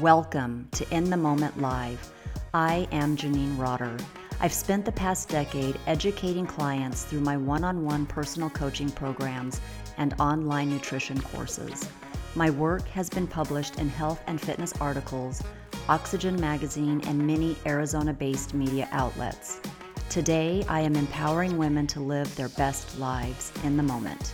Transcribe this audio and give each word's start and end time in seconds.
Welcome 0.00 0.68
to 0.72 0.88
In 0.90 1.10
the 1.10 1.18
Moment 1.18 1.60
Live. 1.60 2.12
I 2.54 2.88
am 2.92 3.14
Janine 3.14 3.58
Rotter. 3.58 3.94
I've 4.40 4.52
spent 4.52 4.86
the 4.86 4.92
past 4.92 5.28
decade 5.28 5.78
educating 5.86 6.46
clients 6.46 7.04
through 7.04 7.20
my 7.20 7.36
one 7.36 7.62
on 7.62 7.84
one 7.84 8.06
personal 8.06 8.48
coaching 8.48 8.90
programs 8.90 9.60
and 9.98 10.14
online 10.18 10.70
nutrition 10.70 11.20
courses. 11.20 11.86
My 12.34 12.48
work 12.48 12.88
has 12.88 13.10
been 13.10 13.26
published 13.26 13.78
in 13.78 13.90
health 13.90 14.22
and 14.26 14.40
fitness 14.40 14.72
articles, 14.80 15.42
Oxygen 15.90 16.40
Magazine, 16.40 17.02
and 17.06 17.26
many 17.26 17.54
Arizona 17.66 18.14
based 18.14 18.54
media 18.54 18.88
outlets. 18.92 19.60
Today, 20.08 20.64
I 20.68 20.80
am 20.80 20.96
empowering 20.96 21.58
women 21.58 21.86
to 21.88 22.00
live 22.00 22.34
their 22.34 22.48
best 22.50 22.98
lives 22.98 23.52
in 23.62 23.76
the 23.76 23.82
moment. 23.82 24.32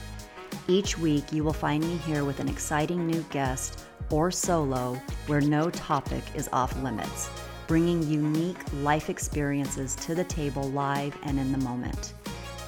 Each 0.68 0.96
week, 0.96 1.32
you 1.32 1.43
will 1.43 1.53
find 1.53 1.82
me 1.82 1.96
here 1.96 2.25
with 2.25 2.39
an 2.39 2.49
exciting 2.49 3.07
new 3.07 3.25
guest 3.31 3.86
or 4.11 4.30
solo 4.30 4.94
where 5.26 5.40
no 5.40 5.71
topic 5.71 6.22
is 6.35 6.49
off 6.53 6.76
limits, 6.82 7.30
bringing 7.66 8.03
unique 8.03 8.58
life 8.82 9.11
experiences 9.11 9.94
to 9.96 10.14
the 10.14 10.25
table 10.25 10.71
live 10.71 11.16
and 11.22 11.39
in 11.39 11.53
the 11.53 11.58
moment. 11.58 12.14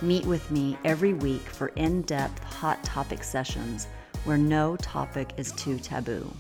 Meet 0.03 0.27
with 0.27 0.51
me 0.51 0.79
every 0.85 1.15
week 1.15 1.43
for 1.43 1.69
in 1.69 2.03
depth 2.03 2.43
hot 2.43 2.83
topic 2.83 3.23
sessions 3.23 3.87
where 4.25 4.39
no 4.39 4.77
topic 4.77 5.33
is 5.37 5.53
too 5.53 5.79
taboo. 5.79 6.31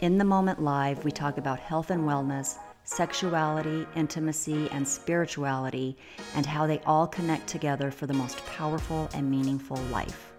In 0.00 0.16
the 0.16 0.24
Moment 0.24 0.62
Live, 0.62 1.04
we 1.04 1.10
talk 1.10 1.36
about 1.36 1.58
health 1.58 1.90
and 1.90 2.02
wellness, 2.02 2.56
sexuality, 2.84 3.86
intimacy, 3.94 4.68
and 4.70 4.86
spirituality, 4.86 5.96
and 6.34 6.46
how 6.46 6.66
they 6.66 6.80
all 6.80 7.06
connect 7.06 7.46
together 7.46 7.90
for 7.90 8.06
the 8.06 8.14
most 8.14 8.44
powerful 8.46 9.08
and 9.14 9.30
meaningful 9.30 9.76
life. 9.92 10.29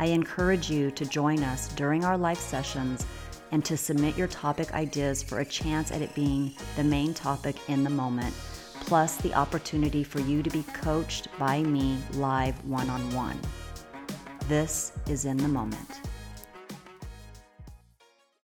I 0.00 0.06
encourage 0.06 0.70
you 0.70 0.90
to 0.92 1.04
join 1.04 1.42
us 1.42 1.68
during 1.74 2.06
our 2.06 2.16
live 2.16 2.38
sessions 2.38 3.04
and 3.50 3.62
to 3.66 3.76
submit 3.76 4.16
your 4.16 4.28
topic 4.28 4.72
ideas 4.72 5.22
for 5.22 5.40
a 5.40 5.44
chance 5.44 5.92
at 5.92 6.00
it 6.00 6.14
being 6.14 6.54
the 6.76 6.84
main 6.84 7.12
topic 7.12 7.56
in 7.68 7.84
the 7.84 7.90
moment, 7.90 8.34
plus 8.80 9.18
the 9.18 9.34
opportunity 9.34 10.02
for 10.02 10.20
you 10.20 10.42
to 10.42 10.48
be 10.48 10.62
coached 10.72 11.28
by 11.38 11.62
me 11.62 11.98
live 12.14 12.64
one 12.64 12.88
on 12.88 13.14
one. 13.14 13.38
This 14.48 14.92
is 15.06 15.26
In 15.26 15.36
the 15.36 15.48
Moment. 15.48 16.00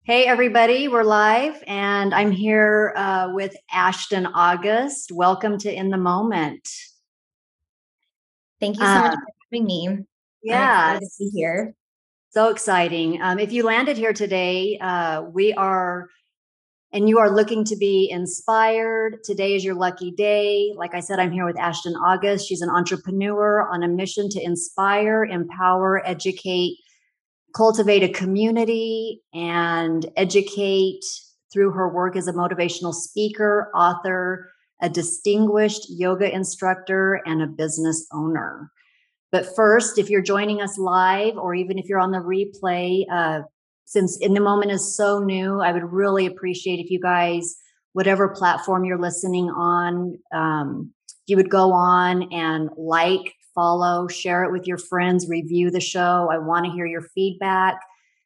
Hey, 0.02 0.26
everybody, 0.26 0.88
we're 0.88 1.04
live, 1.04 1.64
and 1.66 2.12
I'm 2.12 2.32
here 2.32 2.92
uh, 2.96 3.30
with 3.32 3.56
Ashton 3.72 4.26
August. 4.26 5.10
Welcome 5.10 5.56
to 5.60 5.74
In 5.74 5.88
the 5.88 5.96
Moment. 5.96 6.68
Thank 8.60 8.76
you 8.76 8.82
so 8.82 8.88
uh, 8.88 9.00
much 9.00 9.14
for 9.14 9.32
having 9.50 9.64
me. 9.64 10.06
Yeah, 10.46 10.98
to 11.00 11.08
be 11.18 11.30
here. 11.34 11.74
So 12.30 12.50
exciting. 12.50 13.20
Um, 13.20 13.38
if 13.38 13.52
you 13.52 13.64
landed 13.64 13.96
here 13.96 14.12
today, 14.12 14.78
uh, 14.80 15.22
we 15.22 15.52
are, 15.54 16.08
and 16.92 17.08
you 17.08 17.18
are 17.18 17.30
looking 17.30 17.64
to 17.64 17.76
be 17.76 18.08
inspired. 18.10 19.24
Today 19.24 19.56
is 19.56 19.64
your 19.64 19.74
lucky 19.74 20.12
day. 20.12 20.72
Like 20.76 20.94
I 20.94 21.00
said, 21.00 21.18
I'm 21.18 21.32
here 21.32 21.44
with 21.44 21.58
Ashton 21.58 21.94
August. 21.94 22.46
She's 22.46 22.62
an 22.62 22.70
entrepreneur 22.70 23.68
on 23.68 23.82
a 23.82 23.88
mission 23.88 24.28
to 24.30 24.40
inspire, 24.40 25.24
empower, 25.24 26.06
educate, 26.06 26.76
cultivate 27.54 28.04
a 28.04 28.08
community, 28.08 29.22
and 29.34 30.06
educate 30.16 31.04
through 31.52 31.72
her 31.72 31.88
work 31.88 32.16
as 32.16 32.28
a 32.28 32.32
motivational 32.32 32.94
speaker, 32.94 33.70
author, 33.74 34.52
a 34.80 34.88
distinguished 34.88 35.86
yoga 35.88 36.32
instructor, 36.32 37.20
and 37.26 37.42
a 37.42 37.46
business 37.46 38.06
owner. 38.12 38.70
But 39.32 39.54
first, 39.54 39.98
if 39.98 40.08
you're 40.08 40.22
joining 40.22 40.60
us 40.60 40.78
live 40.78 41.36
or 41.36 41.54
even 41.54 41.78
if 41.78 41.86
you're 41.86 41.98
on 41.98 42.12
the 42.12 42.18
replay, 42.18 43.04
uh, 43.10 43.42
since 43.84 44.18
In 44.18 44.34
the 44.34 44.40
Moment 44.40 44.72
is 44.72 44.96
so 44.96 45.20
new, 45.20 45.60
I 45.60 45.72
would 45.72 45.84
really 45.84 46.26
appreciate 46.26 46.80
if 46.80 46.90
you 46.90 47.00
guys, 47.00 47.56
whatever 47.92 48.28
platform 48.28 48.84
you're 48.84 49.00
listening 49.00 49.48
on, 49.50 50.18
um, 50.32 50.92
you 51.26 51.36
would 51.36 51.50
go 51.50 51.72
on 51.72 52.32
and 52.32 52.70
like, 52.76 53.34
follow, 53.54 54.06
share 54.06 54.44
it 54.44 54.52
with 54.52 54.66
your 54.66 54.78
friends, 54.78 55.28
review 55.28 55.70
the 55.70 55.80
show. 55.80 56.28
I 56.30 56.38
want 56.38 56.66
to 56.66 56.72
hear 56.72 56.86
your 56.86 57.02
feedback. 57.14 57.80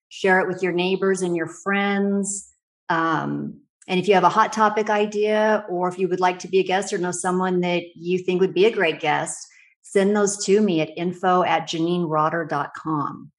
Share 0.09 0.41
it 0.41 0.49
with 0.49 0.63
your 0.63 0.73
neighbors 0.73 1.23
and 1.23 1.37
your 1.37 1.47
friends. 1.47 2.53
Um, 2.89 3.61
and 3.87 4.01
if 4.01 4.09
you 4.09 4.15
have 4.15 4.25
a 4.25 4.29
hot 4.29 4.53
topic 4.53 4.91
idea, 4.91 5.65
or 5.69 5.89
if 5.89 5.99
you 5.99 6.09
would 6.09 6.21
like 6.21 6.41
to 6.41 6.49
be 6.49 6.59
a 6.59 6.65
guest 6.65 6.93
or 6.93 6.99
know 6.99 7.13
someone 7.13 7.61
that 7.61 7.83
you 7.95 8.19
think 8.19 8.41
would 8.41 8.55
be 8.55 8.67
a 8.67 8.73
great 8.73 9.01
guest, 9.01 9.47
send 9.83 10.17
those 10.17 10.45
to 10.47 10.61
me 10.61 10.81
at 10.81 10.97
info 10.97 11.43
at 11.43 11.69
janinerotter.com. 11.69 13.31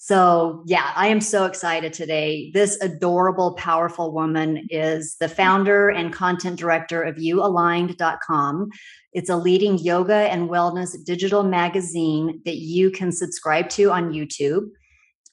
So, 0.00 0.62
yeah, 0.64 0.92
I 0.94 1.08
am 1.08 1.20
so 1.20 1.44
excited 1.44 1.92
today. 1.92 2.50
This 2.54 2.80
adorable, 2.80 3.54
powerful 3.54 4.12
woman 4.12 4.66
is 4.70 5.16
the 5.20 5.28
founder 5.28 5.90
and 5.90 6.12
content 6.12 6.58
director 6.58 7.02
of 7.02 7.16
YouAligned.com. 7.16 8.70
It's 9.12 9.28
a 9.28 9.36
leading 9.36 9.76
yoga 9.76 10.14
and 10.14 10.48
wellness 10.48 10.96
digital 11.04 11.42
magazine 11.42 12.40
that 12.44 12.56
you 12.56 12.90
can 12.90 13.12
subscribe 13.12 13.68
to 13.70 13.90
on 13.90 14.12
YouTube. 14.12 14.68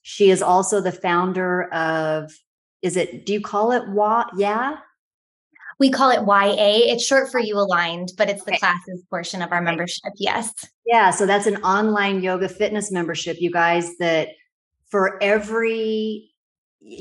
She 0.01 0.29
is 0.29 0.41
also 0.41 0.81
the 0.81 0.91
founder 0.91 1.71
of, 1.71 2.33
is 2.81 2.97
it, 2.97 3.25
do 3.25 3.33
you 3.33 3.41
call 3.41 3.71
it 3.71 3.87
WA? 3.87 4.25
Yeah? 4.35 4.77
We 5.79 5.89
call 5.89 6.09
it 6.09 6.25
YA. 6.25 6.93
It's 6.93 7.05
short 7.05 7.29
for 7.29 7.39
You 7.39 7.57
Aligned, 7.57 8.13
but 8.17 8.29
it's 8.29 8.43
the 8.43 8.51
okay. 8.51 8.59
classes 8.59 9.03
portion 9.09 9.41
of 9.41 9.51
our 9.51 9.61
membership. 9.61 10.13
Yes. 10.17 10.53
Yeah. 10.85 11.11
So 11.11 11.25
that's 11.25 11.47
an 11.47 11.57
online 11.63 12.21
yoga 12.21 12.47
fitness 12.47 12.91
membership, 12.91 13.37
you 13.39 13.51
guys, 13.51 13.97
that 13.97 14.29
for 14.89 15.21
every, 15.21 16.31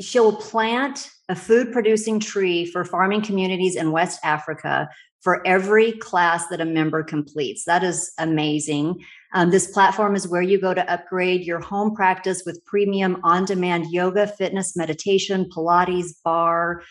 she'll 0.00 0.34
plant 0.36 1.10
a 1.28 1.36
food 1.36 1.72
producing 1.72 2.18
tree 2.18 2.66
for 2.66 2.84
farming 2.84 3.22
communities 3.22 3.76
in 3.76 3.92
West 3.92 4.18
Africa 4.24 4.88
for 5.24 5.44
every 5.46 5.92
class 5.92 6.48
that 6.48 6.60
a 6.60 6.66
member 6.66 7.02
completes. 7.02 7.64
That 7.64 7.82
is 7.82 8.12
amazing. 8.18 9.02
Um, 9.32 9.50
this 9.50 9.68
platform 9.68 10.14
is 10.14 10.28
where 10.28 10.42
you 10.42 10.60
go 10.60 10.74
to 10.74 10.92
upgrade 10.92 11.44
your 11.44 11.60
home 11.60 11.94
practice 11.94 12.42
with 12.44 12.62
premium 12.66 13.20
on 13.24 13.46
demand 13.46 13.86
yoga, 13.90 14.26
fitness, 14.26 14.76
meditation, 14.76 15.48
Pilates, 15.48 16.08
barre, 16.22 16.82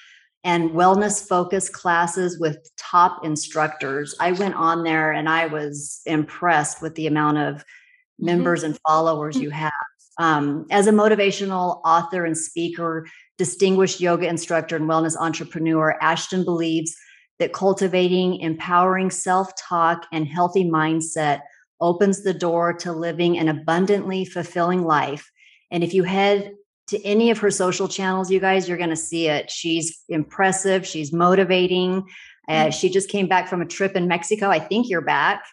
and 0.44 0.72
wellness 0.72 1.26
focused 1.26 1.74
classes 1.74 2.40
with 2.40 2.70
top 2.78 3.24
instructors. 3.24 4.16
I 4.20 4.34
went 4.34 4.56
on 4.56 4.84
there 4.84 5.12
and 5.12 5.30
I 5.30 5.46
was 5.46 6.02
impressed 6.06 6.82
with 6.82 6.96
the 6.96 7.08
amount 7.08 7.38
of 7.38 7.56
mm-hmm. 7.56 8.26
members 8.26 8.64
and 8.64 8.78
followers 8.86 9.38
you 9.38 9.50
have. 9.52 9.72
Um, 10.20 10.68
as 10.70 10.86
a 10.86 10.92
motivational 10.92 11.82
author 11.86 12.26
and 12.26 12.38
speaker, 12.38 13.08
distinguished 13.38 14.00
yoga 14.00 14.28
instructor, 14.28 14.76
and 14.76 14.88
wellness 14.88 15.18
entrepreneur, 15.18 15.98
Ashton 16.02 16.44
believes 16.44 16.96
that 17.40 17.54
cultivating 17.54 18.40
empowering 18.40 19.10
self 19.10 19.52
talk 19.56 20.06
and 20.12 20.28
healthy 20.28 20.66
mindset 20.66 21.42
opens 21.82 22.24
the 22.24 22.34
door 22.34 22.74
to 22.74 22.94
living 22.94 23.38
an 23.38 23.50
abundantly 23.50 24.24
fulfilling 24.24 24.84
life. 24.84 25.32
And 25.72 25.84
if 25.84 25.94
you 25.94 26.04
head 26.04 26.54
to 26.88 27.02
any 27.04 27.32
of 27.32 27.38
her 27.40 27.52
social 27.52 27.88
channels, 27.88 28.30
you 28.30 28.40
guys, 28.40 28.68
you're 28.68 28.78
going 28.78 28.90
to 28.90 28.96
see 28.96 29.28
it. 29.28 29.50
She's 29.50 30.04
impressive. 30.10 30.86
She's 30.86 31.14
motivating. 31.14 32.04
Uh, 32.48 32.52
mm-hmm. 32.52 32.70
she 32.72 32.90
just 32.90 33.10
came 33.10 33.28
back 33.28 33.48
from 33.48 33.62
a 33.62 33.66
trip 33.66 33.96
in 33.96 34.08
Mexico. 34.08 34.50
I 34.50 34.60
think 34.60 34.90
you're 34.90 35.02
back. 35.02 35.44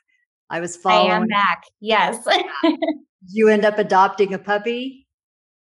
I 0.51 0.61
was 0.61 0.77
following. 0.77 1.13
I 1.13 1.17
am 1.17 1.27
back. 1.29 1.63
Yes. 1.81 2.27
you 3.29 3.49
end 3.49 3.65
up 3.65 3.79
adopting 3.79 4.35
a 4.35 4.39
puppy. 4.39 5.07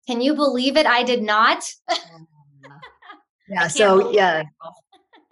Can 0.07 0.21
you 0.21 0.35
believe 0.35 0.77
it? 0.77 0.87
I 0.87 1.03
did 1.03 1.23
not. 1.23 1.65
yeah. 3.49 3.67
So 3.67 4.13
yeah, 4.13 4.45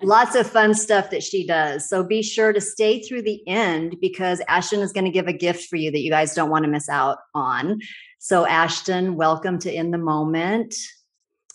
lots 0.02 0.34
of 0.34 0.48
fun 0.48 0.74
stuff 0.74 1.10
that 1.10 1.22
she 1.22 1.46
does. 1.46 1.88
So 1.88 2.02
be 2.02 2.22
sure 2.22 2.52
to 2.52 2.60
stay 2.60 3.00
through 3.00 3.22
the 3.22 3.46
end 3.46 3.96
because 4.00 4.42
Ashton 4.48 4.80
is 4.80 4.92
going 4.92 5.04
to 5.04 5.10
give 5.10 5.28
a 5.28 5.32
gift 5.32 5.68
for 5.68 5.76
you 5.76 5.90
that 5.92 6.00
you 6.00 6.10
guys 6.10 6.34
don't 6.34 6.50
want 6.50 6.64
to 6.64 6.70
miss 6.70 6.88
out 6.88 7.18
on. 7.34 7.78
So, 8.26 8.46
Ashton, 8.46 9.16
welcome 9.16 9.58
to 9.58 9.70
In 9.70 9.90
the 9.90 9.98
Moment. 9.98 10.74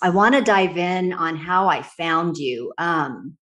I 0.04 0.12
want 0.12 0.36
to 0.36 0.42
dive 0.42 0.78
in 0.78 1.14
on 1.14 1.36
how 1.36 1.68
I 1.68 1.82
found 1.82 2.38
you. 2.38 2.74
Um, 2.78 3.36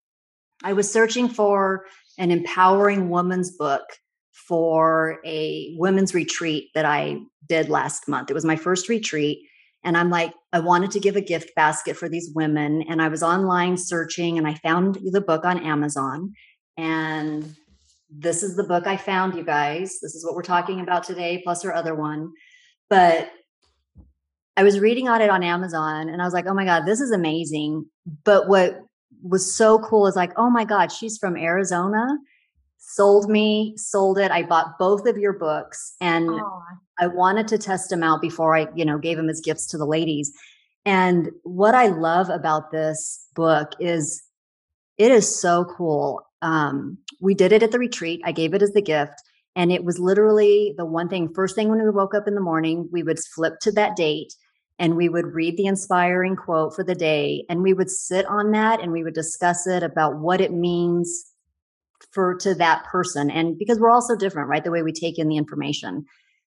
I 0.64 0.72
was 0.72 0.90
searching 0.90 1.28
for 1.28 1.84
an 2.18 2.32
empowering 2.32 3.10
woman's 3.10 3.52
book 3.52 3.84
for 4.32 5.20
a 5.26 5.76
women's 5.78 6.14
retreat 6.14 6.70
that 6.74 6.86
I 6.86 7.18
did 7.50 7.68
last 7.68 8.08
month. 8.08 8.32
It 8.32 8.34
was 8.34 8.46
my 8.46 8.56
first 8.56 8.88
retreat. 8.88 9.40
And 9.84 9.98
I'm 9.98 10.10
like, 10.10 10.34
I 10.54 10.62
wanted 10.62 10.92
to 10.92 11.02
give 11.02 11.18
a 11.18 11.22
gift 11.22 11.54
basket 11.54 11.98
for 11.98 12.08
these 12.08 12.32
women. 12.34 12.82
And 12.84 13.02
I 13.02 13.10
was 13.10 13.24
online 13.24 13.76
searching 13.76 14.38
and 14.38 14.48
I 14.48 14.54
found 14.54 15.00
the 15.04 15.20
book 15.20 15.44
on 15.44 15.66
Amazon. 15.66 16.32
And 16.78 17.58
this 18.10 18.42
is 18.42 18.56
the 18.56 18.64
book 18.64 18.88
I 18.88 18.96
found, 18.96 19.36
you 19.36 19.44
guys. 19.44 20.00
This 20.02 20.16
is 20.16 20.24
what 20.24 20.34
we're 20.34 20.44
talking 20.44 20.80
about 20.80 21.04
today, 21.04 21.42
plus 21.44 21.66
our 21.66 21.74
other 21.74 21.94
one. 21.94 22.32
But 22.90 23.30
I 24.56 24.64
was 24.64 24.80
reading 24.80 25.08
on 25.08 25.22
it 25.22 25.30
on 25.30 25.44
Amazon 25.44 26.10
and 26.10 26.22
I 26.22 26.26
was 26.26 26.34
like, 26.34 26.48
oh 26.48 26.54
my 26.54 26.66
God, 26.66 26.86
this 26.86 27.00
is 27.00 27.12
amazing. 27.12 27.86
But 28.24 28.48
what 28.48 28.82
was 29.22 29.54
so 29.54 29.80
cool 29.80 30.08
is 30.08 30.16
like, 30.16 30.32
oh 30.38 30.50
my 30.50 30.66
God, 30.66 30.92
she's 30.92 31.18
from 31.18 31.38
Arizona, 31.38 32.18
sold 32.78 33.30
me, 33.30 33.74
sold 33.78 34.18
it. 34.18 34.32
I 34.32 34.44
bought 34.44 34.80
both 34.80 35.06
of 35.06 35.18
your 35.18 35.34
books 35.34 35.96
and 36.02 36.30
I 37.00 37.08
wanted 37.08 37.48
to 37.50 37.58
test 37.58 37.90
them 37.90 38.04
out 38.04 38.22
before 38.22 38.56
I, 38.56 38.68
you 38.76 38.86
know, 38.86 38.98
gave 38.98 39.18
them 39.18 39.30
as 39.30 39.42
gifts 39.42 39.68
to 39.68 39.78
the 39.78 39.86
ladies. 39.86 40.32
And 40.86 41.30
what 41.44 41.76
I 41.76 41.88
love 41.88 42.30
about 42.30 42.72
this 42.72 43.28
book 43.36 43.74
is 43.80 44.24
it 44.98 45.12
is 45.12 45.40
so 45.40 45.66
cool. 45.66 46.22
Um, 46.42 46.98
we 47.22 47.34
did 47.34 47.52
it 47.52 47.62
at 47.62 47.72
the 47.72 47.80
retreat. 47.80 48.22
I 48.24 48.32
gave 48.32 48.54
it 48.54 48.62
as 48.62 48.72
the 48.72 48.82
gift. 48.82 49.22
And 49.58 49.72
it 49.72 49.84
was 49.84 49.98
literally 49.98 50.76
the 50.78 50.86
one 50.86 51.10
thing, 51.10 51.34
first 51.34 51.56
thing 51.56 51.68
when 51.68 51.84
we 51.84 51.90
woke 51.90 52.14
up 52.14 52.28
in 52.28 52.36
the 52.36 52.42
morning, 52.42 52.88
we 52.92 53.02
would 53.02 53.20
flip 53.20 53.56
to 53.62 53.72
that 53.72 53.96
date 53.96 54.34
and 54.78 54.96
we 54.96 55.10
would 55.10 55.34
read 55.34 55.58
the 55.58 55.66
inspiring 55.66 56.36
quote 56.36 56.76
for 56.76 56.84
the 56.84 56.94
day 56.94 57.44
and 57.50 57.64
we 57.64 57.74
would 57.74 57.90
sit 57.90 58.28
on 58.28 58.52
that 58.52 58.80
and 58.80 58.92
we 58.92 59.04
would 59.04 59.16
discuss 59.16 59.66
it 59.66 59.82
about 59.82 60.20
what 60.20 60.40
it 60.40 60.54
means 60.54 61.26
for 62.12 62.36
to 62.36 62.54
that 62.54 62.86
person. 62.86 63.32
And 63.32 63.58
because 63.58 63.80
we're 63.80 63.90
all 63.90 64.02
so 64.02 64.16
different 64.16 64.48
right 64.48 64.64
the 64.64 64.70
way 64.70 64.84
we 64.84 64.94
take 64.94 65.18
in 65.18 65.28
the 65.28 65.38
information. 65.38 66.06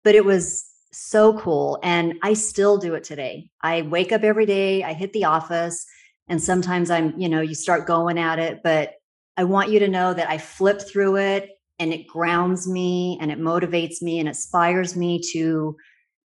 But 0.03 0.17
it 0.17 0.25
was 0.25 0.69
so 0.91 1.39
cool 1.39 1.79
and 1.83 2.15
i 2.23 2.33
still 2.33 2.79
do 2.79 2.95
it 2.95 3.05
today. 3.05 3.50
I 3.62 3.83
wake 3.83 4.11
up 4.11 4.23
every 4.23 4.47
day 4.47 4.83
i 4.83 4.95
hit 4.95 5.12
the 5.12 5.27
office 5.27 5.85
and 6.29 6.43
sometimes 6.43 6.91
i'm 6.91 7.12
you 7.21 7.29
know 7.29 7.43
you 7.43 7.55
start 7.55 7.87
going 7.87 8.19
at 8.19 8.39
it 8.39 8.62
but 8.65 8.95
i 9.37 9.45
want 9.45 9.71
you 9.71 9.79
to 9.81 9.87
know 9.87 10.15
that 10.15 10.31
i 10.31 10.39
flip 10.39 10.81
through 10.81 11.17
it 11.17 11.57
and 11.78 11.92
it 11.92 12.06
grounds 12.06 12.69
me 12.69 13.19
and 13.20 13.30
it 13.30 13.38
motivates 13.38 14.02
me 14.02 14.19
and 14.19 14.28
inspires 14.28 14.96
me 14.96 15.20
to 15.32 15.76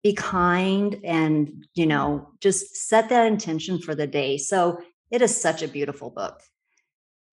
be 0.02 0.14
kind 0.14 0.98
and 1.04 1.66
you 1.74 1.86
know 1.86 2.28
just 2.40 2.74
set 2.76 3.08
that 3.08 3.26
intention 3.26 3.78
for 3.78 3.94
the 3.94 4.06
day 4.06 4.38
so 4.38 4.78
it 5.10 5.20
is 5.22 5.40
such 5.40 5.62
a 5.62 5.68
beautiful 5.68 6.10
book 6.10 6.40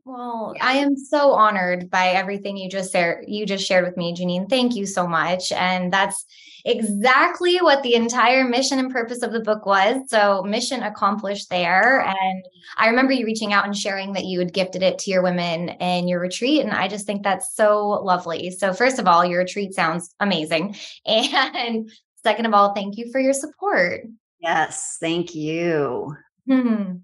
well, 0.08 0.56
I 0.62 0.78
am 0.78 0.96
so 0.96 1.34
honored 1.34 1.90
by 1.90 2.08
everything 2.12 2.56
you 2.56 2.70
just 2.70 2.94
shared. 2.94 3.26
You 3.28 3.46
just 3.46 3.68
shared 3.68 3.84
with 3.84 3.98
me, 3.98 4.16
Janine. 4.16 4.50
Thank 4.50 4.74
you 4.74 4.86
so 4.86 5.06
much. 5.06 5.52
And 5.52 5.92
that's 5.92 6.26
exactly 6.68 7.58
what 7.58 7.82
the 7.82 7.96
entire 7.96 8.44
mission 8.44 8.78
and 8.78 8.92
purpose 8.92 9.24
of 9.24 9.32
the 9.32 9.40
book 9.40 9.66
was. 9.66 9.98
So, 10.10 10.44
mission 10.44 10.84
accomplished 10.84 11.50
there. 11.50 12.02
And 12.02 12.46
I 12.78 12.88
remember 12.88 13.14
you 13.14 13.26
reaching 13.26 13.54
out 13.54 13.66
and 13.66 13.76
sharing 13.76 14.14
that 14.14 14.26
you 14.26 14.40
had 14.40 14.54
gifted 14.54 14.84
it 14.84 15.00
to 15.00 15.12
your 15.12 15.24
women 15.24 15.70
in 15.70 16.08
your 16.08 16.20
retreat. 16.20 16.62
And 16.62 16.72
I 16.72 16.88
just 16.88 17.06
think 17.06 17.24
that's 17.24 17.56
so 17.56 17.88
lovely. 18.04 18.52
So, 18.52 18.74
first 18.74 19.00
of 19.00 19.08
all, 19.08 19.26
your 19.26 19.40
retreat 19.40 19.74
sounds 19.74 20.14
amazing. 20.20 20.76
And 21.08 21.90
second 22.24 22.46
of 22.46 22.54
all, 22.54 22.74
thank 22.74 22.98
you 22.98 23.12
for 23.12 23.20
your 23.20 23.34
support. 23.34 24.02
Yes, 24.40 24.98
thank 25.00 25.34
you. 25.34 26.16
Hmm. 26.48 26.98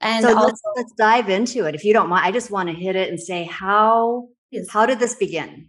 And 0.00 0.24
so 0.24 0.36
also, 0.36 0.46
let's 0.46 0.62
let's 0.76 0.92
dive 0.92 1.28
into 1.28 1.64
it 1.66 1.74
if 1.74 1.84
you 1.84 1.92
don't 1.92 2.08
mind. 2.08 2.24
I 2.24 2.30
just 2.30 2.50
want 2.50 2.68
to 2.68 2.74
hit 2.74 2.96
it 2.96 3.08
and 3.08 3.20
say 3.20 3.44
how 3.44 4.28
how 4.70 4.86
did 4.86 4.98
this 4.98 5.14
begin? 5.14 5.68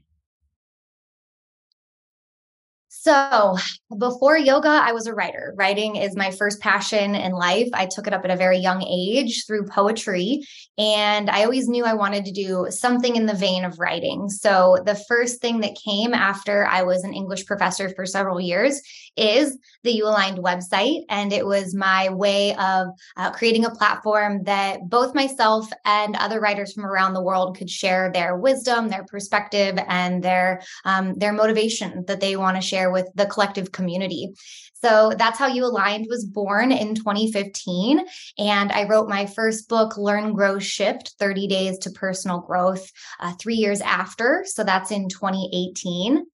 So, 2.99 3.55
before 3.95 4.37
yoga, 4.37 4.69
I 4.69 4.91
was 4.91 5.05
a 5.05 5.13
writer. 5.13 5.53
Writing 5.55 5.97
is 5.97 6.15
my 6.15 6.31
first 6.31 6.59
passion 6.59 7.13
in 7.13 7.31
life. 7.31 7.69
I 7.73 7.85
took 7.85 8.07
it 8.07 8.13
up 8.13 8.25
at 8.25 8.31
a 8.31 8.35
very 8.35 8.57
young 8.57 8.81
age 8.81 9.45
through 9.45 9.67
poetry, 9.67 10.43
and 10.79 11.29
I 11.29 11.43
always 11.43 11.67
knew 11.67 11.85
I 11.85 11.93
wanted 11.93 12.25
to 12.25 12.31
do 12.31 12.65
something 12.71 13.15
in 13.15 13.27
the 13.27 13.35
vein 13.35 13.65
of 13.65 13.77
writing. 13.77 14.29
So, 14.29 14.79
the 14.83 14.99
first 15.07 15.41
thing 15.41 15.59
that 15.59 15.77
came 15.85 16.15
after 16.15 16.65
I 16.65 16.81
was 16.83 17.03
an 17.03 17.13
English 17.13 17.45
professor 17.45 17.93
for 17.95 18.07
several 18.07 18.41
years 18.41 18.81
is 19.17 19.57
the 19.83 19.91
You 19.91 20.05
Aligned 20.05 20.39
website. 20.39 21.01
And 21.09 21.33
it 21.33 21.45
was 21.45 21.75
my 21.75 22.09
way 22.09 22.55
of 22.55 22.87
uh, 23.15 23.31
creating 23.31 23.65
a 23.65 23.71
platform 23.71 24.43
that 24.43 24.89
both 24.89 25.15
myself 25.15 25.69
and 25.85 26.15
other 26.15 26.39
writers 26.39 26.73
from 26.73 26.85
around 26.85 27.13
the 27.13 27.23
world 27.23 27.57
could 27.57 27.69
share 27.69 28.11
their 28.11 28.37
wisdom, 28.37 28.89
their 28.89 29.05
perspective, 29.05 29.77
and 29.87 30.23
their 30.23 30.61
um, 30.85 31.15
their 31.15 31.33
motivation 31.33 32.05
that 32.07 32.19
they 32.19 32.35
want 32.35 32.55
to 32.55 32.61
share 32.61 32.91
with 32.91 33.07
the 33.15 33.25
collective 33.25 33.71
community. 33.71 34.33
So 34.81 35.13
that's 35.17 35.39
how 35.39 35.47
You 35.47 35.65
Aligned 35.65 36.05
was 36.07 36.25
born 36.25 36.71
in 36.71 36.93
2015. 36.93 38.05
And 38.37 38.71
I 38.71 38.87
wrote 38.87 39.09
my 39.09 39.25
first 39.25 39.67
book, 39.69 39.97
Learn, 39.97 40.33
Grow, 40.33 40.59
Shift 40.59 41.15
30 41.19 41.47
Days 41.47 41.77
to 41.79 41.89
Personal 41.89 42.41
Growth, 42.41 42.91
uh, 43.19 43.33
three 43.39 43.55
years 43.55 43.81
after. 43.81 44.43
So 44.45 44.63
that's 44.63 44.91
in 44.91 45.09
2018. 45.09 46.25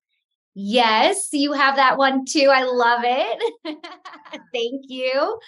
Yes, 0.56 1.30
you 1.32 1.54
have 1.54 1.78
that 1.78 1.98
one 1.98 2.26
too. 2.26 2.50
I 2.54 2.64
love 2.64 3.02
it. 3.04 3.54
Thank 4.54 4.84
you. 4.88 5.40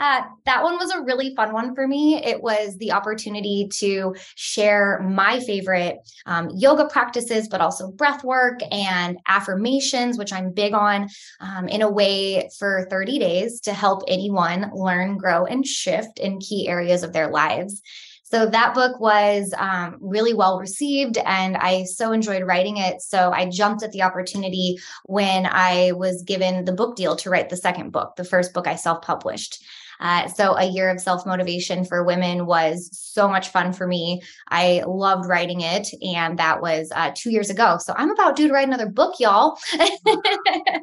Uh, 0.00 0.22
that 0.46 0.62
one 0.64 0.76
was 0.78 0.90
a 0.90 1.02
really 1.02 1.34
fun 1.36 1.52
one 1.52 1.74
for 1.74 1.86
me. 1.86 2.16
It 2.24 2.42
was 2.42 2.76
the 2.78 2.92
opportunity 2.92 3.68
to 3.80 4.14
share 4.34 5.00
my 5.08 5.40
favorite 5.40 5.98
um, 6.26 6.50
yoga 6.56 6.86
practices, 6.86 7.48
but 7.48 7.60
also 7.60 7.92
breath 7.92 8.24
work 8.24 8.60
and 8.72 9.18
affirmations, 9.28 10.18
which 10.18 10.32
I'm 10.32 10.52
big 10.52 10.74
on, 10.74 11.08
um, 11.40 11.68
in 11.68 11.82
a 11.82 11.90
way 11.90 12.48
for 12.58 12.86
30 12.90 13.18
days 13.18 13.60
to 13.62 13.74
help 13.74 14.02
anyone 14.08 14.70
learn, 14.74 15.18
grow, 15.18 15.46
and 15.46 15.66
shift 15.66 16.18
in 16.18 16.40
key 16.40 16.68
areas 16.68 17.02
of 17.02 17.12
their 17.12 17.30
lives. 17.30 17.82
So 18.30 18.46
that 18.46 18.74
book 18.74 19.00
was 19.00 19.52
um, 19.58 19.96
really 20.00 20.34
well 20.34 20.60
received, 20.60 21.18
and 21.18 21.56
I 21.56 21.84
so 21.84 22.12
enjoyed 22.12 22.44
writing 22.44 22.76
it. 22.76 23.02
So 23.02 23.32
I 23.32 23.50
jumped 23.50 23.82
at 23.82 23.90
the 23.90 24.02
opportunity 24.02 24.78
when 25.06 25.46
I 25.46 25.92
was 25.92 26.22
given 26.22 26.64
the 26.64 26.72
book 26.72 26.94
deal 26.94 27.16
to 27.16 27.30
write 27.30 27.48
the 27.48 27.56
second 27.56 27.90
book, 27.90 28.14
the 28.16 28.24
first 28.24 28.54
book 28.54 28.68
I 28.68 28.76
self 28.76 29.02
published. 29.02 29.64
Uh, 29.98 30.28
so 30.28 30.56
a 30.56 30.64
year 30.64 30.90
of 30.90 31.00
self 31.00 31.26
motivation 31.26 31.84
for 31.84 32.04
women 32.04 32.46
was 32.46 32.88
so 32.92 33.28
much 33.28 33.48
fun 33.48 33.72
for 33.72 33.88
me. 33.88 34.22
I 34.48 34.84
loved 34.86 35.28
writing 35.28 35.62
it, 35.62 35.88
and 36.00 36.38
that 36.38 36.62
was 36.62 36.92
uh, 36.94 37.10
two 37.16 37.30
years 37.30 37.50
ago. 37.50 37.78
So 37.80 37.94
I'm 37.96 38.12
about 38.12 38.36
due 38.36 38.46
to 38.46 38.54
write 38.54 38.68
another 38.68 38.88
book, 38.88 39.16
y'all. 39.18 39.58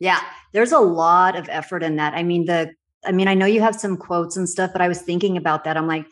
yeah, 0.00 0.20
there's 0.52 0.72
a 0.72 0.78
lot 0.78 1.34
of 1.34 1.48
effort 1.48 1.82
in 1.82 1.96
that. 1.96 2.14
I 2.14 2.22
mean, 2.22 2.44
the 2.44 2.70
I 3.04 3.10
mean, 3.10 3.26
I 3.26 3.34
know 3.34 3.46
you 3.46 3.60
have 3.60 3.74
some 3.74 3.96
quotes 3.96 4.36
and 4.36 4.48
stuff, 4.48 4.70
but 4.72 4.82
I 4.82 4.88
was 4.88 5.02
thinking 5.02 5.36
about 5.36 5.64
that. 5.64 5.76
I'm 5.76 5.86
like, 5.86 6.06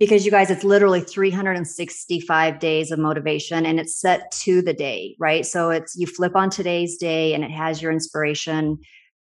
because 0.00 0.24
you 0.24 0.30
guys 0.32 0.50
it's 0.50 0.64
literally 0.64 1.02
365 1.02 2.58
days 2.58 2.90
of 2.90 2.98
motivation 2.98 3.66
and 3.66 3.78
it's 3.78 4.00
set 4.00 4.32
to 4.32 4.62
the 4.62 4.72
day 4.72 5.14
right? 5.20 5.46
So 5.46 5.70
it's 5.70 5.94
you 5.94 6.08
flip 6.08 6.34
on 6.34 6.50
today's 6.50 6.96
day 6.96 7.34
and 7.34 7.44
it 7.44 7.52
has 7.52 7.80
your 7.80 7.92
inspiration 7.92 8.78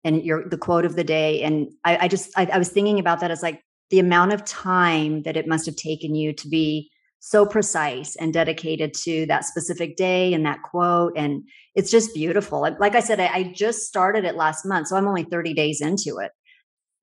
and 0.03 0.21
your 0.25 0.49
the 0.49 0.57
quote 0.57 0.83
of 0.83 0.97
the 0.97 1.03
day. 1.05 1.41
And 1.43 1.69
i, 1.85 1.97
I 1.97 2.07
just 2.09 2.31
I, 2.35 2.47
I 2.47 2.57
was 2.57 2.69
thinking 2.69 2.99
about 2.99 3.21
that 3.21 3.31
as 3.31 3.41
like 3.41 3.61
the 3.89 3.99
amount 3.99 4.33
of 4.33 4.43
time 4.43 5.21
that 5.23 5.37
it 5.37 5.47
must 5.47 5.65
have 5.67 5.75
taken 5.77 6.15
you 6.15 6.33
to 6.33 6.49
be 6.49 6.89
so 7.19 7.45
precise 7.45 8.17
and 8.17 8.33
dedicated 8.33 8.93
to 8.93 9.25
that 9.27 9.45
specific 9.45 9.95
day 9.95 10.33
and 10.33 10.45
that 10.45 10.61
quote. 10.63 11.13
And 11.15 11.43
it's 11.73 11.91
just 11.91 12.13
beautiful. 12.13 12.61
Like 12.79 12.95
i 12.95 12.99
said 12.99 13.19
I, 13.19 13.27
I 13.27 13.43
just 13.43 13.83
started 13.83 14.25
it 14.25 14.35
last 14.35 14.65
month 14.65 14.87
so 14.87 14.97
i'm 14.97 15.07
only 15.07 15.23
30 15.23 15.53
days 15.53 15.81
into 15.81 16.17
it. 16.17 16.31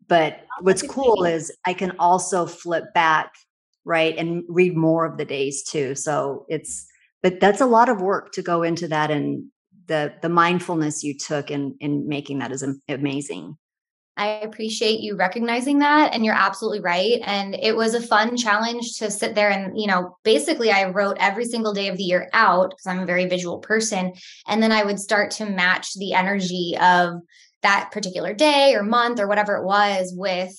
But 0.09 0.41
what's 0.61 0.83
cool 0.83 1.25
is 1.25 1.53
i 1.65 1.73
can 1.73 1.93
also 2.01 2.47
flip 2.47 2.93
back 2.95 3.31
right 3.91 4.17
and 4.17 4.45
read 4.49 4.77
more 4.77 5.05
of 5.05 5.19
the 5.19 5.25
days 5.25 5.63
too 5.63 5.95
so 5.95 6.47
it's 6.49 6.87
but 7.23 7.41
that's 7.41 7.61
a 7.61 7.67
lot 7.67 7.89
of 7.89 8.01
work 8.01 8.33
to 8.33 8.41
go 8.41 8.63
into 8.63 8.89
that 8.89 9.11
and 9.11 9.45
the 9.87 10.15
the 10.23 10.29
mindfulness 10.29 11.03
you 11.03 11.15
took 11.19 11.51
in 11.51 11.75
in 11.81 12.09
making 12.09 12.39
that 12.39 12.53
is 12.53 12.65
amazing 12.89 13.57
I 14.17 14.41
appreciate 14.43 15.01
you 15.01 15.17
recognizing 15.17 15.79
that. 15.79 16.13
And 16.13 16.27
you're 16.27 16.35
absolutely 16.35 16.81
right. 16.81 17.21
And 17.25 17.55
it 17.55 17.75
was 17.75 17.95
a 17.95 18.03
fun 18.03 18.37
challenge 18.37 18.99
to 18.99 19.11
sit 19.11 19.35
there 19.35 19.49
and, 19.49 19.81
you 19.81 19.87
know, 19.87 20.19
basically 20.25 20.71
I 20.71 20.91
wrote 20.91 21.17
every 21.19 21.47
single 21.47 21.73
day 21.73 21.89
of 21.89 21.97
the 21.97 22.03
year 22.03 22.29
out 22.35 22.69
because 22.69 22.87
I'm 22.87 22.99
a 22.99 23.07
very 23.07 23.27
visual 23.27 23.61
person. 23.61 24.13
And 24.47 24.63
then 24.63 24.73
I 24.73 24.85
would 24.85 24.99
start 24.99 25.31
to 25.33 25.47
match 25.47 25.95
the 25.95 26.13
energy 26.13 26.77
of 26.79 27.15
that 27.63 27.91
particular 27.93 28.35
day 28.35 28.75
or 28.75 28.83
month 28.83 29.21
or 29.21 29.27
whatever 29.27 29.57
it 29.57 29.65
was 29.65 30.13
with 30.15 30.53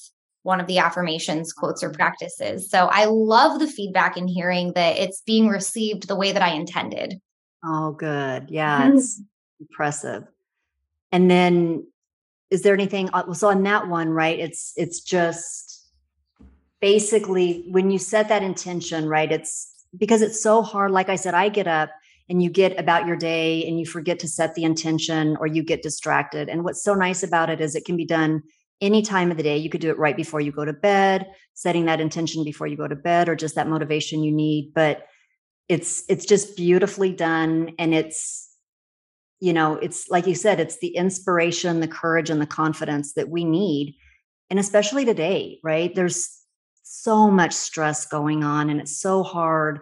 one 0.43 0.60
of 0.60 0.67
the 0.67 0.79
affirmations, 0.79 1.53
quotes, 1.53 1.83
or 1.83 1.91
practices. 1.91 2.69
So 2.69 2.88
I 2.88 3.05
love 3.05 3.60
the 3.60 3.67
feedback 3.67 4.17
and 4.17 4.29
hearing 4.29 4.74
that 4.74 4.98
it's 4.98 5.21
being 5.21 5.48
received 5.48 6.07
the 6.07 6.15
way 6.15 6.31
that 6.31 6.41
I 6.41 6.53
intended. 6.53 7.21
Oh, 7.63 7.91
good. 7.91 8.50
Yeah, 8.50 8.81
mm-hmm. 8.81 8.98
it's 8.98 9.21
impressive. 9.60 10.24
And 11.12 11.29
then 11.29 11.86
is 12.50 12.63
there 12.63 12.74
anything 12.74 13.10
uh, 13.13 13.33
so 13.33 13.50
on 13.50 13.63
that 13.63 13.88
one, 13.88 14.10
right? 14.10 14.39
It's 14.39 14.74
it's 14.75 15.00
just 15.00 15.88
basically 16.79 17.65
when 17.69 17.91
you 17.91 18.00
set 18.00 18.29
that 18.29 18.43
intention, 18.43 19.07
right? 19.07 19.31
It's 19.31 19.86
because 19.98 20.21
it's 20.21 20.41
so 20.41 20.62
hard. 20.62 20.91
Like 20.91 21.10
I 21.10 21.15
said, 21.15 21.33
I 21.33 21.50
get 21.50 21.67
up 21.67 21.91
and 22.29 22.41
you 22.41 22.50
get 22.50 22.79
about 22.79 23.05
your 23.05 23.15
day 23.15 23.65
and 23.67 23.79
you 23.79 23.86
forget 23.86 24.19
to 24.19 24.27
set 24.27 24.55
the 24.55 24.63
intention 24.63 25.38
or 25.38 25.48
you 25.48 25.63
get 25.63 25.83
distracted. 25.83 26.50
And 26.50 26.63
what's 26.63 26.83
so 26.83 26.93
nice 26.93 27.24
about 27.24 27.50
it 27.50 27.62
is 27.62 27.75
it 27.75 27.86
can 27.86 27.98
be 27.98 28.05
done 28.05 28.43
any 28.81 29.01
time 29.01 29.31
of 29.31 29.38
the 29.38 29.43
day. 29.43 29.57
You 29.57 29.69
could 29.69 29.81
do 29.81 29.91
it 29.91 29.97
right 29.97 30.17
before 30.17 30.41
you 30.41 30.51
go 30.51 30.65
to 30.65 30.73
bed, 30.73 31.27
setting 31.53 31.85
that 31.85 32.01
intention 32.01 32.43
before 32.43 32.67
you 32.67 32.75
go 32.75 32.88
to 32.88 32.95
bed, 32.95 33.29
or 33.29 33.35
just 33.35 33.55
that 33.55 33.69
motivation 33.69 34.23
you 34.23 34.31
need. 34.31 34.73
But 34.73 35.05
it's 35.69 36.03
it's 36.09 36.25
just 36.25 36.57
beautifully 36.57 37.13
done, 37.13 37.73
and 37.79 37.93
it's 37.93 38.50
you 39.39 39.53
know 39.53 39.75
it's 39.75 40.09
like 40.09 40.27
you 40.27 40.35
said, 40.35 40.59
it's 40.59 40.79
the 40.79 40.95
inspiration, 40.95 41.79
the 41.79 41.88
courage, 41.88 42.29
and 42.29 42.41
the 42.41 42.47
confidence 42.47 43.13
that 43.13 43.29
we 43.29 43.45
need, 43.45 43.95
and 44.50 44.59
especially 44.59 45.05
today, 45.05 45.59
right? 45.63 45.93
There's 45.93 46.38
so 46.83 47.31
much 47.31 47.53
stress 47.53 48.05
going 48.05 48.43
on, 48.43 48.69
and 48.69 48.81
it's 48.81 49.00
so 49.00 49.23
hard 49.23 49.81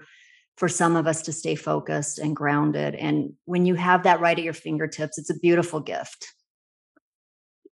for 0.57 0.67
some 0.67 0.97
of 0.97 1.07
us 1.07 1.21
to 1.21 1.31
stay 1.31 1.55
focused 1.55 2.19
and 2.19 2.35
grounded. 2.35 2.93
And 2.93 3.33
when 3.45 3.65
you 3.65 3.75
have 3.75 4.03
that 4.03 4.19
right 4.19 4.37
at 4.37 4.43
your 4.43 4.53
fingertips, 4.53 5.17
it's 5.17 5.29
a 5.29 5.39
beautiful 5.39 5.79
gift. 5.79 6.27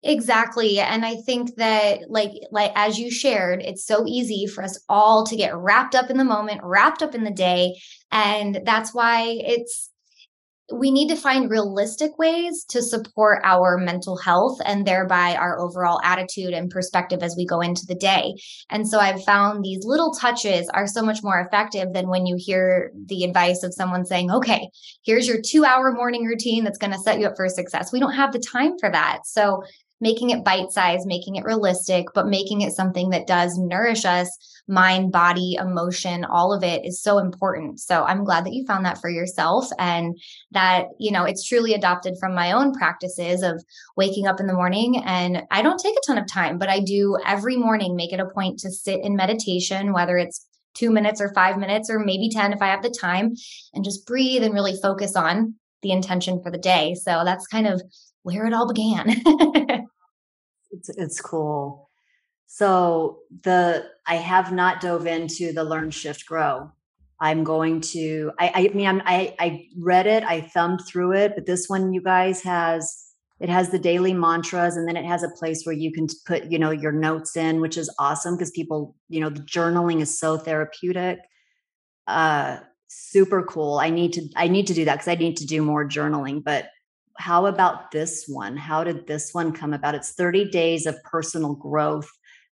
Exactly. 0.02 0.78
And 0.78 1.04
I 1.04 1.16
think 1.16 1.56
that 1.56 2.10
like 2.10 2.30
like 2.52 2.70
as 2.76 2.98
you 2.98 3.10
shared, 3.10 3.62
it's 3.62 3.84
so 3.84 4.04
easy 4.06 4.46
for 4.46 4.62
us 4.62 4.78
all 4.88 5.26
to 5.26 5.36
get 5.36 5.56
wrapped 5.56 5.94
up 5.94 6.10
in 6.10 6.16
the 6.16 6.24
moment, 6.24 6.60
wrapped 6.62 7.02
up 7.02 7.14
in 7.14 7.24
the 7.24 7.30
day, 7.30 7.74
and 8.12 8.60
that's 8.64 8.94
why 8.94 9.22
it's 9.24 9.90
we 10.72 10.90
need 10.90 11.08
to 11.08 11.16
find 11.16 11.48
realistic 11.48 12.18
ways 12.18 12.64
to 12.68 12.82
support 12.82 13.40
our 13.44 13.78
mental 13.78 14.16
health 14.16 14.58
and 14.64 14.84
thereby 14.84 15.36
our 15.36 15.60
overall 15.60 16.00
attitude 16.02 16.52
and 16.52 16.70
perspective 16.70 17.22
as 17.22 17.36
we 17.36 17.46
go 17.46 17.60
into 17.60 17.86
the 17.86 17.94
day. 17.94 18.34
And 18.68 18.88
so 18.88 18.98
I've 18.98 19.22
found 19.22 19.64
these 19.64 19.84
little 19.84 20.12
touches 20.12 20.68
are 20.74 20.88
so 20.88 21.02
much 21.02 21.22
more 21.22 21.38
effective 21.40 21.92
than 21.92 22.08
when 22.08 22.26
you 22.26 22.34
hear 22.36 22.90
the 23.06 23.22
advice 23.22 23.62
of 23.62 23.74
someone 23.74 24.04
saying, 24.04 24.32
okay, 24.32 24.68
here's 25.04 25.28
your 25.28 25.38
two 25.40 25.64
hour 25.64 25.92
morning 25.92 26.24
routine 26.24 26.64
that's 26.64 26.78
going 26.78 26.92
to 26.92 26.98
set 26.98 27.20
you 27.20 27.26
up 27.28 27.36
for 27.36 27.48
success. 27.48 27.92
We 27.92 28.00
don't 28.00 28.14
have 28.14 28.32
the 28.32 28.40
time 28.40 28.72
for 28.80 28.90
that. 28.90 29.20
So 29.24 29.62
making 30.00 30.30
it 30.30 30.44
bite 30.44 30.70
sized, 30.70 31.06
making 31.06 31.36
it 31.36 31.44
realistic, 31.44 32.06
but 32.14 32.26
making 32.26 32.60
it 32.60 32.72
something 32.72 33.10
that 33.10 33.26
does 33.26 33.58
nourish 33.58 34.04
us 34.04 34.56
mind, 34.68 35.12
body, 35.12 35.54
emotion, 35.54 36.24
all 36.24 36.52
of 36.52 36.64
it 36.64 36.84
is 36.84 37.00
so 37.00 37.18
important. 37.18 37.80
So 37.80 38.04
I'm 38.04 38.24
glad 38.24 38.44
that 38.44 38.52
you 38.52 38.66
found 38.66 38.84
that 38.84 39.00
for 39.00 39.08
yourself 39.08 39.68
and 39.78 40.18
that, 40.50 40.86
you 40.98 41.12
know, 41.12 41.24
it's 41.24 41.46
truly 41.46 41.74
adopted 41.74 42.14
from 42.18 42.34
my 42.34 42.52
own 42.52 42.72
practices 42.72 43.42
of 43.42 43.64
waking 43.96 44.26
up 44.26 44.40
in 44.40 44.46
the 44.46 44.52
morning. 44.52 45.02
And 45.04 45.44
I 45.50 45.62
don't 45.62 45.78
take 45.78 45.94
a 45.94 46.06
ton 46.06 46.18
of 46.18 46.26
time, 46.26 46.58
but 46.58 46.68
I 46.68 46.80
do 46.80 47.16
every 47.24 47.56
morning 47.56 47.94
make 47.94 48.12
it 48.12 48.20
a 48.20 48.26
point 48.26 48.58
to 48.60 48.70
sit 48.70 49.00
in 49.02 49.14
meditation, 49.14 49.92
whether 49.92 50.16
it's 50.16 50.46
two 50.74 50.90
minutes 50.90 51.20
or 51.20 51.32
five 51.32 51.58
minutes 51.58 51.88
or 51.88 51.98
maybe 51.98 52.28
10 52.28 52.52
if 52.52 52.60
I 52.60 52.66
have 52.66 52.82
the 52.82 52.90
time, 52.90 53.34
and 53.72 53.84
just 53.84 54.06
breathe 54.06 54.42
and 54.42 54.52
really 54.52 54.76
focus 54.82 55.16
on 55.16 55.54
the 55.82 55.92
intention 55.92 56.42
for 56.42 56.50
the 56.50 56.58
day. 56.58 56.94
So 56.94 57.22
that's 57.24 57.46
kind 57.46 57.66
of 57.66 57.80
where 58.22 58.46
it 58.46 58.52
all 58.52 58.70
began. 58.72 59.22
it's 60.70 60.88
it's 60.88 61.20
cool. 61.20 61.90
So 62.46 63.20
the 63.42 63.86
I 64.06 64.16
have 64.16 64.52
not 64.52 64.80
dove 64.80 65.06
into 65.06 65.52
the 65.52 65.64
learn 65.64 65.90
shift 65.90 66.26
grow. 66.26 66.70
I'm 67.20 67.44
going 67.44 67.80
to 67.92 68.32
I 68.38 68.52
I 68.54 68.74
mean 68.74 68.86
I'm, 68.86 69.02
I 69.04 69.34
I 69.38 69.66
read 69.78 70.06
it, 70.06 70.22
I 70.24 70.40
thumbed 70.40 70.80
through 70.86 71.12
it, 71.14 71.32
but 71.34 71.46
this 71.46 71.66
one 71.68 71.92
you 71.92 72.02
guys 72.02 72.42
has 72.42 73.06
it 73.38 73.48
has 73.48 73.70
the 73.70 73.78
daily 73.78 74.14
mantras 74.14 74.76
and 74.76 74.88
then 74.88 74.96
it 74.96 75.04
has 75.04 75.22
a 75.22 75.28
place 75.28 75.64
where 75.64 75.74
you 75.74 75.92
can 75.92 76.06
put 76.26 76.50
you 76.50 76.58
know 76.58 76.70
your 76.70 76.92
notes 76.92 77.36
in 77.36 77.60
which 77.60 77.76
is 77.76 77.92
awesome 77.98 78.36
because 78.36 78.50
people 78.50 78.96
you 79.08 79.20
know 79.20 79.28
the 79.28 79.40
journaling 79.40 80.00
is 80.00 80.18
so 80.18 80.38
therapeutic 80.38 81.18
uh 82.06 82.58
super 82.88 83.42
cool 83.42 83.78
i 83.78 83.90
need 83.90 84.12
to 84.12 84.26
i 84.36 84.48
need 84.48 84.66
to 84.66 84.74
do 84.74 84.84
that 84.84 84.94
because 84.94 85.08
i 85.08 85.14
need 85.14 85.36
to 85.36 85.46
do 85.46 85.60
more 85.62 85.86
journaling 85.86 86.42
but 86.42 86.68
how 87.18 87.46
about 87.46 87.90
this 87.90 88.26
one? 88.26 88.56
How 88.56 88.84
did 88.84 89.06
this 89.06 89.32
one 89.32 89.52
come 89.52 89.72
about? 89.72 89.94
It's 89.94 90.12
30 90.12 90.50
days 90.50 90.86
of 90.86 91.02
personal 91.02 91.54
growth, 91.54 92.08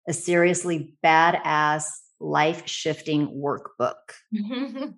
a 0.09 0.13
seriously 0.13 0.95
badass 1.05 1.85
life 2.21 2.67
shifting 2.67 3.29
workbook. 3.29 3.95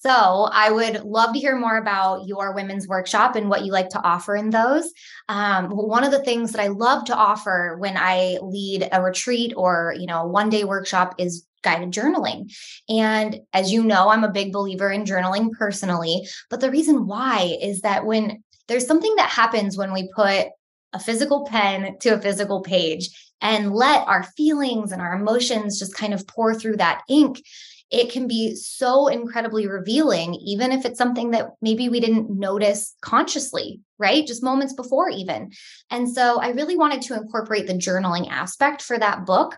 So, 0.00 0.48
I 0.52 0.70
would 0.70 1.02
love 1.02 1.32
to 1.32 1.40
hear 1.40 1.58
more 1.58 1.76
about 1.76 2.28
your 2.28 2.54
women's 2.54 2.86
workshop 2.86 3.34
and 3.34 3.50
what 3.50 3.64
you 3.64 3.72
like 3.72 3.88
to 3.90 4.02
offer 4.02 4.36
in 4.36 4.50
those. 4.50 4.92
Um, 5.28 5.70
one 5.70 6.04
of 6.04 6.12
the 6.12 6.22
things 6.22 6.52
that 6.52 6.62
I 6.62 6.68
love 6.68 7.06
to 7.06 7.16
offer 7.16 7.76
when 7.80 7.96
I 7.96 8.38
lead 8.40 8.88
a 8.92 9.02
retreat 9.02 9.54
or 9.56 9.96
you 9.98 10.06
know 10.06 10.24
one 10.24 10.50
day 10.50 10.62
workshop 10.62 11.16
is 11.18 11.48
guided 11.62 11.90
journaling. 11.90 12.52
And 12.88 13.40
as 13.52 13.72
you 13.72 13.82
know, 13.82 14.08
I'm 14.08 14.22
a 14.22 14.30
big 14.30 14.52
believer 14.52 14.90
in 14.90 15.04
journaling 15.04 15.50
personally. 15.52 16.28
But 16.48 16.60
the 16.60 16.70
reason 16.70 17.08
why 17.08 17.58
is 17.60 17.80
that 17.80 18.06
when 18.06 18.44
there's 18.68 18.86
something 18.86 19.14
that 19.16 19.30
happens 19.30 19.76
when 19.76 19.92
we 19.92 20.10
put 20.14 20.48
a 20.92 21.00
physical 21.00 21.46
pen 21.46 21.96
to 22.00 22.10
a 22.10 22.20
physical 22.20 22.62
page 22.62 23.10
and 23.40 23.72
let 23.72 24.06
our 24.06 24.22
feelings 24.36 24.92
and 24.92 25.02
our 25.02 25.14
emotions 25.14 25.78
just 25.78 25.94
kind 25.94 26.14
of 26.14 26.26
pour 26.26 26.54
through 26.54 26.76
that 26.76 27.02
ink 27.08 27.42
it 27.90 28.12
can 28.12 28.28
be 28.28 28.54
so 28.54 29.08
incredibly 29.08 29.66
revealing, 29.66 30.34
even 30.34 30.72
if 30.72 30.84
it's 30.84 30.98
something 30.98 31.30
that 31.30 31.50
maybe 31.62 31.88
we 31.88 32.00
didn't 32.00 32.30
notice 32.30 32.94
consciously, 33.00 33.80
right? 33.98 34.26
Just 34.26 34.42
moments 34.42 34.74
before, 34.74 35.08
even. 35.08 35.52
And 35.90 36.08
so 36.08 36.38
I 36.38 36.50
really 36.50 36.76
wanted 36.76 37.02
to 37.02 37.14
incorporate 37.14 37.66
the 37.66 37.74
journaling 37.74 38.28
aspect 38.28 38.82
for 38.82 38.98
that 38.98 39.24
book. 39.24 39.56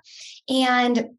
And 0.49 1.11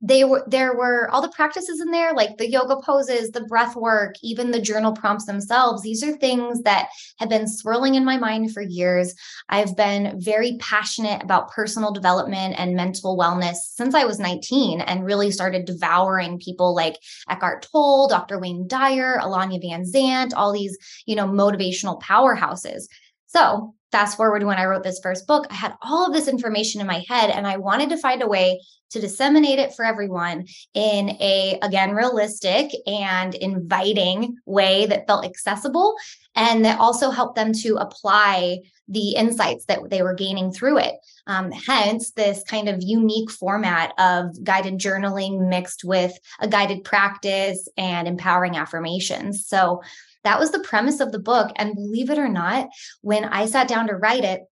they 0.00 0.24
were 0.24 0.44
there 0.46 0.76
were 0.76 1.10
all 1.10 1.20
the 1.20 1.28
practices 1.30 1.80
in 1.80 1.90
there 1.90 2.14
like 2.14 2.36
the 2.36 2.48
yoga 2.48 2.76
poses 2.76 3.30
the 3.30 3.44
breath 3.44 3.74
work 3.74 4.14
even 4.22 4.50
the 4.50 4.60
journal 4.60 4.92
prompts 4.92 5.26
themselves. 5.26 5.82
These 5.82 6.04
are 6.04 6.12
things 6.12 6.62
that 6.62 6.88
have 7.18 7.28
been 7.28 7.48
swirling 7.48 7.96
in 7.96 8.04
my 8.04 8.16
mind 8.16 8.52
for 8.52 8.62
years. 8.62 9.14
I've 9.48 9.76
been 9.76 10.20
very 10.20 10.56
passionate 10.60 11.22
about 11.22 11.50
personal 11.50 11.92
development 11.92 12.54
and 12.58 12.76
mental 12.76 13.16
wellness 13.16 13.56
since 13.56 13.94
i 13.94 14.04
was 14.04 14.18
19 14.18 14.80
and 14.80 15.04
really 15.04 15.30
started 15.30 15.64
devouring 15.64 16.38
people 16.38 16.74
like 16.74 16.96
eckhart 17.28 17.66
tolle 17.70 18.08
dr 18.08 18.38
wayne 18.38 18.66
dyer 18.68 19.18
iyanla 19.18 19.62
vanzant 19.62 20.32
all 20.34 20.52
these 20.52 20.76
you 21.06 21.16
know 21.16 21.26
motivational 21.26 22.00
powerhouses. 22.00 22.84
So 23.26 23.74
fast 23.90 24.16
forward 24.16 24.44
when 24.44 24.58
I 24.58 24.66
wrote 24.66 24.82
this 24.82 25.00
first 25.02 25.26
book, 25.26 25.46
I 25.50 25.54
had 25.54 25.74
all 25.82 26.06
of 26.06 26.12
this 26.12 26.28
information 26.28 26.80
in 26.80 26.86
my 26.86 27.04
head 27.08 27.30
and 27.30 27.46
I 27.46 27.56
wanted 27.56 27.88
to 27.90 27.96
find 27.96 28.22
a 28.22 28.28
way 28.28 28.60
to 28.90 29.00
disseminate 29.00 29.58
it 29.58 29.74
for 29.74 29.84
everyone 29.84 30.46
in 30.74 31.10
a 31.20 31.58
again 31.62 31.94
realistic 31.94 32.70
and 32.86 33.34
inviting 33.34 34.36
way 34.46 34.86
that 34.86 35.06
felt 35.06 35.24
accessible 35.24 35.94
and 36.34 36.64
that 36.64 36.80
also 36.80 37.10
helped 37.10 37.36
them 37.36 37.52
to 37.52 37.76
apply 37.76 38.60
the 38.88 39.10
insights 39.16 39.66
that 39.66 39.90
they 39.90 40.02
were 40.02 40.14
gaining 40.14 40.50
through 40.50 40.78
it. 40.78 40.94
Um, 41.26 41.50
hence, 41.50 42.12
this 42.12 42.42
kind 42.44 42.68
of 42.68 42.82
unique 42.82 43.30
format 43.30 43.92
of 43.98 44.42
guided 44.42 44.78
journaling 44.78 45.48
mixed 45.48 45.84
with 45.84 46.18
a 46.40 46.48
guided 46.48 46.84
practice 46.84 47.68
and 47.76 48.08
empowering 48.08 48.56
affirmations. 48.56 49.46
So, 49.46 49.82
that 50.24 50.38
was 50.38 50.50
the 50.50 50.60
premise 50.60 51.00
of 51.00 51.12
the 51.12 51.18
book. 51.18 51.50
And 51.56 51.74
believe 51.74 52.10
it 52.10 52.18
or 52.18 52.28
not, 52.28 52.68
when 53.02 53.24
I 53.24 53.46
sat 53.46 53.68
down 53.68 53.86
to 53.88 53.96
write 53.96 54.24
it, 54.24 54.42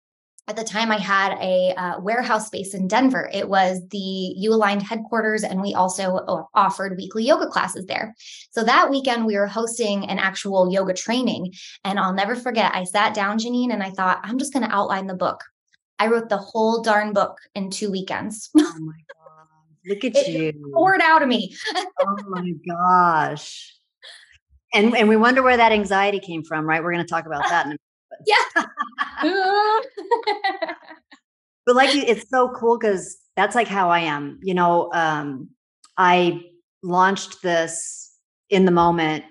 at 0.49 0.57
the 0.57 0.65
time 0.65 0.93
I 0.93 0.99
had 0.99 1.37
a 1.41 1.75
uh, 1.77 2.01
warehouse 2.01 2.47
space 2.47 2.73
in 2.73 2.87
Denver. 2.87 3.29
It 3.33 3.49
was 3.49 3.81
the 3.91 3.99
You 3.99 4.55
Aligned 4.55 4.83
headquarters, 4.83 5.43
and 5.43 5.61
we 5.61 5.75
also 5.75 6.17
uh, 6.17 6.45
offered 6.55 6.97
weekly 6.97 7.25
yoga 7.25 7.49
classes 7.49 7.87
there. 7.87 8.15
So 8.51 8.63
that 8.63 8.91
weekend, 8.91 9.27
we 9.27 9.37
were 9.37 9.49
hosting 9.49 10.09
an 10.09 10.19
actual 10.19 10.73
yoga 10.73 10.95
training. 10.95 11.53
And 11.85 11.99
I'll 11.99 12.15
never 12.15 12.37
forget, 12.37 12.75
I 12.75 12.85
sat 12.85 13.13
down, 13.13 13.39
Janine, 13.39 13.73
and 13.73 13.83
I 13.83 13.91
thought, 13.91 14.21
I'm 14.23 14.39
just 14.39 14.53
going 14.53 14.65
to 14.65 14.75
outline 14.75 15.09
the 15.09 15.15
book. 15.15 15.43
I 15.99 16.07
wrote 16.09 16.29
the 16.29 16.37
whole 16.37 16.83
darn 16.83 17.13
book 17.13 17.39
in 17.55 17.71
two 17.71 17.91
weekends. 17.91 18.51
Oh 18.57 18.75
my 18.79 18.93
God. 19.15 19.47
Look 19.89 20.05
at 20.05 20.17
it 20.17 20.55
you. 20.57 20.73
Poured 20.75 21.01
out 21.01 21.23
of 21.23 21.29
me. 21.29 21.57
oh 22.01 22.17
my 22.29 22.53
gosh 22.69 23.76
and 24.77 24.97
and 24.97 25.09
we 25.09 25.17
wonder 25.17 25.43
where 25.43 25.57
that 25.57 25.73
anxiety 25.73 26.21
came 26.21 26.43
from, 26.45 26.67
right? 26.67 26.83
We're 26.83 26.93
going 26.93 27.05
to 27.05 27.11
talk 27.11 27.27
about 27.27 27.45
that 27.49 27.67
in 27.67 27.73
a 27.73 27.77
minute. 28.23 28.31
Yeah. 29.25 29.81
but 31.67 31.77
like 31.77 31.95
it's 31.95 32.29
so 32.29 32.51
cool 32.51 32.79
because 32.79 33.19
that's 33.37 33.55
like 33.55 33.69
how 33.69 33.91
I 33.91 34.01
am. 34.01 34.39
You 34.43 34.55
know, 34.55 34.91
um, 34.93 35.51
I 35.97 36.43
launched 36.83 37.43
this 37.43 38.15
in 38.51 38.65
the 38.65 38.73
moment. 38.73 39.25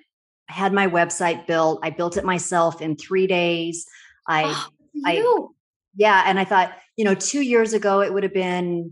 I 0.49 0.53
had 0.53 0.73
my 0.73 0.87
website 0.87 1.47
built. 1.47 1.79
I 1.83 1.89
built 1.89 2.17
it 2.17 2.25
myself 2.25 2.81
in 2.81 2.95
three 2.95 3.27
days. 3.27 3.85
I, 4.27 4.43
oh, 4.45 4.69
I, 5.05 5.23
yeah, 5.95 6.23
and 6.25 6.39
I 6.39 6.45
thought, 6.45 6.73
you 6.97 7.05
know, 7.05 7.15
two 7.15 7.41
years 7.41 7.73
ago 7.73 8.01
it 8.01 8.13
would 8.13 8.23
have 8.23 8.33
been, 8.33 8.91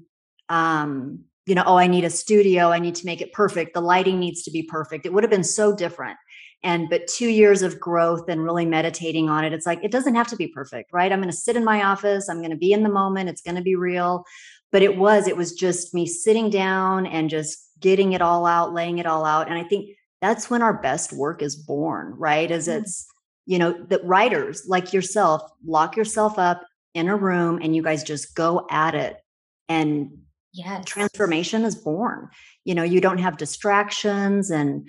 um, 0.49 1.19
you 1.45 1.55
know, 1.55 1.63
oh, 1.65 1.77
I 1.77 1.87
need 1.87 2.05
a 2.05 2.09
studio. 2.09 2.69
I 2.69 2.79
need 2.79 2.95
to 2.95 3.05
make 3.05 3.21
it 3.21 3.33
perfect. 3.33 3.73
The 3.73 3.81
lighting 3.81 4.19
needs 4.19 4.43
to 4.43 4.51
be 4.51 4.63
perfect. 4.63 5.05
It 5.05 5.13
would 5.13 5.23
have 5.23 5.31
been 5.31 5.43
so 5.43 5.75
different 5.75 6.17
and 6.63 6.89
but 6.89 7.07
two 7.07 7.29
years 7.29 7.61
of 7.61 7.79
growth 7.79 8.27
and 8.29 8.43
really 8.43 8.65
meditating 8.65 9.29
on 9.29 9.43
it 9.43 9.53
it's 9.53 9.65
like 9.65 9.83
it 9.83 9.91
doesn't 9.91 10.15
have 10.15 10.27
to 10.27 10.35
be 10.35 10.47
perfect 10.47 10.91
right? 10.93 11.11
I'm 11.11 11.19
going 11.19 11.31
to 11.31 11.35
sit 11.35 11.55
in 11.55 11.63
my 11.63 11.83
office 11.83 12.29
i'm 12.29 12.39
going 12.39 12.51
to 12.51 12.57
be 12.57 12.71
in 12.71 12.83
the 12.83 12.89
moment 12.89 13.29
it's 13.29 13.41
going 13.41 13.55
to 13.55 13.61
be 13.61 13.75
real. 13.75 14.25
But 14.71 14.81
it 14.81 14.97
was 14.97 15.27
it 15.27 15.37
was 15.37 15.53
just 15.53 15.93
me 15.93 16.07
sitting 16.07 16.49
down 16.49 17.05
and 17.05 17.29
just 17.29 17.59
getting 17.79 18.13
it 18.13 18.21
all 18.21 18.45
out 18.45 18.73
laying 18.73 18.97
it 18.97 19.05
all 19.05 19.25
out 19.25 19.47
and 19.47 19.57
i 19.57 19.63
think 19.63 19.89
that's 20.21 20.49
when 20.49 20.61
our 20.61 20.81
best 20.81 21.11
work 21.11 21.41
is 21.41 21.55
born 21.55 22.13
right? 22.17 22.49
As 22.49 22.67
mm-hmm. 22.67 22.81
it's 22.81 23.05
you 23.45 23.59
know 23.59 23.73
that 23.89 24.05
writers 24.05 24.63
like 24.67 24.93
yourself 24.93 25.41
lock 25.65 25.97
yourself 25.97 26.39
up 26.39 26.63
in 26.93 27.09
a 27.09 27.15
room 27.15 27.59
and 27.61 27.75
you 27.75 27.83
guys 27.83 28.03
just 28.03 28.35
go 28.35 28.65
at 28.69 28.95
it 28.95 29.17
and 29.67 30.09
yeah 30.53 30.81
transformation 30.85 31.65
is 31.65 31.75
born. 31.75 32.29
You 32.63 32.73
know 32.75 32.83
you 32.83 33.01
don't 33.01 33.17
have 33.19 33.37
distractions 33.37 34.49
and 34.49 34.87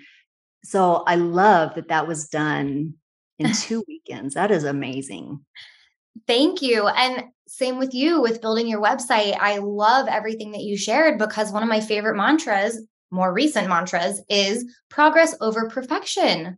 so 0.65 1.05
I 1.07 1.17
love 1.17 1.75
that 1.75 1.89
that 1.89 2.09
was 2.09 2.29
done 2.29 2.95
in 3.39 3.53
two 3.61 3.85
weekends. 3.87 4.35
That 4.35 4.51
is 4.51 4.65
amazing. 4.65 5.45
Thank 6.27 6.63
you. 6.63 6.89
And 6.89 7.25
same 7.47 7.79
with 7.79 7.95
you 7.95 8.21
with 8.21 8.41
building 8.41 8.67
your 8.67 8.83
website. 8.83 9.37
I 9.39 9.59
love 9.59 10.09
everything 10.09 10.53
that 10.53 10.63
you 10.63 10.77
shared 10.77 11.19
because 11.19 11.53
one 11.53 11.63
of 11.63 11.69
my 11.69 11.81
favorite 11.81 12.17
mantras, 12.17 12.81
more 13.11 13.33
recent 13.33 13.69
mantras, 13.69 14.23
is 14.29 14.65
progress 14.89 15.37
over 15.41 15.69
perfection. 15.69 16.57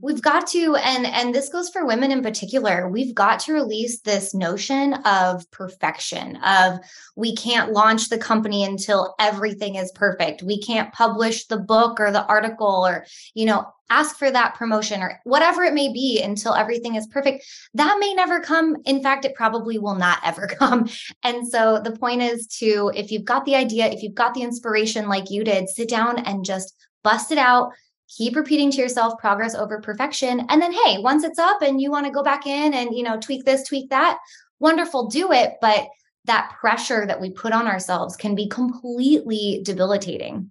We've 0.00 0.22
got 0.22 0.46
to 0.46 0.76
and 0.76 1.06
and 1.06 1.34
this 1.34 1.48
goes 1.48 1.68
for 1.68 1.86
women 1.86 2.10
in 2.10 2.22
particular 2.22 2.88
we've 2.88 3.14
got 3.14 3.40
to 3.40 3.52
release 3.52 4.00
this 4.00 4.34
notion 4.34 4.94
of 5.04 5.48
perfection 5.50 6.36
of 6.36 6.78
we 7.16 7.34
can't 7.36 7.72
launch 7.72 8.08
the 8.08 8.18
company 8.18 8.64
until 8.64 9.14
everything 9.18 9.74
is 9.76 9.92
perfect. 9.92 10.42
We 10.42 10.60
can't 10.60 10.92
publish 10.92 11.46
the 11.46 11.58
book 11.58 12.00
or 12.00 12.10
the 12.10 12.24
article 12.24 12.86
or 12.86 13.04
you 13.34 13.46
know 13.46 13.66
ask 13.90 14.16
for 14.16 14.30
that 14.30 14.54
promotion 14.54 15.02
or 15.02 15.20
whatever 15.24 15.64
it 15.64 15.74
may 15.74 15.92
be 15.92 16.22
until 16.22 16.54
everything 16.54 16.94
is 16.94 17.08
perfect. 17.08 17.44
That 17.74 17.98
may 17.98 18.14
never 18.14 18.40
come. 18.40 18.76
In 18.84 19.02
fact 19.02 19.24
it 19.24 19.34
probably 19.34 19.78
will 19.78 19.96
not 19.96 20.20
ever 20.24 20.46
come. 20.46 20.88
And 21.22 21.46
so 21.46 21.80
the 21.82 21.96
point 21.96 22.22
is 22.22 22.46
to 22.58 22.90
if 22.94 23.10
you've 23.10 23.24
got 23.24 23.44
the 23.44 23.56
idea 23.56 23.86
if 23.86 24.02
you've 24.02 24.14
got 24.14 24.34
the 24.34 24.42
inspiration 24.42 25.08
like 25.08 25.30
you 25.30 25.44
did 25.44 25.68
sit 25.68 25.88
down 25.88 26.18
and 26.20 26.44
just 26.44 26.74
bust 27.02 27.32
it 27.32 27.38
out 27.38 27.70
keep 28.16 28.34
repeating 28.36 28.70
to 28.70 28.78
yourself 28.78 29.18
progress 29.18 29.54
over 29.54 29.80
perfection 29.80 30.40
and 30.48 30.60
then 30.60 30.72
hey 30.72 30.98
once 30.98 31.24
it's 31.24 31.38
up 31.38 31.62
and 31.62 31.80
you 31.80 31.90
want 31.90 32.04
to 32.06 32.12
go 32.12 32.22
back 32.22 32.46
in 32.46 32.74
and 32.74 32.94
you 32.94 33.02
know 33.02 33.18
tweak 33.18 33.44
this 33.44 33.66
tweak 33.66 33.88
that 33.90 34.18
wonderful 34.58 35.08
do 35.08 35.32
it 35.32 35.54
but 35.60 35.88
that 36.24 36.54
pressure 36.60 37.06
that 37.06 37.20
we 37.20 37.30
put 37.30 37.52
on 37.52 37.66
ourselves 37.66 38.16
can 38.16 38.34
be 38.34 38.46
completely 38.46 39.62
debilitating. 39.64 40.50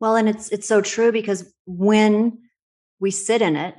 Well 0.00 0.16
and 0.16 0.28
it's 0.28 0.48
it's 0.50 0.68
so 0.68 0.80
true 0.80 1.12
because 1.12 1.52
when 1.66 2.38
we 3.00 3.10
sit 3.10 3.42
in 3.42 3.56
it 3.56 3.74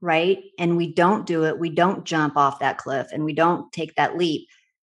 right 0.00 0.38
and 0.58 0.76
we 0.76 0.92
don't 0.92 1.26
do 1.26 1.44
it 1.44 1.58
we 1.58 1.70
don't 1.70 2.04
jump 2.04 2.36
off 2.36 2.58
that 2.58 2.78
cliff 2.78 3.08
and 3.12 3.24
we 3.24 3.32
don't 3.32 3.72
take 3.72 3.94
that 3.94 4.16
leap 4.16 4.48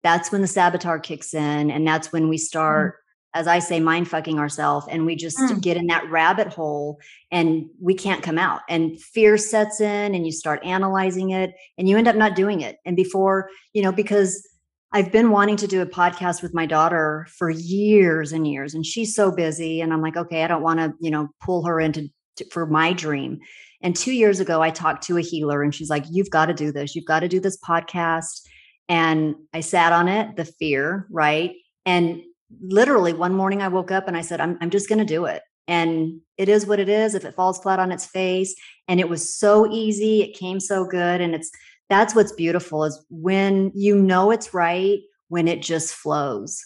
that's 0.03 0.33
when 0.33 0.41
the 0.41 0.47
saboteur 0.47 0.99
kicks 0.99 1.35
in 1.35 1.71
and 1.71 1.87
that's 1.87 2.13
when 2.13 2.29
we 2.29 2.39
start 2.39 2.95
mm-hmm. 2.95 3.02
As 3.35 3.47
I 3.47 3.61
say, 3.61 3.81
mind 3.81 4.09
fucking 4.09 4.39
ourselves, 4.39 4.87
and 4.91 5.07
we 5.07 5.17
just 5.17 5.39
mm. 5.39 5.61
get 5.61 5.77
in 5.77 5.87
that 5.87 6.11
rabbit 6.11 6.53
hole 6.53 6.99
and 7.31 7.65
we 7.81 7.95
can't 7.95 8.23
come 8.23 8.39
out. 8.39 8.61
And 8.69 9.01
fear 9.01 9.39
sets 9.39 9.81
in, 9.81 10.15
and 10.15 10.27
you 10.27 10.33
start 10.33 10.65
analyzing 10.65 11.31
it, 11.31 11.55
and 11.79 11.89
you 11.89 11.97
end 11.97 12.09
up 12.09 12.17
not 12.17 12.37
doing 12.37 12.61
it. 12.61 12.77
And 12.85 12.97
before, 12.97 13.49
you 13.73 13.83
know, 13.83 13.93
because 13.93 14.47
I've 14.93 15.11
been 15.11 15.31
wanting 15.31 15.57
to 15.57 15.67
do 15.67 15.81
a 15.81 15.87
podcast 15.87 16.43
with 16.43 16.53
my 16.53 16.67
daughter 16.67 17.27
for 17.39 17.49
years 17.49 18.33
and 18.33 18.47
years, 18.47 18.75
and 18.75 18.85
she's 18.85 19.15
so 19.15 19.31
busy. 19.35 19.81
And 19.81 19.93
I'm 19.93 20.03
like, 20.03 20.17
okay, 20.19 20.45
I 20.45 20.49
don't 20.49 20.62
want 20.62 20.81
to, 20.81 20.93
you 21.01 21.11
know, 21.11 21.29
pull 21.41 21.65
her 21.65 21.81
into 21.81 22.09
to, 22.37 22.45
for 22.51 22.67
my 22.67 22.93
dream. 22.93 23.39
And 23.81 23.97
two 23.97 24.12
years 24.12 24.39
ago, 24.39 24.61
I 24.61 24.71
talked 24.71 25.05
to 25.05 25.17
a 25.17 25.23
healer, 25.23 25.62
and 25.62 25.75
she's 25.75 25.89
like, 25.89 26.05
you've 26.11 26.31
got 26.31 26.47
to 26.47 26.55
do 26.55 26.71
this. 26.71 26.95
You've 26.95 27.07
got 27.07 27.21
to 27.21 27.29
do 27.29 27.41
this 27.41 27.59
podcast. 27.67 28.43
And 28.89 29.35
I 29.55 29.61
sat 29.61 29.93
on 29.93 30.09
it, 30.09 30.37
the 30.37 30.45
fear, 30.45 31.07
right? 31.11 31.53
And 31.87 32.21
literally 32.61 33.13
one 33.13 33.35
morning 33.35 33.63
I 33.63 33.69
woke 33.69 33.91
up 33.91 34.09
and 34.09 34.17
I 34.17 34.21
said, 34.21 34.41
I'm, 34.41 34.59
I'm 34.61 34.71
just 34.71 34.89
going 34.89 34.99
to 34.99 35.05
do 35.05 35.25
it. 35.25 35.43
And 35.69 36.21
it 36.37 36.49
is 36.49 36.67
what 36.67 36.81
it 36.81 36.89
is. 36.89 37.15
If 37.15 37.25
it 37.25 37.37
falls 37.37 37.61
flat 37.61 37.79
on 37.79 37.93
its 37.93 38.05
face, 38.05 38.55
and 38.89 38.99
it 38.99 39.09
was 39.09 39.35
so 39.35 39.71
easy, 39.71 40.23
it 40.23 40.37
came 40.37 40.59
so 40.59 40.85
good. 40.85 41.21
And 41.21 41.35
it's 41.35 41.51
that's 41.89 42.15
what's 42.15 42.33
beautiful 42.33 42.85
is 42.85 43.05
when 43.11 43.71
you 43.75 43.95
know 43.97 44.31
it's 44.31 44.53
right, 44.53 44.99
when 45.29 45.47
it 45.47 45.63
just 45.63 45.95
flows, 45.95 46.61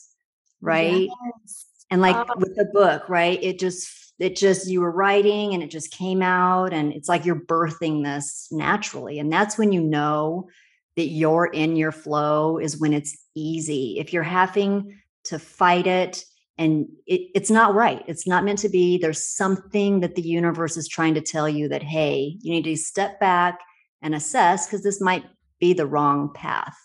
right? 0.60 1.08
Yes. 1.44 1.66
And 1.90 2.00
like 2.00 2.16
um, 2.16 2.26
with 2.38 2.56
the 2.56 2.64
book, 2.64 3.08
right? 3.08 3.38
It 3.42 3.58
just, 3.58 4.14
it 4.18 4.34
just, 4.34 4.68
you 4.68 4.80
were 4.80 4.90
writing 4.90 5.52
and 5.52 5.62
it 5.62 5.70
just 5.70 5.92
came 5.92 6.22
out. 6.22 6.72
And 6.72 6.92
it's 6.92 7.08
like 7.08 7.24
you're 7.24 7.40
birthing 7.40 8.02
this 8.02 8.48
naturally. 8.50 9.18
And 9.18 9.32
that's 9.32 9.58
when 9.58 9.72
you 9.72 9.80
know 9.80 10.48
that 10.96 11.08
you're 11.08 11.46
in 11.46 11.76
your 11.76 11.92
flow 11.92 12.58
is 12.58 12.80
when 12.80 12.92
it's 12.92 13.16
easy. 13.34 13.98
If 13.98 14.12
you're 14.12 14.22
having 14.22 14.98
to 15.28 15.38
fight 15.38 15.86
it 15.86 16.24
and 16.58 16.86
it, 17.06 17.30
it's 17.34 17.50
not 17.50 17.74
right 17.74 18.02
it's 18.06 18.26
not 18.26 18.44
meant 18.44 18.58
to 18.58 18.68
be 18.68 18.98
there's 18.98 19.24
something 19.24 20.00
that 20.00 20.14
the 20.14 20.22
universe 20.22 20.76
is 20.76 20.88
trying 20.88 21.14
to 21.14 21.20
tell 21.20 21.48
you 21.48 21.68
that 21.68 21.82
hey 21.82 22.36
you 22.40 22.52
need 22.52 22.64
to 22.64 22.76
step 22.76 23.20
back 23.20 23.60
and 24.02 24.14
assess 24.14 24.66
because 24.66 24.82
this 24.82 25.00
might 25.00 25.24
be 25.60 25.72
the 25.72 25.86
wrong 25.86 26.32
path 26.34 26.76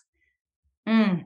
mm. 0.88 1.24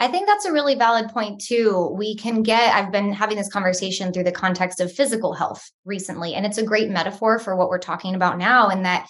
I 0.00 0.08
think 0.08 0.26
that's 0.26 0.46
a 0.46 0.52
really 0.52 0.76
valid 0.76 1.10
point 1.10 1.42
too. 1.42 1.94
We 1.94 2.16
can 2.16 2.42
get, 2.42 2.74
I've 2.74 2.90
been 2.90 3.12
having 3.12 3.36
this 3.36 3.52
conversation 3.52 4.14
through 4.14 4.24
the 4.24 4.32
context 4.32 4.80
of 4.80 4.90
physical 4.90 5.34
health 5.34 5.70
recently, 5.84 6.32
and 6.32 6.46
it's 6.46 6.56
a 6.56 6.64
great 6.64 6.88
metaphor 6.88 7.38
for 7.38 7.54
what 7.54 7.68
we're 7.68 7.78
talking 7.78 8.14
about 8.14 8.38
now, 8.38 8.70
in 8.70 8.84
that 8.84 9.06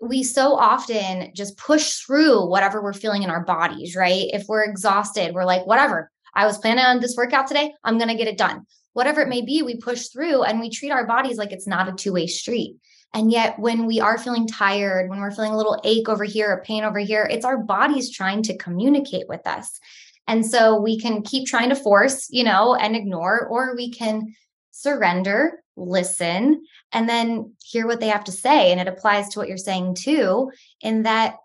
we 0.00 0.24
so 0.24 0.56
often 0.56 1.32
just 1.34 1.56
push 1.56 2.00
through 2.00 2.48
whatever 2.48 2.82
we're 2.82 2.92
feeling 2.92 3.22
in 3.22 3.30
our 3.30 3.44
bodies, 3.44 3.94
right? 3.94 4.26
If 4.32 4.46
we're 4.48 4.64
exhausted, 4.64 5.34
we're 5.34 5.44
like, 5.44 5.66
whatever, 5.66 6.10
I 6.36 6.44
was 6.44 6.58
planning 6.58 6.84
on 6.84 7.00
this 7.00 7.16
workout 7.16 7.46
today, 7.46 7.72
I'm 7.82 7.96
going 7.96 8.10
to 8.10 8.14
get 8.14 8.28
it 8.28 8.36
done. 8.36 8.66
Whatever 8.92 9.22
it 9.22 9.28
may 9.28 9.40
be, 9.40 9.62
we 9.62 9.76
push 9.78 10.08
through 10.08 10.42
and 10.42 10.60
we 10.60 10.70
treat 10.70 10.90
our 10.90 11.06
bodies 11.06 11.38
like 11.38 11.50
it's 11.50 11.66
not 11.66 11.88
a 11.88 11.92
two 11.92 12.12
way 12.12 12.26
street. 12.26 12.76
And 13.14 13.32
yet, 13.32 13.58
when 13.58 13.86
we 13.86 14.00
are 14.00 14.18
feeling 14.18 14.46
tired, 14.46 15.08
when 15.08 15.20
we're 15.20 15.30
feeling 15.30 15.52
a 15.52 15.56
little 15.56 15.80
ache 15.84 16.08
over 16.08 16.24
here, 16.24 16.52
a 16.52 16.62
pain 16.62 16.84
over 16.84 16.98
here, 16.98 17.26
it's 17.30 17.46
our 17.46 17.56
bodies 17.56 18.10
trying 18.10 18.42
to 18.42 18.56
communicate 18.58 19.26
with 19.28 19.46
us. 19.46 19.80
And 20.28 20.44
so 20.44 20.78
we 20.78 21.00
can 21.00 21.22
keep 21.22 21.46
trying 21.46 21.70
to 21.70 21.76
force, 21.76 22.28
you 22.30 22.44
know, 22.44 22.74
and 22.74 22.94
ignore, 22.94 23.46
or 23.46 23.74
we 23.74 23.90
can 23.90 24.34
surrender, 24.72 25.62
listen, 25.76 26.62
and 26.92 27.08
then 27.08 27.54
hear 27.64 27.86
what 27.86 28.00
they 28.00 28.08
have 28.08 28.24
to 28.24 28.32
say. 28.32 28.72
And 28.72 28.80
it 28.80 28.88
applies 28.88 29.28
to 29.30 29.38
what 29.38 29.48
you're 29.48 29.56
saying 29.56 29.94
too, 29.94 30.50
in 30.82 31.04
that 31.04 31.36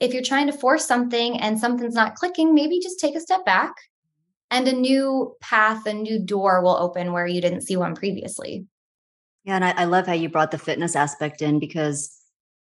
if 0.00 0.14
you're 0.14 0.22
trying 0.22 0.46
to 0.46 0.52
force 0.52 0.86
something 0.86 1.40
and 1.40 1.58
something's 1.58 1.94
not 1.94 2.14
clicking, 2.14 2.54
maybe 2.54 2.80
just 2.80 3.00
take 3.00 3.16
a 3.16 3.20
step 3.20 3.44
back 3.44 3.74
and 4.50 4.68
a 4.68 4.72
new 4.72 5.34
path, 5.40 5.86
a 5.86 5.92
new 5.92 6.18
door 6.18 6.62
will 6.62 6.76
open 6.76 7.12
where 7.12 7.26
you 7.26 7.40
didn't 7.40 7.62
see 7.62 7.76
one 7.76 7.94
previously. 7.94 8.66
Yeah. 9.44 9.56
And 9.56 9.64
I, 9.64 9.70
I 9.70 9.84
love 9.84 10.06
how 10.06 10.12
you 10.12 10.28
brought 10.28 10.50
the 10.50 10.58
fitness 10.58 10.96
aspect 10.96 11.42
in 11.42 11.58
because, 11.58 12.12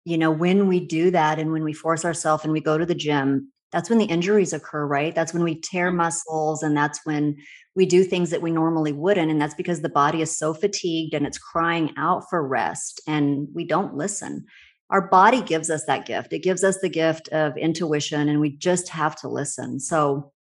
you 0.06 0.18
know, 0.18 0.32
when 0.32 0.68
we 0.68 0.80
do 0.80 1.12
that 1.12 1.40
and 1.40 1.52
when 1.52 1.64
we 1.64 1.74
force 1.74 2.06
ourselves 2.06 2.44
and 2.44 2.54
we 2.54 2.62
go 2.62 2.78
to 2.78 2.86
the 2.86 2.96
gym, 2.96 3.52
that's 3.72 3.90
when 3.90 4.00
the 4.00 4.06
injuries 4.06 4.54
occur, 4.54 4.86
right? 4.86 5.16
That's 5.16 5.34
when 5.34 5.44
we 5.44 5.60
tear 5.60 5.88
mm-hmm. 5.88 5.98
muscles 5.98 6.64
and 6.64 6.76
that's 6.76 7.00
when 7.06 7.38
we 7.76 7.86
do 7.86 8.04
things 8.04 8.30
that 8.32 8.42
we 8.42 8.52
normally 8.52 8.92
wouldn't. 8.92 9.32
And 9.32 9.42
that's 9.42 9.56
because 9.56 9.82
the 9.82 9.90
body 9.90 10.22
is 10.22 10.38
so 10.38 10.54
fatigued 10.54 11.14
and 11.14 11.26
it's 11.26 11.38
crying 11.38 11.94
out 11.98 12.24
for 12.30 12.46
rest 12.46 13.02
and 13.08 13.48
we 13.54 13.66
don't 13.66 13.96
listen. 13.96 14.46
Our 14.90 15.08
body 15.08 15.42
gives 15.42 15.70
us 15.70 15.86
that 15.86 16.06
gift. 16.06 16.34
It 16.34 16.44
gives 16.44 16.66
us 16.66 16.80
the 16.80 16.90
gift 16.90 17.30
of 17.30 17.56
intuition 17.56 18.28
and 18.28 18.42
we 18.42 18.58
just 18.58 18.90
have 18.90 19.16
to 19.22 19.30
listen. 19.30 19.80
So, 19.80 20.34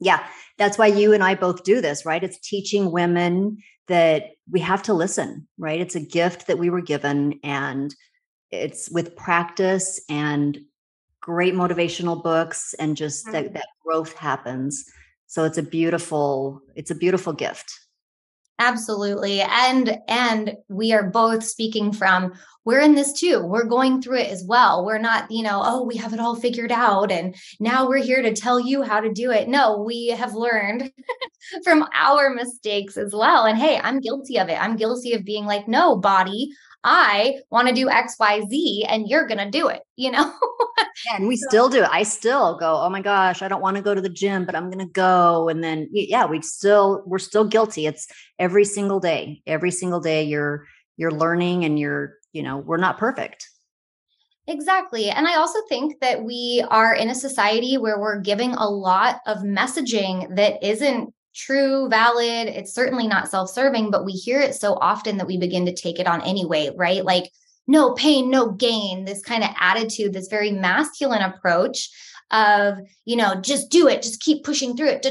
yeah, 0.00 0.24
that's 0.58 0.78
why 0.78 0.86
you 0.86 1.12
and 1.12 1.22
I 1.22 1.34
both 1.34 1.64
do 1.64 1.80
this, 1.80 2.04
right? 2.04 2.22
It's 2.22 2.38
teaching 2.38 2.92
women 2.92 3.58
that 3.88 4.30
we 4.50 4.60
have 4.60 4.82
to 4.84 4.94
listen, 4.94 5.46
right? 5.58 5.80
It's 5.80 5.94
a 5.94 6.00
gift 6.00 6.46
that 6.46 6.58
we 6.58 6.70
were 6.70 6.80
given 6.80 7.40
and 7.42 7.94
it's 8.50 8.90
with 8.90 9.16
practice 9.16 10.00
and 10.08 10.58
great 11.20 11.54
motivational 11.54 12.22
books 12.22 12.74
and 12.78 12.96
just 12.96 13.24
that, 13.32 13.44
mm-hmm. 13.44 13.54
that 13.54 13.66
growth 13.84 14.12
happens 14.14 14.84
so 15.26 15.44
it's 15.44 15.58
a 15.58 15.62
beautiful 15.62 16.60
it's 16.74 16.90
a 16.90 16.94
beautiful 16.94 17.32
gift 17.32 17.80
absolutely. 18.58 19.40
And 19.40 19.98
and 20.08 20.56
we 20.68 20.92
are 20.92 21.10
both 21.10 21.44
speaking 21.44 21.92
from 21.92 22.32
we're 22.64 22.80
in 22.80 22.94
this 22.94 23.12
too. 23.12 23.40
We're 23.40 23.64
going 23.64 24.00
through 24.00 24.18
it 24.18 24.30
as 24.30 24.42
well. 24.42 24.84
We're 24.84 24.98
not 24.98 25.30
you 25.30 25.42
know 25.42 25.62
oh 25.64 25.82
we 25.84 25.96
have 25.96 26.12
it 26.12 26.20
all 26.20 26.36
figured 26.36 26.72
out 26.72 27.12
and 27.12 27.34
now 27.60 27.88
we're 27.88 28.02
here 28.02 28.22
to 28.22 28.34
tell 28.34 28.58
you 28.58 28.82
how 28.82 29.00
to 29.00 29.12
do 29.12 29.30
it. 29.30 29.48
No 29.48 29.82
we 29.82 30.08
have 30.08 30.34
learned 30.34 30.92
from 31.64 31.86
our 31.94 32.30
mistakes 32.30 32.96
as 32.96 33.12
well. 33.12 33.44
And 33.44 33.58
hey 33.58 33.80
i'm 33.82 34.00
guilty 34.00 34.38
of 34.38 34.48
it. 34.48 34.60
I'm 34.60 34.76
guilty 34.76 35.12
of 35.14 35.24
being 35.24 35.46
like 35.46 35.68
no 35.68 35.96
body 35.96 36.50
I 36.84 37.40
want 37.50 37.68
to 37.68 37.74
do 37.74 37.86
XYZ 37.86 38.84
and 38.88 39.08
you're 39.08 39.26
going 39.26 39.38
to 39.38 39.50
do 39.50 39.68
it, 39.68 39.80
you 39.96 40.10
know? 40.10 40.32
and 41.14 41.26
we 41.28 41.36
still 41.36 41.70
do. 41.70 41.82
I 41.82 42.02
still 42.02 42.58
go, 42.58 42.76
oh 42.76 42.90
my 42.90 43.00
gosh, 43.00 43.40
I 43.40 43.48
don't 43.48 43.62
want 43.62 43.76
to 43.76 43.82
go 43.82 43.94
to 43.94 44.02
the 44.02 44.10
gym, 44.10 44.44
but 44.44 44.54
I'm 44.54 44.70
going 44.70 44.86
to 44.86 44.92
go. 44.92 45.48
And 45.48 45.64
then, 45.64 45.88
yeah, 45.90 46.26
we 46.26 46.42
still, 46.42 47.02
we're 47.06 47.18
still 47.18 47.44
guilty. 47.44 47.86
It's 47.86 48.06
every 48.38 48.66
single 48.66 49.00
day, 49.00 49.42
every 49.46 49.70
single 49.70 50.00
day 50.00 50.24
you're, 50.24 50.66
you're 50.98 51.10
learning 51.10 51.64
and 51.64 51.78
you're, 51.78 52.18
you 52.32 52.42
know, 52.42 52.58
we're 52.58 52.76
not 52.76 52.98
perfect. 52.98 53.48
Exactly. 54.46 55.08
And 55.08 55.26
I 55.26 55.36
also 55.36 55.60
think 55.70 56.00
that 56.00 56.22
we 56.22 56.62
are 56.68 56.94
in 56.94 57.08
a 57.08 57.14
society 57.14 57.78
where 57.78 57.98
we're 57.98 58.20
giving 58.20 58.52
a 58.52 58.68
lot 58.68 59.20
of 59.26 59.38
messaging 59.38 60.36
that 60.36 60.62
isn't 60.62 61.14
true, 61.34 61.88
valid. 61.88 62.48
It's 62.48 62.74
certainly 62.74 63.06
not 63.06 63.28
self 63.28 63.50
serving, 63.50 63.90
but 63.90 64.04
we 64.04 64.12
hear 64.12 64.40
it 64.40 64.54
so 64.54 64.74
often 64.74 65.18
that 65.18 65.26
we 65.26 65.38
begin 65.38 65.66
to 65.66 65.74
take 65.74 65.98
it 65.98 66.06
on 66.06 66.22
anyway, 66.22 66.70
right? 66.76 67.04
Like, 67.04 67.30
no 67.66 67.94
pain, 67.94 68.30
no 68.30 68.50
gain, 68.50 69.04
this 69.04 69.22
kind 69.22 69.42
of 69.42 69.50
attitude, 69.58 70.12
this 70.12 70.28
very 70.28 70.50
masculine 70.50 71.22
approach 71.22 71.88
of, 72.30 72.78
you 73.04 73.16
know, 73.16 73.34
just 73.36 73.70
do 73.70 73.88
it, 73.88 74.02
just 74.02 74.20
keep 74.20 74.44
pushing 74.44 74.76
through 74.76 74.88
it. 74.88 75.06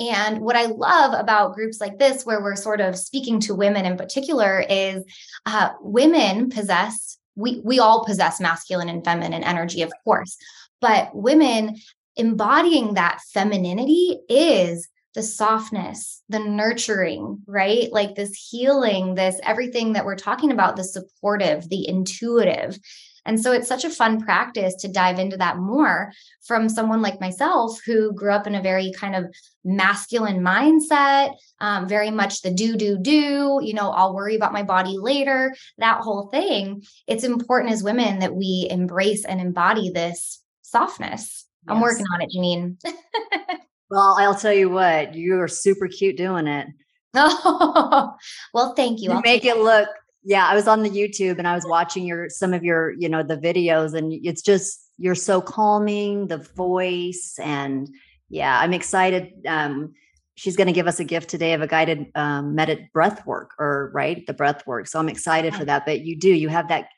And 0.00 0.40
what 0.40 0.56
I 0.56 0.66
love 0.66 1.18
about 1.18 1.54
groups 1.54 1.80
like 1.80 1.98
this, 1.98 2.24
where 2.24 2.40
we're 2.40 2.54
sort 2.54 2.80
of 2.80 2.96
speaking 2.96 3.40
to 3.40 3.54
women 3.54 3.84
in 3.84 3.96
particular, 3.96 4.64
is 4.68 5.02
uh, 5.44 5.70
women 5.80 6.50
possess, 6.50 7.18
we, 7.34 7.60
we 7.64 7.78
all 7.78 8.04
possess 8.04 8.40
masculine 8.40 8.88
and 8.88 9.04
feminine 9.04 9.42
energy, 9.42 9.82
of 9.82 9.92
course, 10.04 10.36
but 10.80 11.14
women 11.14 11.76
embodying 12.16 12.94
that 12.94 13.20
femininity 13.32 14.18
is 14.28 14.88
the 15.14 15.22
softness, 15.22 16.22
the 16.28 16.38
nurturing, 16.38 17.42
right? 17.46 17.90
Like 17.92 18.14
this 18.14 18.34
healing, 18.50 19.14
this 19.14 19.40
everything 19.42 19.94
that 19.94 20.04
we're 20.04 20.16
talking 20.16 20.52
about, 20.52 20.76
the 20.76 20.84
supportive, 20.84 21.68
the 21.68 21.88
intuitive. 21.88 22.78
And 23.24 23.38
so 23.38 23.52
it's 23.52 23.68
such 23.68 23.84
a 23.84 23.90
fun 23.90 24.22
practice 24.22 24.74
to 24.76 24.88
dive 24.88 25.18
into 25.18 25.36
that 25.36 25.58
more 25.58 26.12
from 26.46 26.68
someone 26.68 27.02
like 27.02 27.20
myself 27.20 27.78
who 27.84 28.12
grew 28.14 28.32
up 28.32 28.46
in 28.46 28.54
a 28.54 28.62
very 28.62 28.90
kind 28.96 29.14
of 29.14 29.26
masculine 29.64 30.40
mindset, 30.40 31.34
um, 31.60 31.86
very 31.86 32.10
much 32.10 32.40
the 32.40 32.50
do, 32.50 32.76
do, 32.76 32.96
do, 32.98 33.60
you 33.62 33.74
know, 33.74 33.90
I'll 33.90 34.14
worry 34.14 34.34
about 34.34 34.54
my 34.54 34.62
body 34.62 34.96
later, 34.98 35.54
that 35.76 36.00
whole 36.00 36.28
thing. 36.28 36.82
It's 37.06 37.24
important 37.24 37.72
as 37.72 37.82
women 37.82 38.20
that 38.20 38.34
we 38.34 38.66
embrace 38.70 39.26
and 39.26 39.40
embody 39.40 39.90
this 39.90 40.42
softness. 40.62 41.44
Yes. 41.66 41.74
I'm 41.74 41.80
working 41.82 42.06
on 42.14 42.22
it, 42.22 42.30
Janine. 42.34 43.58
well, 43.90 44.16
I'll 44.18 44.34
tell 44.34 44.52
you 44.52 44.68
what, 44.68 45.14
you 45.14 45.40
are 45.40 45.48
super 45.48 45.88
cute 45.88 46.16
doing 46.16 46.46
it. 46.46 46.68
Oh, 47.14 48.14
well, 48.54 48.74
thank 48.74 49.00
you. 49.00 49.12
You 49.12 49.20
make 49.24 49.44
it 49.44 49.58
look 49.58 49.88
yeah, 50.28 50.46
I 50.46 50.54
was 50.54 50.68
on 50.68 50.82
the 50.82 50.90
YouTube 50.90 51.38
and 51.38 51.46
I 51.46 51.54
was 51.54 51.64
watching 51.66 52.04
your 52.04 52.28
some 52.28 52.52
of 52.52 52.64
your, 52.64 52.90
you 52.92 53.08
know, 53.08 53.22
the 53.22 53.38
videos 53.38 53.94
and 53.94 54.12
it's 54.12 54.42
just 54.42 54.78
you're 54.98 55.14
so 55.14 55.40
calming, 55.40 56.26
the 56.26 56.46
voice 56.54 57.38
and 57.42 57.88
yeah, 58.28 58.60
I'm 58.60 58.74
excited. 58.74 59.32
Um 59.46 59.94
she's 60.34 60.54
going 60.54 60.66
to 60.66 60.72
give 60.72 60.86
us 60.86 61.00
a 61.00 61.04
gift 61.04 61.28
today 61.30 61.54
of 61.54 61.62
a 61.62 61.66
guided 61.66 62.06
um 62.14 62.54
medit 62.54 62.92
breath 62.92 63.26
work 63.26 63.52
or 63.58 63.90
right, 63.94 64.26
the 64.26 64.34
breath 64.34 64.66
work. 64.66 64.86
So 64.86 64.98
I'm 64.98 65.08
excited 65.08 65.54
for 65.54 65.64
that, 65.64 65.86
but 65.86 66.00
you 66.00 66.14
do 66.14 66.28
you 66.28 66.48
have 66.48 66.68
that 66.68 66.88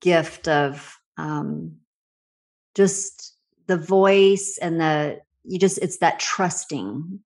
gift 0.00 0.48
of 0.48 0.96
um 1.18 1.76
just 2.74 3.36
the 3.66 3.76
voice 3.76 4.58
and 4.62 4.80
the 4.80 5.20
you 5.44 5.58
just 5.58 5.78
it's 5.78 5.98
that 5.98 6.18
trusting 6.18 7.20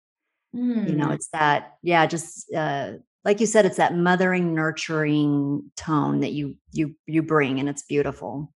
mm. 0.56 0.89
you 0.89 0.95
know 0.95 1.08
mm. 1.08 1.15
it's 1.15 1.30
that 1.30 1.73
yeah 1.82 2.06
just 2.06 2.52
uh 2.54 2.93
like 3.26 3.39
you 3.39 3.45
said 3.45 3.65
it's 3.65 3.78
that 3.78 3.95
mothering 3.95 4.54
nurturing 4.54 5.63
tone 5.76 6.19
that 6.21 6.34
you 6.34 6.56
you 6.71 6.95
you 7.06 7.21
bring 7.21 7.60
and 7.60 7.69
it's 7.69 7.84
beautiful 7.84 8.52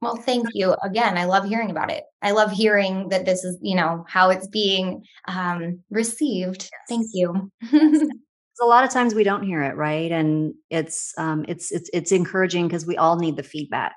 well 0.00 0.16
thank 0.16 0.46
you 0.54 0.74
again 0.82 1.16
i 1.18 1.24
love 1.24 1.44
hearing 1.44 1.70
about 1.70 1.90
it 1.90 2.04
i 2.22 2.30
love 2.30 2.50
hearing 2.50 3.08
that 3.08 3.24
this 3.24 3.44
is 3.44 3.58
you 3.62 3.76
know 3.76 4.04
how 4.08 4.30
it's 4.30 4.48
being 4.48 5.02
um 5.26 5.80
received 5.90 6.62
yes. 6.62 6.80
thank 6.88 7.06
you 7.12 7.50
yes. 7.72 8.06
a 8.60 8.66
lot 8.66 8.82
of 8.82 8.90
times 8.90 9.14
we 9.14 9.22
don't 9.22 9.44
hear 9.44 9.62
it 9.62 9.76
right 9.76 10.10
and 10.10 10.52
it's 10.68 11.14
um 11.16 11.44
it's 11.46 11.70
it's 11.70 11.88
it's 11.92 12.10
encouraging 12.10 12.66
because 12.66 12.84
we 12.84 12.96
all 12.96 13.16
need 13.16 13.36
the 13.36 13.42
feedback 13.42 13.94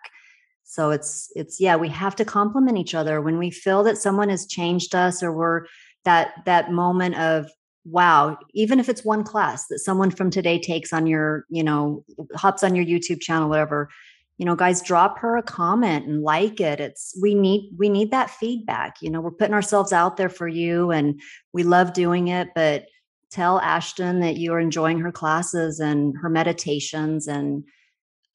so 0.71 0.89
it's 0.89 1.29
it's 1.35 1.59
yeah 1.59 1.75
we 1.75 1.89
have 1.89 2.15
to 2.15 2.23
compliment 2.23 2.77
each 2.77 2.95
other. 2.95 3.19
When 3.19 3.37
we 3.37 3.51
feel 3.51 3.83
that 3.83 3.97
someone 3.97 4.29
has 4.29 4.47
changed 4.47 4.95
us 4.95 5.21
or 5.21 5.33
we're 5.33 5.65
that 6.05 6.31
that 6.45 6.71
moment 6.71 7.17
of 7.19 7.51
wow 7.83 8.37
even 8.53 8.79
if 8.79 8.87
it's 8.87 9.03
one 9.03 9.23
class 9.25 9.67
that 9.67 9.79
someone 9.79 10.11
from 10.11 10.29
today 10.29 10.57
takes 10.57 10.93
on 10.93 11.07
your 11.07 11.45
you 11.49 11.63
know 11.63 12.05
hops 12.35 12.63
on 12.63 12.75
your 12.75 12.85
youtube 12.85 13.19
channel 13.19 13.49
whatever 13.49 13.89
you 14.37 14.45
know 14.45 14.55
guys 14.55 14.81
drop 14.81 15.17
her 15.19 15.35
a 15.35 15.43
comment 15.43 16.07
and 16.07 16.23
like 16.23 16.61
it. 16.61 16.79
It's 16.79 17.17
we 17.21 17.33
need 17.33 17.75
we 17.77 17.89
need 17.89 18.11
that 18.11 18.29
feedback. 18.29 18.95
You 19.01 19.09
know 19.09 19.19
we're 19.19 19.31
putting 19.31 19.53
ourselves 19.53 19.91
out 19.91 20.15
there 20.15 20.29
for 20.29 20.47
you 20.47 20.89
and 20.89 21.19
we 21.51 21.63
love 21.63 21.91
doing 21.91 22.29
it 22.29 22.49
but 22.55 22.85
tell 23.29 23.59
ashton 23.59 24.21
that 24.21 24.37
you're 24.37 24.59
enjoying 24.59 24.99
her 24.99 25.11
classes 25.11 25.81
and 25.81 26.15
her 26.21 26.29
meditations 26.29 27.27
and 27.27 27.65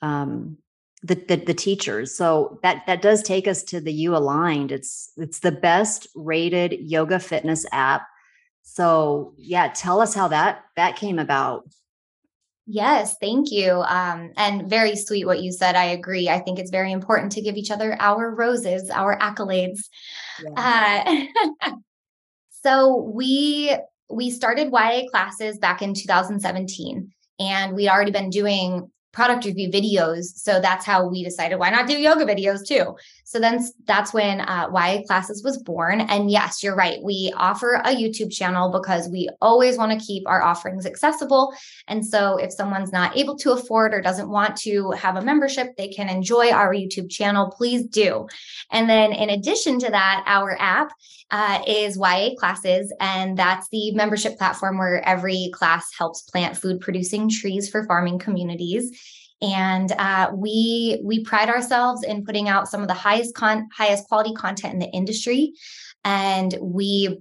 um 0.02 0.58
the, 1.02 1.14
the, 1.14 1.36
the 1.36 1.54
teachers 1.54 2.14
so 2.14 2.58
that 2.62 2.84
that 2.86 3.02
does 3.02 3.22
take 3.22 3.46
us 3.46 3.62
to 3.62 3.80
the 3.80 3.92
you 3.92 4.16
aligned 4.16 4.72
it's 4.72 5.12
it's 5.18 5.40
the 5.40 5.52
best 5.52 6.08
rated 6.14 6.72
yoga 6.80 7.18
fitness 7.20 7.66
app 7.70 8.06
so 8.76 9.32
yeah, 9.38 9.68
tell 9.68 10.00
us 10.00 10.12
how 10.12 10.28
that 10.28 10.64
that 10.74 10.96
came 10.96 11.18
about. 11.18 11.66
Yes, 12.66 13.16
thank 13.20 13.52
you. 13.52 13.70
Um, 13.70 14.32
and 14.36 14.68
very 14.68 14.96
sweet 14.96 15.24
what 15.24 15.40
you 15.40 15.52
said. 15.52 15.76
I 15.76 15.84
agree. 15.84 16.28
I 16.28 16.40
think 16.40 16.58
it's 16.58 16.72
very 16.72 16.90
important 16.90 17.30
to 17.32 17.40
give 17.40 17.56
each 17.56 17.70
other 17.70 17.96
our 18.00 18.34
roses, 18.34 18.90
our 18.90 19.16
accolades. 19.18 19.88
Yeah. 20.44 21.28
Uh, 21.64 21.70
so 22.50 22.96
we 22.96 23.74
we 24.10 24.30
started 24.30 24.72
YA 24.72 25.08
classes 25.10 25.58
back 25.58 25.80
in 25.80 25.94
2017, 25.94 27.12
and 27.38 27.74
we'd 27.74 27.88
already 27.88 28.10
been 28.10 28.30
doing 28.30 28.90
product 29.16 29.46
review 29.46 29.70
videos. 29.70 30.24
So 30.36 30.60
that's 30.60 30.84
how 30.84 31.08
we 31.08 31.24
decided 31.24 31.58
why 31.58 31.70
not 31.70 31.88
do 31.88 31.98
yoga 31.98 32.26
videos 32.26 32.64
too. 32.64 32.94
So 33.28 33.40
then 33.40 33.60
that's 33.86 34.14
when 34.14 34.40
uh, 34.40 34.68
YA 34.72 35.02
Classes 35.02 35.42
was 35.42 35.58
born. 35.58 36.00
And 36.00 36.30
yes, 36.30 36.62
you're 36.62 36.76
right. 36.76 37.02
We 37.02 37.32
offer 37.36 37.74
a 37.74 37.88
YouTube 37.88 38.32
channel 38.32 38.70
because 38.70 39.08
we 39.08 39.28
always 39.42 39.76
want 39.76 39.90
to 39.90 40.06
keep 40.06 40.22
our 40.28 40.44
offerings 40.44 40.86
accessible. 40.86 41.52
And 41.88 42.06
so 42.06 42.36
if 42.36 42.52
someone's 42.52 42.92
not 42.92 43.16
able 43.16 43.36
to 43.38 43.50
afford 43.50 43.94
or 43.94 44.00
doesn't 44.00 44.30
want 44.30 44.56
to 44.58 44.92
have 44.92 45.16
a 45.16 45.22
membership, 45.22 45.76
they 45.76 45.88
can 45.88 46.08
enjoy 46.08 46.52
our 46.52 46.72
YouTube 46.72 47.10
channel. 47.10 47.50
Please 47.50 47.84
do. 47.86 48.28
And 48.70 48.88
then 48.88 49.12
in 49.12 49.28
addition 49.30 49.80
to 49.80 49.90
that, 49.90 50.22
our 50.28 50.56
app 50.60 50.92
uh, 51.32 51.62
is 51.66 51.96
YA 51.96 52.36
Classes, 52.38 52.94
and 53.00 53.36
that's 53.36 53.68
the 53.70 53.90
membership 53.90 54.38
platform 54.38 54.78
where 54.78 55.04
every 55.04 55.50
class 55.52 55.90
helps 55.98 56.22
plant 56.22 56.56
food 56.56 56.80
producing 56.80 57.28
trees 57.28 57.68
for 57.68 57.84
farming 57.86 58.20
communities 58.20 59.15
and 59.42 59.92
uh, 59.92 60.30
we 60.34 61.00
we 61.04 61.22
pride 61.22 61.48
ourselves 61.48 62.02
in 62.02 62.24
putting 62.24 62.48
out 62.48 62.68
some 62.68 62.82
of 62.82 62.88
the 62.88 62.94
highest 62.94 63.34
con 63.34 63.68
highest 63.76 64.08
quality 64.08 64.34
content 64.34 64.72
in 64.72 64.78
the 64.80 64.90
industry. 64.90 65.52
And 66.04 66.56
we 66.60 67.20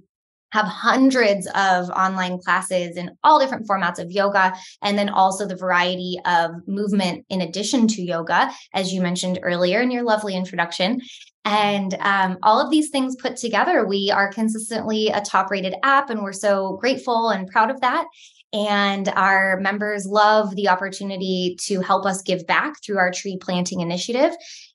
have 0.52 0.66
hundreds 0.66 1.46
of 1.48 1.90
online 1.90 2.38
classes 2.38 2.96
in 2.96 3.10
all 3.24 3.38
different 3.38 3.68
formats 3.68 3.98
of 3.98 4.10
yoga 4.10 4.54
and 4.80 4.96
then 4.96 5.08
also 5.08 5.46
the 5.46 5.56
variety 5.56 6.18
of 6.24 6.52
movement 6.66 7.26
in 7.28 7.40
addition 7.40 7.88
to 7.88 8.00
yoga 8.00 8.50
as 8.72 8.92
you 8.92 9.02
mentioned 9.02 9.40
earlier 9.42 9.80
in 9.80 9.90
your 9.90 10.04
lovely 10.04 10.34
introduction. 10.34 11.00
And 11.44 11.94
um, 12.00 12.38
all 12.42 12.60
of 12.60 12.70
these 12.70 12.90
things 12.90 13.16
put 13.16 13.36
together 13.36 13.86
we 13.86 14.10
are 14.10 14.32
consistently 14.32 15.08
a 15.08 15.20
top 15.20 15.50
rated 15.50 15.74
app 15.82 16.10
and 16.10 16.22
we're 16.22 16.32
so 16.32 16.78
grateful 16.80 17.28
and 17.28 17.48
proud 17.48 17.70
of 17.70 17.80
that 17.82 18.06
and 18.52 19.08
our 19.08 19.58
members 19.60 20.06
love 20.06 20.54
the 20.54 20.68
opportunity 20.68 21.56
to 21.60 21.80
help 21.80 22.06
us 22.06 22.22
give 22.22 22.46
back 22.46 22.82
through 22.82 22.98
our 22.98 23.10
tree 23.10 23.38
planting 23.40 23.80
initiative. 23.80 24.32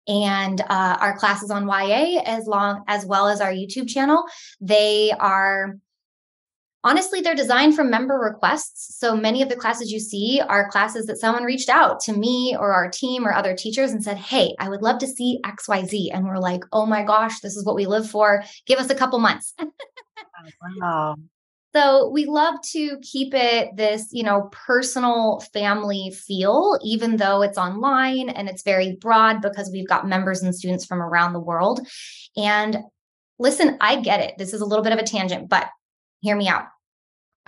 And 0.07 0.61
uh, 0.61 0.97
our 0.99 1.15
classes 1.17 1.51
on 1.51 1.67
YA 1.67 2.21
as 2.25 2.47
long 2.47 2.83
as 2.87 3.05
well 3.05 3.27
as 3.27 3.39
our 3.39 3.51
YouTube 3.51 3.87
channel. 3.87 4.23
They 4.59 5.11
are 5.19 5.77
honestly 6.83 7.21
they're 7.21 7.35
designed 7.35 7.75
from 7.75 7.89
member 7.89 8.15
requests. 8.15 8.97
So 8.97 9.15
many 9.15 9.41
of 9.41 9.49
the 9.49 9.55
classes 9.55 9.91
you 9.91 9.99
see 9.99 10.41
are 10.47 10.69
classes 10.69 11.05
that 11.05 11.19
someone 11.19 11.43
reached 11.43 11.69
out 11.69 11.99
to 12.01 12.13
me 12.13 12.57
or 12.59 12.73
our 12.73 12.89
team 12.89 13.25
or 13.25 13.33
other 13.33 13.55
teachers 13.55 13.91
and 13.91 14.03
said 14.03 14.17
hey 14.17 14.55
i 14.59 14.67
would 14.67 14.81
love 14.81 14.97
to 14.99 15.07
see 15.07 15.39
xyz 15.45 16.09
and 16.11 16.25
we're 16.25 16.39
like 16.39 16.63
oh 16.73 16.87
my 16.87 17.03
gosh 17.03 17.39
this 17.41 17.55
is 17.55 17.63
what 17.63 17.75
we 17.75 17.85
live 17.85 18.09
for. 18.09 18.43
Give 18.65 18.79
us 18.79 18.89
a 18.89 18.95
couple 18.95 19.19
months. 19.19 19.53
Oh, 19.59 20.69
wow 20.81 21.15
so 21.73 22.09
we 22.09 22.25
love 22.25 22.55
to 22.71 22.97
keep 23.01 23.33
it 23.33 23.75
this, 23.77 24.09
you 24.11 24.23
know, 24.23 24.49
personal 24.51 25.39
family 25.53 26.11
feel, 26.13 26.77
even 26.83 27.17
though 27.17 27.41
it's 27.41 27.57
online 27.57 28.29
and 28.29 28.49
it's 28.49 28.63
very 28.63 28.97
broad 28.99 29.41
because 29.41 29.69
we've 29.71 29.87
got 29.87 30.07
members 30.07 30.41
and 30.41 30.53
students 30.53 30.85
from 30.85 31.01
around 31.01 31.33
the 31.33 31.39
world. 31.39 31.87
And 32.35 32.77
listen, 33.39 33.77
I 33.79 34.01
get 34.01 34.19
it. 34.19 34.33
This 34.37 34.53
is 34.53 34.61
a 34.61 34.65
little 34.65 34.83
bit 34.83 34.93
of 34.93 34.99
a 34.99 35.03
tangent, 35.03 35.47
but 35.47 35.69
hear 36.19 36.35
me 36.35 36.47
out. 36.47 36.65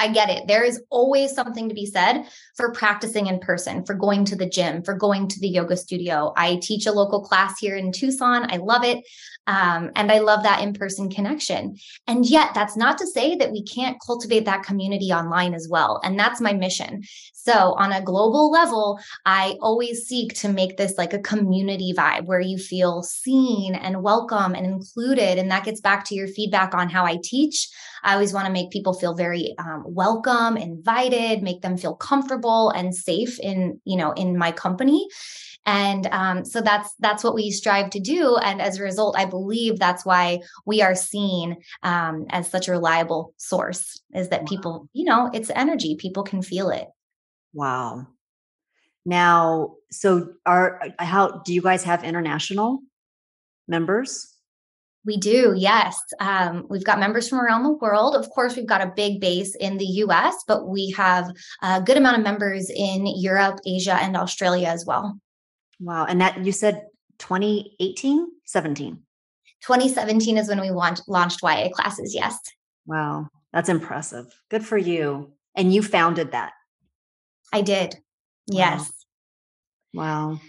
I 0.04 0.10
get 0.10 0.30
it. 0.30 0.48
There 0.48 0.66
is 0.66 0.84
always 0.90 1.32
something 1.32 1.70
to 1.70 1.74
be 1.74 1.86
said 1.86 2.26
for 2.58 2.74
practicing 2.74 3.28
in 3.28 3.40
person, 3.40 3.86
for 3.86 3.94
going 3.94 4.26
to 4.26 4.36
the 4.36 4.46
gym, 4.46 4.84
for 4.84 4.94
going 4.94 5.30
to 5.30 5.40
the 5.40 5.48
yoga 5.48 5.78
studio. 5.78 6.34
I 6.36 6.60
teach 6.62 6.86
a 6.86 6.92
local 6.92 7.22
class 7.22 7.58
here 7.58 7.78
in 7.78 7.94
Tucson. 7.94 8.52
I 8.52 8.58
love 8.58 8.84
it. 8.84 9.06
Um, 9.48 9.92
and 9.96 10.12
I 10.12 10.20
love 10.20 10.44
that 10.44 10.62
in 10.62 10.74
person 10.74 11.10
connection. 11.10 11.78
And 12.06 12.26
yet, 12.26 12.54
that's 12.54 12.76
not 12.76 12.98
to 12.98 13.08
say 13.08 13.38
that 13.38 13.54
we 13.54 13.64
can't 13.64 13.98
cultivate 14.06 14.44
that 14.44 14.64
community 14.64 15.14
online 15.14 15.54
as 15.54 15.70
well. 15.70 16.02
And 16.04 16.20
that's 16.20 16.42
my 16.42 16.52
mission. 16.52 17.04
So, 17.46 17.74
on 17.74 17.92
a 17.92 18.02
global 18.02 18.50
level, 18.50 19.00
I 19.26 19.58
always 19.62 20.08
seek 20.08 20.34
to 20.36 20.48
make 20.48 20.78
this 20.78 20.98
like 20.98 21.14
a 21.14 21.20
community 21.20 21.94
vibe 21.94 22.26
where 22.26 22.40
you 22.40 22.58
feel 22.58 23.04
seen 23.04 23.76
and 23.76 24.02
welcome 24.02 24.56
and 24.56 24.66
included. 24.66 25.38
And 25.38 25.52
that 25.52 25.66
gets 25.66 25.82
back 25.82 26.06
to 26.06 26.16
your 26.16 26.30
feedback 26.30 26.74
on 26.74 26.90
how 26.90 27.06
I 27.06 27.18
teach. 27.22 27.68
I 28.02 28.14
always 28.14 28.32
want 28.32 28.48
to 28.48 28.54
make 28.54 28.72
people 28.72 28.94
feel 28.94 29.14
very 29.14 29.56
um, 29.60 29.84
welcome, 29.86 30.56
invited, 30.56 31.44
make 31.44 31.62
them 31.62 31.76
feel 31.76 31.96
comfortable 31.96 32.70
and 32.70 32.96
safe 32.96 33.38
in, 33.42 33.82
you 33.84 33.98
know, 33.98 34.14
in 34.14 34.38
my 34.38 34.54
company 34.54 35.06
and 35.66 36.08
um, 36.08 36.44
so 36.44 36.60
that's 36.60 36.94
that's 37.00 37.24
what 37.24 37.36
we 37.36 37.50
strive 37.50 37.90
to 37.90 38.00
do 38.00 38.36
and 38.38 38.62
as 38.62 38.78
a 38.78 38.84
result 38.84 39.18
i 39.18 39.24
believe 39.24 39.80
that's 39.80 40.06
why 40.06 40.38
we 40.66 40.82
are 40.82 40.94
seen 40.94 41.56
um, 41.84 42.26
as 42.32 42.50
such 42.50 42.68
a 42.68 42.72
reliable 42.72 43.34
source 43.38 44.02
is 44.14 44.28
that 44.28 44.42
wow. 44.42 44.48
people 44.50 44.90
you 44.92 45.06
know 45.06 45.30
it's 45.34 45.50
energy 45.52 45.96
people 45.98 46.24
can 46.24 46.42
feel 46.42 46.70
it 46.70 46.90
wow 47.54 48.06
now 49.06 49.76
so 49.92 50.34
are 50.46 50.82
how 51.00 51.42
do 51.46 51.54
you 51.54 51.62
guys 51.62 51.84
have 51.84 52.04
international 52.04 52.80
members 53.68 54.34
We 55.06 55.18
do, 55.18 55.54
yes. 55.56 56.00
Um, 56.22 56.66
we've 56.70 56.86
got 56.86 57.00
members 57.00 57.28
from 57.28 57.40
around 57.42 57.64
the 57.64 57.74
world. 57.74 58.16
Of 58.16 58.30
course, 58.30 58.56
we've 58.56 58.66
got 58.66 58.82
a 58.82 58.94
big 58.96 59.20
base 59.20 59.54
in 59.56 59.78
the 59.78 59.86
US, 59.86 60.36
but 60.48 60.68
we 60.68 60.92
have 60.92 61.30
a 61.62 61.82
good 61.82 61.98
amount 61.98 62.18
of 62.18 62.24
members 62.24 62.70
in 62.70 63.06
Europe, 63.08 63.60
Asia, 63.66 63.96
and 63.96 64.16
Australia 64.16 64.68
as 64.68 64.86
well. 64.86 65.20
Wow. 65.80 66.06
And 66.06 66.22
that 66.22 66.46
you 66.46 66.54
said 66.54 66.86
2018, 67.20 68.28
17? 68.46 68.96
2017 69.62 70.38
is 70.38 70.48
when 70.48 70.62
we 70.62 70.72
launched, 70.72 71.04
launched 71.08 71.42
YA 71.44 71.70
classes, 71.70 72.16
yes. 72.16 72.40
Wow. 72.86 73.28
That's 73.52 73.70
impressive. 73.70 74.26
Good 74.50 74.66
for 74.66 74.78
you. 74.78 75.34
And 75.56 75.74
you 75.74 75.84
founded 75.84 76.32
that. 76.32 76.54
I 77.54 77.62
did. 77.62 77.96
Yes. 78.48 78.92
Wow. 79.94 80.32
wow. 80.32 80.40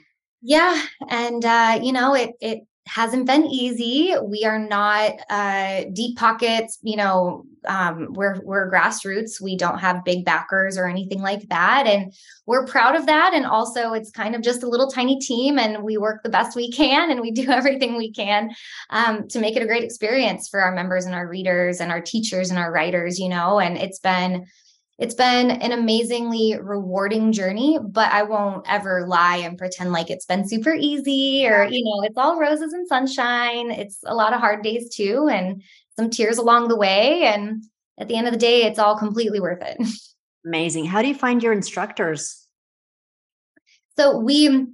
Yeah. 0.43 0.83
And, 1.09 1.45
uh, 1.45 1.79
you 1.83 1.93
know, 1.93 2.15
it, 2.15 2.31
it, 2.41 2.61
hasn't 2.87 3.27
been 3.27 3.47
easy. 3.47 4.15
We 4.23 4.45
are 4.45 4.59
not 4.59 5.13
uh, 5.31 5.85
deep 5.93 6.19
pockets. 6.19 6.79
You 6.83 6.97
know, 6.97 7.45
um, 7.67 8.09
we're 8.11 8.41
we're 8.45 8.71
grassroots. 8.71 9.41
We 9.41 9.57
don't 9.57 9.79
have 9.79 10.05
big 10.05 10.25
backers 10.25 10.77
or 10.77 10.87
anything 10.87 11.23
like 11.23 11.49
that, 11.49 11.87
and 11.87 12.13
we're 12.47 12.67
proud 12.67 12.95
of 12.95 13.07
that. 13.07 13.33
And 13.33 13.47
also, 13.47 13.95
it's 13.95 14.11
kind 14.11 14.35
of 14.35 14.43
just 14.43 14.63
a 14.63 14.69
little 14.69 14.91
tiny 14.91 15.19
team, 15.19 15.59
and 15.59 15.83
we 15.83 15.97
work 15.97 16.23
the 16.23 16.29
best 16.29 16.57
we 16.57 16.71
can, 16.71 17.11
and 17.11 17.21
we 17.21 17.31
do 17.31 17.49
everything 17.49 17.97
we 17.97 18.13
can 18.13 18.51
um, 18.91 19.29
to 19.29 19.39
make 19.39 19.57
it 19.57 19.63
a 19.63 19.67
great 19.67 19.85
experience 19.85 20.49
for 20.49 20.61
our 20.61 20.75
members 20.75 21.07
and 21.07 21.15
our 21.15 21.27
readers 21.27 21.81
and 21.81 21.91
our 21.91 22.03
teachers 22.03 22.51
and 22.51 22.59
our 22.59 22.71
writers. 22.71 23.19
You 23.19 23.31
know, 23.31 23.61
and 23.61 23.79
it's 23.79 23.99
been 23.99 24.45
it's 24.99 25.15
been 25.15 25.51
an 25.51 25.73
amazingly 25.73 26.57
rewarding 26.61 27.33
journey, 27.33 27.79
but 27.83 28.13
I 28.13 28.23
won't 28.23 28.65
ever 28.69 29.07
lie 29.07 29.39
and 29.39 29.59
pretend 29.59 29.93
like 29.93 30.09
it's 30.09 30.27
been 30.27 30.49
super 30.49 30.73
easy 30.73 31.47
or, 31.47 31.65
you 31.65 31.85
know, 31.85 32.03
it's 32.03 32.17
all 32.17 32.39
roses 32.39 32.73
and 32.73 32.87
sunshine. 32.87 33.73
It's 33.73 33.99
a 34.07 34.15
lot 34.15 34.33
of 34.33 34.41
hard 34.41 34.63
days 34.63 34.95
too, 34.95 35.29
and 35.29 35.63
some 35.99 36.11
tears 36.11 36.39
along 36.39 36.69
the 36.69 36.77
way. 36.77 37.25
And 37.25 37.65
at 37.99 38.07
the 38.07 38.17
end 38.17 38.29
of 38.29 38.33
the 38.33 38.39
day, 38.39 38.63
it's 38.63 38.79
all 38.79 38.97
completely 38.97 39.41
worth 39.41 39.63
it. 39.63 39.77
Amazing. 40.47 40.85
How 40.85 41.03
do 41.03 41.09
you 41.09 41.15
find 41.15 41.43
your 41.43 41.53
instructors? 41.53 42.47
So 43.97 44.19
we 44.19 44.67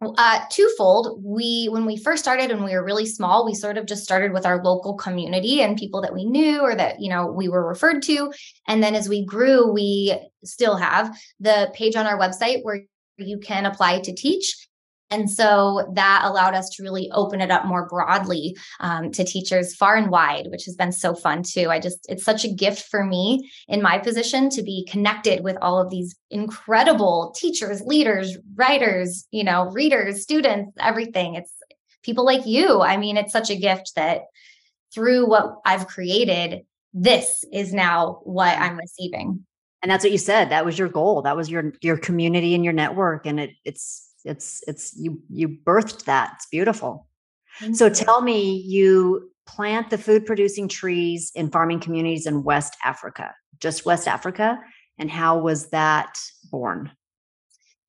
uh, 0.00 0.40
twofold. 0.50 1.22
We, 1.24 1.68
when 1.70 1.86
we 1.86 1.96
first 1.96 2.22
started 2.22 2.50
and 2.50 2.64
we 2.64 2.74
were 2.74 2.84
really 2.84 3.06
small, 3.06 3.44
we 3.44 3.54
sort 3.54 3.76
of 3.78 3.86
just 3.86 4.04
started 4.04 4.32
with 4.32 4.46
our 4.46 4.62
local 4.62 4.94
community 4.94 5.62
and 5.62 5.76
people 5.76 6.02
that 6.02 6.14
we 6.14 6.24
knew 6.24 6.60
or 6.60 6.74
that, 6.74 7.00
you 7.00 7.08
know, 7.08 7.26
we 7.26 7.48
were 7.48 7.66
referred 7.66 8.02
to. 8.02 8.32
And 8.68 8.82
then 8.82 8.94
as 8.94 9.08
we 9.08 9.24
grew, 9.24 9.72
we 9.72 10.18
still 10.44 10.76
have 10.76 11.16
the 11.40 11.70
page 11.74 11.96
on 11.96 12.06
our 12.06 12.18
website 12.18 12.62
where 12.62 12.82
you 13.16 13.38
can 13.38 13.66
apply 13.66 14.00
to 14.00 14.14
teach. 14.14 14.68
And 15.14 15.30
so 15.30 15.88
that 15.94 16.22
allowed 16.24 16.54
us 16.54 16.68
to 16.70 16.82
really 16.82 17.08
open 17.12 17.40
it 17.40 17.52
up 17.52 17.66
more 17.66 17.86
broadly 17.86 18.56
um, 18.80 19.12
to 19.12 19.24
teachers 19.24 19.76
far 19.76 19.94
and 19.94 20.10
wide, 20.10 20.48
which 20.50 20.64
has 20.64 20.74
been 20.74 20.90
so 20.90 21.14
fun 21.14 21.44
too. 21.44 21.70
I 21.70 21.78
just, 21.78 22.04
it's 22.08 22.24
such 22.24 22.44
a 22.44 22.52
gift 22.52 22.88
for 22.90 23.04
me 23.04 23.48
in 23.68 23.80
my 23.80 23.98
position 23.98 24.50
to 24.50 24.62
be 24.62 24.84
connected 24.90 25.44
with 25.44 25.56
all 25.62 25.80
of 25.80 25.88
these 25.88 26.16
incredible 26.30 27.32
teachers, 27.38 27.80
leaders, 27.82 28.36
writers, 28.56 29.28
you 29.30 29.44
know, 29.44 29.70
readers, 29.70 30.22
students, 30.22 30.72
everything. 30.80 31.36
It's 31.36 31.52
people 32.02 32.24
like 32.24 32.44
you. 32.44 32.80
I 32.80 32.96
mean, 32.96 33.16
it's 33.16 33.32
such 33.32 33.50
a 33.50 33.56
gift 33.56 33.92
that 33.94 34.22
through 34.92 35.28
what 35.28 35.60
I've 35.64 35.86
created, 35.86 36.62
this 36.92 37.44
is 37.52 37.72
now 37.72 38.20
what 38.24 38.58
I'm 38.58 38.76
receiving. 38.76 39.46
And 39.80 39.90
that's 39.90 40.02
what 40.02 40.12
you 40.12 40.18
said. 40.18 40.50
That 40.50 40.64
was 40.64 40.76
your 40.76 40.88
goal. 40.88 41.22
That 41.22 41.36
was 41.36 41.50
your 41.50 41.72
your 41.82 41.98
community 41.98 42.54
and 42.54 42.64
your 42.64 42.72
network. 42.72 43.26
And 43.26 43.38
it 43.38 43.50
it's 43.64 44.03
it's 44.24 44.62
it's 44.66 44.96
you 44.96 45.22
you 45.28 45.48
birthed 45.48 46.04
that. 46.04 46.32
It's 46.36 46.46
beautiful. 46.46 47.08
So 47.72 47.86
you. 47.86 47.90
tell 47.90 48.20
me 48.20 48.56
you 48.66 49.30
plant 49.46 49.90
the 49.90 49.98
food 49.98 50.26
producing 50.26 50.68
trees 50.68 51.30
in 51.34 51.50
farming 51.50 51.78
communities 51.78 52.26
in 52.26 52.42
west 52.42 52.74
africa 52.82 53.32
just 53.60 53.84
west 53.84 54.08
africa 54.08 54.58
and 54.98 55.10
how 55.10 55.38
was 55.38 55.70
that 55.70 56.18
born? 56.50 56.90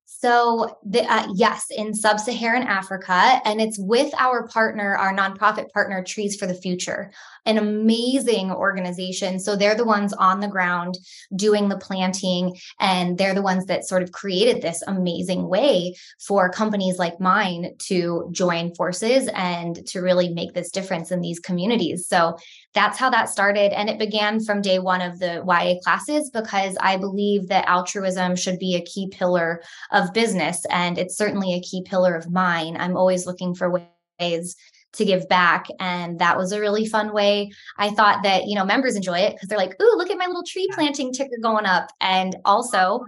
So, 0.04 0.78
the, 0.84 1.02
uh, 1.02 1.28
yes, 1.34 1.66
in 1.70 1.94
sub 1.94 2.18
Saharan 2.18 2.62
Africa, 2.62 3.40
and 3.44 3.60
it's 3.60 3.78
with 3.78 4.12
our 4.18 4.48
partner, 4.48 4.96
our 4.96 5.14
nonprofit 5.14 5.70
partner, 5.72 6.02
Trees 6.02 6.36
for 6.36 6.46
the 6.46 6.54
Future, 6.54 7.12
an 7.46 7.58
amazing 7.58 8.50
organization. 8.50 9.38
So, 9.38 9.56
they're 9.56 9.74
the 9.74 9.84
ones 9.84 10.12
on 10.12 10.40
the 10.40 10.48
ground 10.48 10.98
doing 11.34 11.68
the 11.68 11.78
planting, 11.78 12.56
and 12.78 13.16
they're 13.16 13.34
the 13.34 13.42
ones 13.42 13.66
that 13.66 13.86
sort 13.86 14.02
of 14.02 14.12
created 14.12 14.60
this 14.60 14.82
amazing 14.86 15.48
way 15.48 15.94
for 16.20 16.50
companies 16.50 16.98
like 16.98 17.20
mine 17.20 17.74
to 17.78 18.28
join 18.32 18.74
forces 18.74 19.28
and 19.34 19.86
to 19.86 20.00
really 20.00 20.28
make 20.34 20.52
this 20.52 20.70
difference 20.70 21.10
in 21.10 21.20
these 21.20 21.38
communities. 21.38 22.06
So, 22.06 22.36
that's 22.74 22.98
how 22.98 23.08
that 23.10 23.30
started. 23.30 23.72
And 23.72 23.88
it 23.88 23.98
began 23.98 24.44
from 24.44 24.60
day 24.60 24.78
one 24.78 25.00
of 25.00 25.18
the 25.18 25.42
YA 25.46 25.80
classes 25.82 26.30
because 26.30 26.76
I 26.80 26.98
believe 26.98 27.48
that 27.48 27.68
altruism 27.68 28.36
should 28.36 28.58
be 28.58 28.74
a 28.74 28.82
key 28.82 29.08
pillar 29.08 29.62
of 29.92 30.12
business. 30.12 30.64
And 30.70 30.98
it's 30.98 31.16
certainly 31.16 31.54
a 31.54 31.62
key 31.62 31.82
pillar 31.84 32.14
of 32.14 32.30
mine. 32.30 32.76
I'm 32.76 32.96
always 32.96 33.26
looking 33.26 33.54
for 33.54 33.80
ways 34.20 34.56
to 34.96 35.04
give 35.04 35.28
back. 35.28 35.66
And 35.80 36.18
that 36.18 36.36
was 36.36 36.52
a 36.52 36.60
really 36.60 36.86
fun 36.86 37.12
way. 37.12 37.50
I 37.78 37.90
thought 37.90 38.22
that, 38.22 38.46
you 38.46 38.54
know, 38.54 38.64
members 38.64 38.96
enjoy 38.96 39.18
it 39.18 39.34
because 39.34 39.48
they're 39.48 39.58
like, 39.58 39.80
ooh, 39.80 39.94
look 39.96 40.10
at 40.10 40.18
my 40.18 40.26
little 40.26 40.44
tree 40.44 40.68
planting 40.72 41.12
ticker 41.12 41.38
going 41.42 41.66
up. 41.66 41.90
And 42.00 42.36
also, 42.44 43.04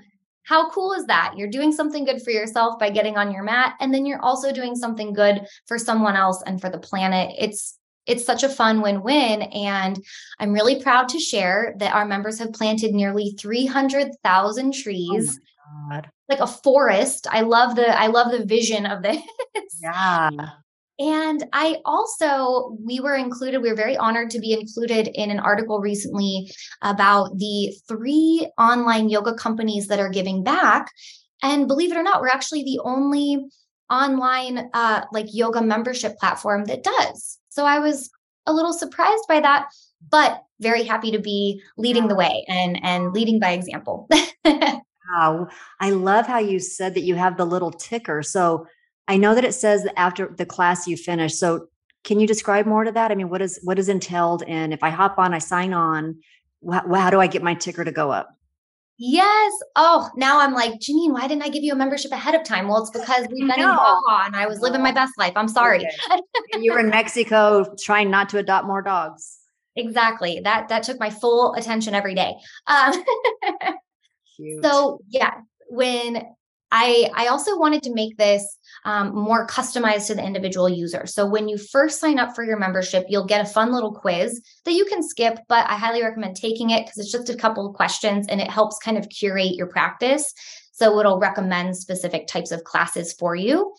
how 0.49 0.71
cool 0.71 0.95
is 0.95 1.05
that? 1.07 1.35
You're 1.37 1.51
doing 1.51 1.73
something 1.73 2.07
good 2.07 2.23
for 2.23 2.31
yourself 2.31 2.79
by 2.79 2.89
getting 2.89 3.19
on 3.19 3.31
your 3.31 3.43
mat, 3.43 3.75
and 3.81 3.93
then 3.93 4.07
you're 4.07 4.23
also 4.23 4.51
doing 4.51 4.75
something 4.75 5.13
good 5.13 5.43
for 5.67 5.79
someone 5.79 6.17
else 6.17 6.43
and 6.47 6.59
for 6.59 6.71
the 6.71 6.79
planet. 6.79 7.35
It's 7.39 7.79
it's 8.07 8.25
such 8.25 8.43
a 8.43 8.49
fun 8.49 8.81
win-win 8.81 9.43
and 9.43 10.03
i'm 10.41 10.55
really 10.55 10.83
proud 10.83 11.11
to 11.11 11.21
share 11.21 11.75
that 11.77 11.95
our 11.95 12.07
members 12.07 12.39
have 12.39 12.55
planted 12.55 12.95
nearly 12.95 13.35
300000 13.39 14.73
trees 14.73 15.39
oh 15.93 16.01
like 16.29 16.41
a 16.41 16.47
forest 16.47 17.27
i 17.31 17.43
love 17.43 17.77
the 17.77 18.01
i 18.01 18.07
love 18.07 18.33
the 18.33 18.47
vision 18.47 18.87
of 18.87 19.03
this 19.03 19.21
yeah 19.83 20.31
and 20.99 21.45
I 21.53 21.77
also, 21.85 22.77
we 22.85 22.99
were 22.99 23.15
included, 23.15 23.63
we 23.63 23.71
were 23.71 23.77
very 23.77 23.97
honored 23.97 24.31
to 24.31 24.41
be 24.41 24.53
included 24.53 25.09
in 25.15 25.31
an 25.31 25.39
article 25.39 25.81
recently 25.81 26.51
about 26.83 27.39
the 27.39 27.73
three 27.87 28.51
online 28.59 29.09
yoga 29.09 29.35
companies 29.35 29.87
that 29.89 30.01
are 30.01 30.11
giving 30.11 30.43
back. 30.43 30.91
And 31.43 31.69
believe 31.69 31.93
it 31.93 31.97
or 31.97 32.03
not, 32.03 32.21
we're 32.21 32.29
actually 32.29 32.65
the 32.65 32.81
only 32.83 33.47
online 33.91 34.71
uh, 34.75 35.05
like 35.13 35.27
yoga 35.33 35.63
membership 35.63 36.19
platform 36.19 36.65
that 36.65 36.83
does. 36.83 37.39
So 37.49 37.65
I 37.65 37.79
was 37.79 38.11
a 38.47 38.53
little 38.53 38.73
surprised 38.73 39.25
by 39.29 39.41
that, 39.41 39.69
but 40.11 40.43
very 40.61 40.83
happy 40.83 41.13
to 41.13 41.21
be 41.21 41.63
leading 41.77 42.09
the 42.09 42.17
way 42.17 42.45
and 42.49 42.83
and 42.83 43.13
leading 43.13 43.39
by 43.39 43.53
example. 43.53 44.09
wow. 44.45 45.49
I 45.81 45.91
love 45.91 46.27
how 46.27 46.39
you 46.39 46.59
said 46.59 46.95
that 46.95 47.03
you 47.03 47.15
have 47.15 47.37
the 47.37 47.47
little 47.47 47.71
ticker. 47.71 48.23
So 48.23 48.67
I 49.09 49.17
know 49.17 49.35
that 49.35 49.45
it 49.45 49.55
says 49.55 49.83
that 49.85 49.99
after 49.99 50.33
the 50.37 50.47
class 50.47 50.87
you 50.87 50.97
finish. 50.97 51.35
So 51.35 51.69
can 52.05 52.21
you 52.21 52.27
describe 52.27 52.67
more 52.67 52.85
to 52.85 52.93
that? 52.93 53.11
I 53.11 53.15
mean, 53.15 53.31
what 53.31 53.43
is 53.43 53.59
what 53.65 53.79
is 53.79 53.89
entailed 53.89 54.43
in 54.43 54.73
if 54.73 54.83
I 54.83 54.91
hop 54.91 55.19
on, 55.19 55.35
I 55.35 55.39
sign 55.39 55.73
on, 55.73 56.19
how, 56.71 56.95
how 56.95 57.11
do 57.11 57.21
I 57.21 57.27
get 57.27 57.43
my 57.43 57.55
ticker 57.55 57.85
to 57.85 57.93
go 57.93 58.13
up? 58.13 58.29
Yes. 59.01 59.53
Oh, 59.77 60.11
now 60.17 60.41
I'm 60.41 60.53
like, 60.53 60.73
Janine, 60.81 61.13
why 61.13 61.29
didn't 61.29 61.45
I 61.45 61.49
give 61.49 61.63
you 61.63 61.73
a 61.73 61.77
membership 61.77 62.11
ahead 62.11 62.35
of 62.35 62.43
time? 62.43 62.67
Well, 62.67 62.83
it's 62.83 62.91
because 62.91 63.29
we've 63.31 63.47
been 63.47 63.61
in 63.61 63.67
Baja 63.67 64.27
and 64.27 64.35
I 64.35 64.47
was 64.47 64.61
living 64.61 64.83
my 64.83 64.91
best 64.91 65.13
life. 65.17 65.33
I'm 65.37 65.47
sorry. 65.47 65.87
Okay. 66.11 66.21
you 66.61 66.73
were 66.73 66.81
in 66.81 66.91
Mexico 66.91 67.75
trying 67.79 68.11
not 68.11 68.29
to 68.31 68.39
adopt 68.39 68.67
more 68.67 68.83
dogs. 68.83 69.39
Exactly. 69.77 70.41
That 70.43 70.69
that 70.69 70.83
took 70.83 70.99
my 70.99 71.11
full 71.11 71.55
attention 71.55 71.95
every 71.95 72.15
day. 72.15 72.35
Um, 72.67 73.05
so 74.63 75.01
yeah, 75.09 75.35
when 75.69 76.25
I 76.73 77.09
I 77.15 77.29
also 77.29 77.57
wanted 77.57 77.85
to 77.85 77.95
make 77.95 78.17
this 78.17 78.58
um, 78.89 79.15
more 79.15 79.47
customized 79.47 80.07
to 80.07 80.15
the 80.15 80.25
individual 80.25 80.67
user. 80.67 81.05
So 81.05 81.27
when 81.27 81.47
you 81.47 81.59
first 81.59 82.01
sign 82.01 82.19
up 82.19 82.35
for 82.35 82.43
your 82.43 82.59
membership, 82.59 83.05
you'll 83.11 83.27
get 83.27 83.43
a 83.43 83.49
fun 83.49 83.71
little 83.71 83.93
quiz 83.93 84.41
that 84.65 84.73
you 84.73 84.87
can 84.87 85.07
skip, 85.07 85.41
but 85.47 85.69
I 85.69 85.77
highly 85.77 86.03
recommend 86.03 86.37
taking 86.37 86.71
it 86.71 86.87
because 86.87 86.97
it's 86.97 87.13
just 87.13 87.29
a 87.29 87.37
couple 87.37 87.69
of 87.69 87.77
questions 87.77 88.27
and 88.31 88.41
it 88.41 88.51
helps 88.51 88.79
kind 88.79 88.97
of 88.97 89.07
curate 89.11 89.57
your 89.57 89.67
practice. 89.67 90.33
So 90.73 90.99
it'll 90.99 91.19
recommend 91.19 91.77
specific 91.77 92.29
types 92.29 92.51
of 92.51 92.65
classes 92.65 93.13
for 93.13 93.37
you. 93.37 93.75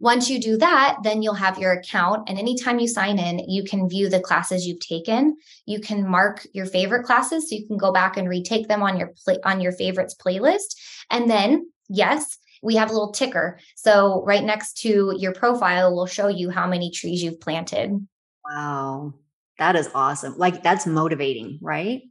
Once 0.00 0.28
you 0.28 0.40
do 0.40 0.56
that, 0.56 0.96
then 1.04 1.22
you'll 1.22 1.34
have 1.34 1.58
your 1.58 1.72
account. 1.72 2.28
And 2.28 2.36
anytime 2.36 2.80
you 2.80 2.88
sign 2.88 3.20
in, 3.20 3.38
you 3.48 3.62
can 3.62 3.88
view 3.88 4.08
the 4.08 4.18
classes 4.18 4.66
you've 4.66 4.80
taken. 4.80 5.36
You 5.66 5.78
can 5.78 6.04
mark 6.04 6.44
your 6.54 6.66
favorite 6.66 7.04
classes 7.04 7.48
so 7.48 7.54
you 7.54 7.68
can 7.68 7.76
go 7.76 7.92
back 7.92 8.16
and 8.16 8.28
retake 8.28 8.66
them 8.66 8.82
on 8.82 8.98
your 8.98 9.12
play 9.24 9.36
on 9.44 9.60
your 9.60 9.72
favorites 9.72 10.16
playlist. 10.18 10.74
And 11.08 11.30
then, 11.30 11.70
yes, 11.88 12.38
we 12.62 12.76
have 12.76 12.90
a 12.90 12.92
little 12.92 13.12
ticker. 13.12 13.58
So 13.74 14.22
right 14.26 14.44
next 14.44 14.78
to 14.82 15.14
your 15.18 15.32
profile 15.32 15.94
will 15.94 16.06
show 16.06 16.28
you 16.28 16.50
how 16.50 16.66
many 16.66 16.90
trees 16.90 17.22
you've 17.22 17.40
planted. 17.40 18.06
Wow. 18.44 19.14
That 19.58 19.76
is 19.76 19.90
awesome. 19.94 20.36
Like 20.36 20.62
that's 20.62 20.86
motivating, 20.86 21.58
right? 21.60 22.02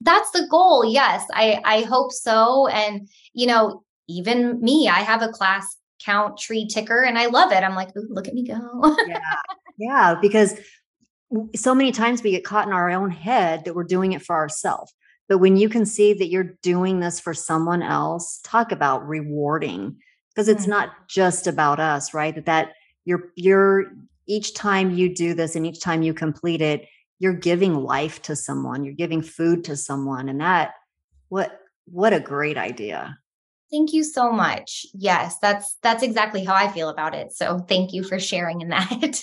That's 0.00 0.30
the 0.32 0.46
goal. 0.50 0.84
Yes. 0.84 1.24
I 1.32 1.60
I 1.64 1.82
hope 1.82 2.12
so 2.12 2.66
and 2.68 3.08
you 3.32 3.46
know, 3.46 3.84
even 4.08 4.60
me, 4.60 4.88
I 4.88 5.00
have 5.00 5.22
a 5.22 5.28
class 5.28 5.76
count 6.04 6.38
tree 6.38 6.66
ticker 6.66 7.02
and 7.02 7.18
I 7.18 7.26
love 7.26 7.52
it. 7.52 7.62
I'm 7.62 7.74
like, 7.74 7.90
look 7.94 8.28
at 8.28 8.34
me 8.34 8.46
go. 8.46 8.96
yeah. 9.06 9.18
Yeah, 9.76 10.14
because 10.20 10.54
so 11.56 11.74
many 11.74 11.90
times 11.90 12.22
we 12.22 12.30
get 12.30 12.44
caught 12.44 12.66
in 12.66 12.72
our 12.72 12.90
own 12.90 13.10
head 13.10 13.64
that 13.64 13.74
we're 13.74 13.84
doing 13.84 14.12
it 14.12 14.22
for 14.22 14.36
ourselves. 14.36 14.92
But 15.28 15.38
when 15.38 15.56
you 15.56 15.68
can 15.68 15.86
see 15.86 16.12
that 16.14 16.28
you're 16.28 16.56
doing 16.62 17.00
this 17.00 17.18
for 17.18 17.32
someone 17.32 17.82
else, 17.82 18.40
talk 18.44 18.72
about 18.72 19.06
rewarding 19.06 19.96
because 20.28 20.48
it's 20.48 20.62
mm-hmm. 20.62 20.72
not 20.72 21.08
just 21.08 21.46
about 21.46 21.80
us, 21.80 22.12
right? 22.12 22.34
That 22.34 22.46
that 22.46 22.72
you're 23.04 23.30
you're 23.36 23.92
each 24.26 24.54
time 24.54 24.90
you 24.90 25.14
do 25.14 25.34
this 25.34 25.56
and 25.56 25.66
each 25.66 25.80
time 25.80 26.02
you 26.02 26.14
complete 26.14 26.60
it, 26.60 26.86
you're 27.18 27.34
giving 27.34 27.74
life 27.74 28.22
to 28.22 28.36
someone, 28.36 28.84
you're 28.84 28.94
giving 28.94 29.22
food 29.22 29.64
to 29.64 29.76
someone 29.76 30.28
and 30.28 30.40
that 30.40 30.74
what 31.28 31.60
what 31.86 32.12
a 32.12 32.20
great 32.20 32.56
idea. 32.56 33.18
Thank 33.70 33.92
you 33.92 34.04
so 34.04 34.30
much. 34.30 34.86
Yes, 34.92 35.38
that's 35.40 35.76
that's 35.82 36.02
exactly 36.02 36.44
how 36.44 36.54
I 36.54 36.68
feel 36.68 36.88
about 36.88 37.14
it. 37.14 37.32
So 37.32 37.58
thank 37.58 37.92
you 37.92 38.04
for 38.04 38.18
sharing 38.18 38.60
in 38.60 38.68
that. 38.68 39.20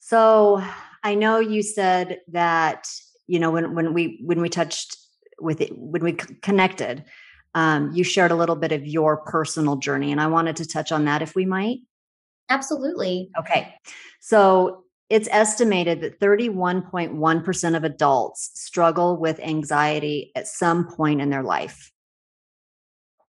so, 0.00 0.62
I 1.02 1.14
know 1.14 1.38
you 1.38 1.62
said 1.62 2.18
that 2.28 2.88
you 3.26 3.38
know 3.38 3.50
when 3.50 3.74
when 3.74 3.94
we 3.94 4.20
when 4.24 4.40
we 4.40 4.48
touched 4.48 4.96
with 5.40 5.60
it 5.60 5.70
when 5.76 6.02
we 6.02 6.12
connected 6.12 7.04
um, 7.54 7.90
you 7.92 8.04
shared 8.04 8.30
a 8.30 8.36
little 8.36 8.56
bit 8.56 8.72
of 8.72 8.86
your 8.86 9.18
personal 9.18 9.76
journey 9.76 10.12
and 10.12 10.20
i 10.20 10.26
wanted 10.26 10.56
to 10.56 10.66
touch 10.66 10.92
on 10.92 11.04
that 11.06 11.22
if 11.22 11.34
we 11.34 11.46
might. 11.46 11.78
Absolutely. 12.48 13.30
Okay. 13.36 13.74
So 14.20 14.84
it's 15.10 15.28
estimated 15.32 16.00
that 16.00 16.20
31.1% 16.20 17.76
of 17.76 17.82
adults 17.82 18.50
struggle 18.54 19.16
with 19.16 19.40
anxiety 19.40 20.30
at 20.36 20.46
some 20.46 20.86
point 20.86 21.20
in 21.20 21.30
their 21.30 21.42
life. 21.42 21.90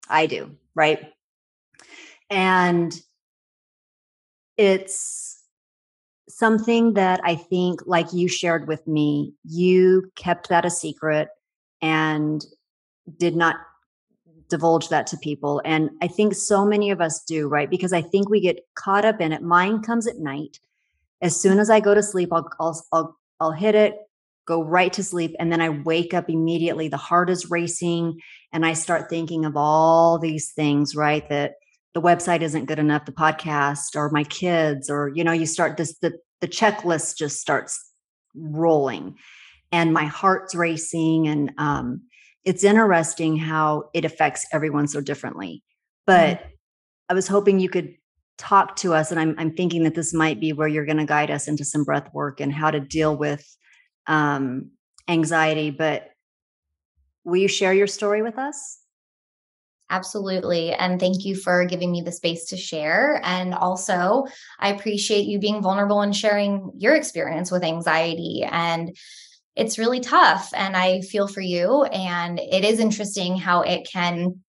I 0.08 0.28
do 0.28 0.56
right? 0.78 1.12
And 2.30 2.98
it's 4.56 5.37
something 6.38 6.93
that 6.93 7.19
I 7.23 7.36
think, 7.36 7.82
like 7.88 8.13
you 8.13 8.28
shared 8.28 8.67
with 8.67 8.86
me, 8.86 9.34
you 9.43 10.12
kept 10.15 10.50
that 10.50 10.65
a 10.65 10.69
secret 10.69 11.30
and 11.82 12.45
did 13.17 13.36
not 13.36 13.56
divulge 14.47 14.89
that 14.89 15.08
to 15.08 15.17
people. 15.17 15.63
And 15.65 15.89
I 16.00 16.08
think 16.08 16.36
so 16.36 16.63
many 16.63 16.91
of 16.91 17.02
us 17.02 17.23
do, 17.23 17.47
right? 17.47 17.67
Because 17.67 17.91
I 17.91 18.04
think 18.04 18.30
we 18.30 18.39
get 18.39 18.60
caught 18.76 19.04
up 19.04 19.19
in 19.19 19.32
it. 19.32 19.41
Mine 19.41 19.82
comes 19.82 20.06
at 20.06 20.19
night. 20.19 20.60
As 21.23 21.39
soon 21.39 21.58
as 21.58 21.71
I 21.71 21.80
go 21.80 21.95
to 21.95 22.04
sleep, 22.04 22.30
I'll, 22.32 22.47
I'll, 22.60 22.86
I'll, 22.91 23.17
I'll 23.39 23.52
hit 23.52 23.73
it, 23.73 23.97
go 24.45 24.63
right 24.63 24.93
to 24.93 25.04
sleep. 25.04 25.36
And 25.39 25.52
then 25.52 25.60
I 25.60 25.69
wake 25.69 26.13
up 26.13 26.30
immediately. 26.30 26.88
The 26.88 26.97
heart 26.97 27.32
is 27.32 27.50
racing. 27.50 28.21
And 28.54 28.63
I 28.63 28.73
start 28.73 29.10
thinking 29.10 29.43
of 29.43 29.58
all 29.58 30.19
these 30.19 30.52
things, 30.52 30.95
right? 30.95 31.28
That 31.30 31.56
the 31.98 32.02
website 32.04 32.42
isn't 32.42 32.66
good 32.66 32.78
enough, 32.78 33.06
the 33.06 33.12
podcast 33.12 33.96
or 33.96 34.12
my 34.12 34.24
kids, 34.24 34.88
or, 34.88 35.12
you 35.16 35.24
know, 35.24 35.32
you 35.32 35.48
start 35.48 35.78
this, 35.78 35.98
the, 35.98 36.14
the 36.42 36.48
checklist 36.48 37.18
just 37.18 37.42
starts 37.42 37.92
rolling. 38.36 39.16
And 39.72 39.94
my 39.94 40.06
heart's 40.06 40.54
racing 40.54 41.28
and 41.28 41.54
um, 41.58 42.04
it's 42.46 42.64
interesting 42.64 43.36
how 43.36 43.90
it 43.96 44.06
affects 44.06 44.46
everyone 44.54 44.88
so 44.88 45.02
differently. 45.02 45.64
But 46.06 46.38
mm-hmm. 46.38 46.50
i 47.10 47.14
was 47.16 47.28
hoping 47.28 47.60
you 47.60 47.68
could 47.68 47.96
talk 48.38 48.76
to 48.76 48.94
us 48.94 49.10
and 49.10 49.20
i'm, 49.20 49.34
I'm 49.40 49.56
thinking 49.56 49.84
that 49.86 49.96
this 49.96 50.14
might 50.14 50.40
be 50.40 50.54
where 50.54 50.68
you're 50.68 50.86
going 50.86 50.98
to 50.98 51.06
guide 51.06 51.32
us 51.32 51.48
into 51.48 51.66
some 51.66 51.84
breath 51.84 52.14
work 52.14 52.40
and 52.40 52.54
how 52.54 52.70
to 52.70 52.80
deal 52.80 53.18
with 53.18 53.44
um, 54.06 54.70
anxiety 55.08 55.72
but 55.72 56.12
will 57.24 57.38
you 57.38 57.48
share 57.48 57.74
your 57.74 57.88
story 57.88 58.22
with 58.22 58.38
us 58.38 58.80
Absolutely. 59.89 60.73
And 60.73 61.00
thank 61.00 61.23
you 61.23 61.36
for 61.36 61.63
giving 61.65 61.91
me 61.91 62.02
the 62.02 62.12
space 62.12 62.45
to 62.45 62.58
share. 62.58 63.21
And 63.23 63.54
also, 63.54 64.26
I 64.60 64.73
appreciate 64.73 65.26
you 65.26 65.39
being 65.39 65.62
vulnerable 65.62 66.02
and 66.02 66.15
sharing 66.15 66.71
your 66.78 66.95
experience 66.95 67.52
with 67.52 67.63
anxiety. 67.63 68.43
And 68.43 68.97
it's 69.56 69.80
really 69.80 70.02
tough. 70.02 70.52
And 70.54 70.76
I 70.76 71.02
feel 71.02 71.28
for 71.28 71.39
you. 71.39 71.84
And 71.86 72.38
it 72.38 72.65
is 72.65 72.80
interesting 72.80 73.38
how 73.38 73.62
it 73.62 73.88
can 73.89 74.41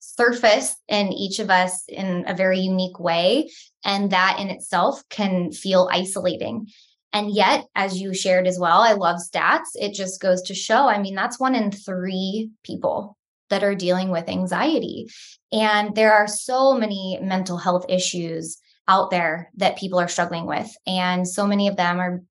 surface 0.00 0.74
in 0.88 1.12
each 1.12 1.38
of 1.38 1.50
us 1.50 1.84
in 1.88 2.24
a 2.26 2.34
very 2.34 2.58
unique 2.58 2.98
way. 2.98 3.50
And 3.84 4.10
that 4.10 4.38
in 4.40 4.50
itself 4.50 5.02
can 5.08 5.52
feel 5.52 5.88
isolating. 5.90 6.66
And 7.12 7.32
yet, 7.32 7.66
as 7.76 8.00
you 8.00 8.12
shared 8.12 8.48
as 8.48 8.58
well, 8.58 8.80
I 8.80 8.94
love 8.94 9.20
stats. 9.20 9.70
It 9.76 9.94
just 9.94 10.20
goes 10.20 10.42
to 10.42 10.54
show 10.54 10.88
I 10.88 10.98
mean, 11.00 11.14
that's 11.14 11.38
one 11.38 11.54
in 11.54 11.70
three 11.70 12.50
people 12.64 13.16
that 13.50 13.64
are 13.64 13.74
dealing 13.74 14.10
with 14.10 14.28
anxiety. 14.28 15.08
And 15.52 15.94
there 15.94 16.12
are 16.12 16.26
so 16.26 16.74
many 16.74 17.18
mental 17.22 17.56
health 17.56 17.86
issues 17.88 18.58
out 18.88 19.10
there 19.10 19.50
that 19.56 19.78
people 19.78 20.00
are 20.00 20.08
struggling 20.08 20.46
with. 20.46 20.70
And 20.86 21.26
so 21.26 21.46
many 21.46 21.68
of 21.68 21.76
them 21.76 21.98
are 22.00 22.22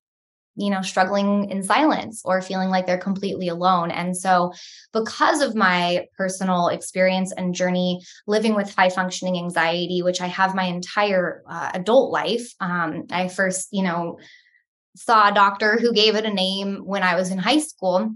you 0.56 0.70
know 0.70 0.82
struggling 0.82 1.50
in 1.50 1.64
silence 1.64 2.22
or 2.26 2.42
feeling 2.42 2.70
like 2.70 2.86
they're 2.86 2.98
completely 2.98 3.48
alone 3.48 3.90
and 3.90 4.16
so 4.16 4.52
because 4.92 5.42
of 5.42 5.56
my 5.56 6.06
personal 6.18 6.68
experience 6.68 7.32
and 7.32 7.56
journey 7.56 8.02
living 8.28 8.54
with 8.54 8.74
high 8.76 8.90
functioning 8.90 9.38
anxiety 9.38 10.02
which 10.04 10.22
i 10.22 10.28
have 10.28 10.56
my 10.56 10.66
entire 10.66 11.44
uh, 11.50 11.72
adult 11.74 12.12
life 12.12 12.54
um, 12.60 13.04
i 13.12 13.28
first 13.28 13.70
you 13.72 13.84
know 13.84 14.18
saw 14.96 15.30
a 15.30 15.34
doctor 15.34 15.78
who 15.80 15.92
gave 15.92 16.16
it 16.16 16.26
a 16.26 16.34
name 16.34 16.82
when 16.86 17.02
i 17.02 17.16
was 17.16 17.32
in 17.32 17.38
high 17.38 17.60
school 17.60 18.14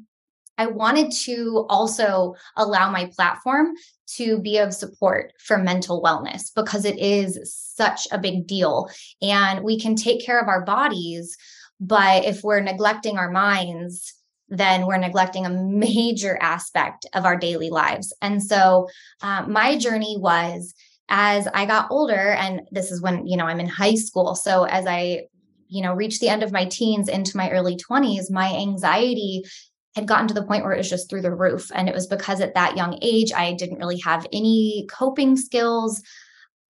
I 0.58 0.68
wanted 0.68 1.12
to 1.24 1.66
also 1.70 2.36
allow 2.56 2.90
my 2.90 3.10
platform 3.16 3.74
to 4.16 4.40
be 4.40 4.58
of 4.58 4.74
support 4.74 5.34
for 5.40 5.58
mental 5.58 6.02
wellness 6.02 6.54
because 6.56 6.86
it 6.86 6.98
is 6.98 7.40
such 7.54 8.08
a 8.12 8.18
big 8.18 8.48
deal. 8.48 8.90
And 9.22 9.64
we 9.64 9.80
can 9.80 9.96
take 9.96 10.26
care 10.26 10.40
of 10.40 10.48
our 10.48 10.64
bodies, 10.64 11.38
but 11.80 12.26
if 12.26 12.44
we're 12.44 12.62
neglecting 12.62 13.18
our 13.18 13.30
minds, 13.30 14.14
then 14.50 14.86
we're 14.86 14.98
neglecting 14.98 15.46
a 15.46 15.50
major 15.50 16.38
aspect 16.42 17.06
of 17.14 17.26
our 17.26 17.36
daily 17.36 17.70
lives. 17.70 18.14
And 18.22 18.42
so 18.42 18.88
uh, 19.22 19.46
my 19.48 19.78
journey 19.78 20.18
was 20.18 20.74
as 21.10 21.48
I 21.54 21.66
got 21.66 21.90
older, 21.90 22.32
and 22.32 22.62
this 22.72 22.92
is 22.92 23.02
when, 23.02 23.28
you 23.28 23.38
know, 23.38 23.46
I'm 23.46 23.60
in 23.60 23.68
high 23.68 23.96
school. 23.96 24.36
So 24.36 24.64
as 24.64 24.86
I 24.88 25.28
you 25.70 25.82
know 25.82 25.94
reached 25.94 26.22
the 26.22 26.30
end 26.30 26.44
of 26.44 26.52
my 26.52 26.66
teens 26.66 27.10
into 27.10 27.36
my 27.36 27.52
early 27.52 27.76
20s 27.76 28.32
my 28.32 28.54
anxiety 28.56 29.44
had 29.98 30.08
gotten 30.08 30.28
to 30.28 30.34
the 30.36 30.46
point 30.46 30.64
where 30.64 30.74
it 30.74 30.78
was 30.78 30.90
just 30.90 31.10
through 31.10 31.24
the 31.24 31.34
roof. 31.34 31.72
And 31.74 31.90
it 31.90 31.96
was 31.96 32.06
because 32.06 32.40
at 32.40 32.54
that 32.54 32.78
young 32.78 33.00
age, 33.02 33.32
I 33.36 33.54
didn't 33.54 33.80
really 33.80 34.00
have 34.02 34.28
any 34.32 34.88
coping 34.92 35.36
skills. 35.36 36.04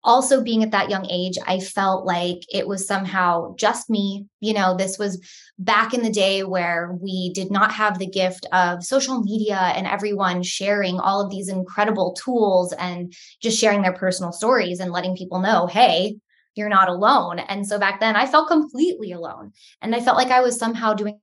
Also, 0.02 0.42
being 0.42 0.64
at 0.64 0.72
that 0.72 0.90
young 0.90 1.08
age, 1.08 1.38
I 1.46 1.60
felt 1.60 2.04
like 2.04 2.38
it 2.52 2.66
was 2.66 2.84
somehow 2.84 3.54
just 3.54 3.88
me. 3.88 4.26
You 4.40 4.54
know, 4.54 4.76
this 4.76 4.98
was 4.98 5.24
back 5.56 5.94
in 5.94 6.02
the 6.02 6.10
day 6.10 6.42
where 6.42 6.98
we 7.00 7.32
did 7.32 7.52
not 7.52 7.70
have 7.70 8.00
the 8.00 8.10
gift 8.10 8.44
of 8.52 8.82
social 8.82 9.22
media 9.22 9.54
and 9.76 9.86
everyone 9.86 10.42
sharing 10.42 10.98
all 10.98 11.20
of 11.20 11.30
these 11.30 11.48
incredible 11.48 12.14
tools 12.14 12.72
and 12.72 13.14
just 13.40 13.56
sharing 13.56 13.82
their 13.82 13.92
personal 13.92 14.32
stories 14.32 14.80
and 14.80 14.90
letting 14.90 15.16
people 15.16 15.38
know, 15.38 15.68
hey, 15.68 16.16
you're 16.56 16.68
not 16.68 16.88
alone. 16.88 17.38
And 17.38 17.64
so 17.64 17.78
back 17.78 18.00
then 18.00 18.16
I 18.16 18.26
felt 18.26 18.48
completely 18.48 19.12
alone. 19.12 19.52
And 19.80 19.94
I 19.94 20.00
felt 20.00 20.16
like 20.16 20.32
I 20.32 20.40
was 20.40 20.58
somehow 20.58 20.94
doing 20.94 21.20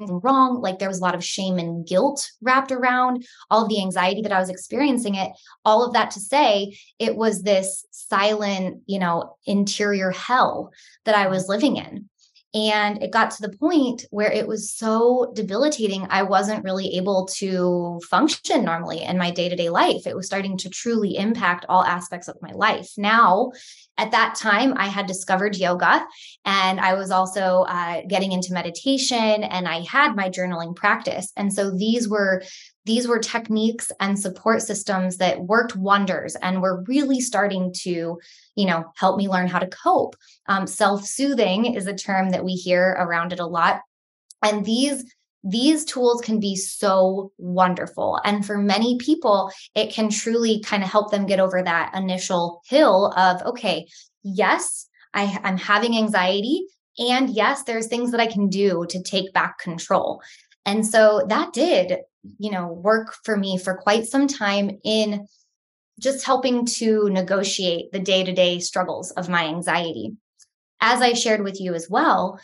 wrong. 0.00 0.60
Like 0.60 0.78
there 0.78 0.88
was 0.88 1.00
a 1.00 1.02
lot 1.02 1.14
of 1.14 1.24
shame 1.24 1.58
and 1.58 1.86
guilt 1.86 2.30
wrapped 2.40 2.72
around 2.72 3.26
all 3.50 3.62
of 3.62 3.68
the 3.68 3.80
anxiety 3.80 4.22
that 4.22 4.32
I 4.32 4.40
was 4.40 4.48
experiencing 4.48 5.14
it. 5.14 5.32
All 5.64 5.84
of 5.84 5.92
that 5.92 6.10
to 6.12 6.20
say, 6.20 6.76
it 6.98 7.16
was 7.16 7.42
this 7.42 7.86
silent, 7.90 8.82
you 8.86 8.98
know, 8.98 9.36
interior 9.46 10.10
hell 10.10 10.72
that 11.04 11.14
I 11.14 11.28
was 11.28 11.48
living 11.48 11.76
in. 11.76 12.08
And 12.52 13.00
it 13.00 13.12
got 13.12 13.30
to 13.32 13.42
the 13.42 13.56
point 13.56 14.04
where 14.10 14.30
it 14.30 14.48
was 14.48 14.72
so 14.72 15.30
debilitating, 15.34 16.06
I 16.10 16.24
wasn't 16.24 16.64
really 16.64 16.96
able 16.96 17.26
to 17.36 18.00
function 18.10 18.64
normally 18.64 19.02
in 19.02 19.18
my 19.18 19.30
day 19.30 19.48
to 19.48 19.54
day 19.54 19.70
life. 19.70 20.06
It 20.06 20.16
was 20.16 20.26
starting 20.26 20.56
to 20.58 20.68
truly 20.68 21.16
impact 21.16 21.64
all 21.68 21.84
aspects 21.84 22.26
of 22.26 22.42
my 22.42 22.50
life. 22.52 22.90
Now, 22.96 23.52
at 23.98 24.10
that 24.10 24.34
time, 24.34 24.74
I 24.76 24.88
had 24.88 25.06
discovered 25.06 25.56
yoga 25.56 26.04
and 26.44 26.80
I 26.80 26.94
was 26.94 27.10
also 27.10 27.66
uh, 27.68 28.00
getting 28.08 28.32
into 28.32 28.52
meditation 28.52 29.44
and 29.44 29.68
I 29.68 29.82
had 29.82 30.16
my 30.16 30.28
journaling 30.28 30.74
practice. 30.74 31.32
And 31.36 31.52
so 31.52 31.70
these 31.70 32.08
were 32.08 32.42
these 32.86 33.06
were 33.06 33.18
techniques 33.18 33.92
and 34.00 34.18
support 34.18 34.62
systems 34.62 35.18
that 35.18 35.40
worked 35.40 35.76
wonders 35.76 36.34
and 36.36 36.62
were 36.62 36.84
really 36.86 37.20
starting 37.20 37.72
to 37.82 38.18
you 38.56 38.66
know 38.66 38.84
help 38.96 39.16
me 39.16 39.28
learn 39.28 39.46
how 39.46 39.58
to 39.58 39.68
cope 39.68 40.16
um, 40.46 40.66
self-soothing 40.66 41.74
is 41.74 41.86
a 41.86 41.94
term 41.94 42.30
that 42.30 42.44
we 42.44 42.52
hear 42.52 42.96
around 42.98 43.32
it 43.32 43.40
a 43.40 43.46
lot 43.46 43.80
and 44.42 44.64
these 44.64 45.04
these 45.42 45.84
tools 45.84 46.20
can 46.20 46.38
be 46.38 46.54
so 46.54 47.32
wonderful. 47.38 48.20
And 48.24 48.44
for 48.44 48.58
many 48.58 48.98
people, 48.98 49.50
it 49.74 49.90
can 49.90 50.10
truly 50.10 50.60
kind 50.60 50.82
of 50.82 50.90
help 50.90 51.10
them 51.10 51.26
get 51.26 51.40
over 51.40 51.62
that 51.62 51.94
initial 51.94 52.60
hill 52.68 53.12
of, 53.16 53.40
okay, 53.42 53.88
yes, 54.22 54.86
I, 55.14 55.38
I'm 55.42 55.56
having 55.56 55.96
anxiety. 55.96 56.66
And 56.98 57.30
yes, 57.30 57.62
there's 57.62 57.86
things 57.86 58.10
that 58.10 58.20
I 58.20 58.26
can 58.26 58.48
do 58.48 58.84
to 58.90 59.02
take 59.02 59.32
back 59.32 59.58
control. 59.58 60.20
And 60.66 60.86
so 60.86 61.24
that 61.28 61.52
did, 61.52 62.00
you 62.38 62.50
know, 62.50 62.68
work 62.68 63.14
for 63.24 63.36
me 63.36 63.58
for 63.58 63.74
quite 63.74 64.06
some 64.06 64.26
time 64.26 64.78
in 64.84 65.26
just 65.98 66.24
helping 66.24 66.64
to 66.64 67.08
negotiate 67.10 67.92
the 67.92 67.98
day 67.98 68.24
to 68.24 68.32
day 68.32 68.58
struggles 68.58 69.10
of 69.12 69.28
my 69.28 69.46
anxiety. 69.46 70.16
as 70.82 71.02
I 71.02 71.12
shared 71.12 71.44
with 71.44 71.60
you 71.60 71.74
as 71.74 71.90
well, 71.90 72.40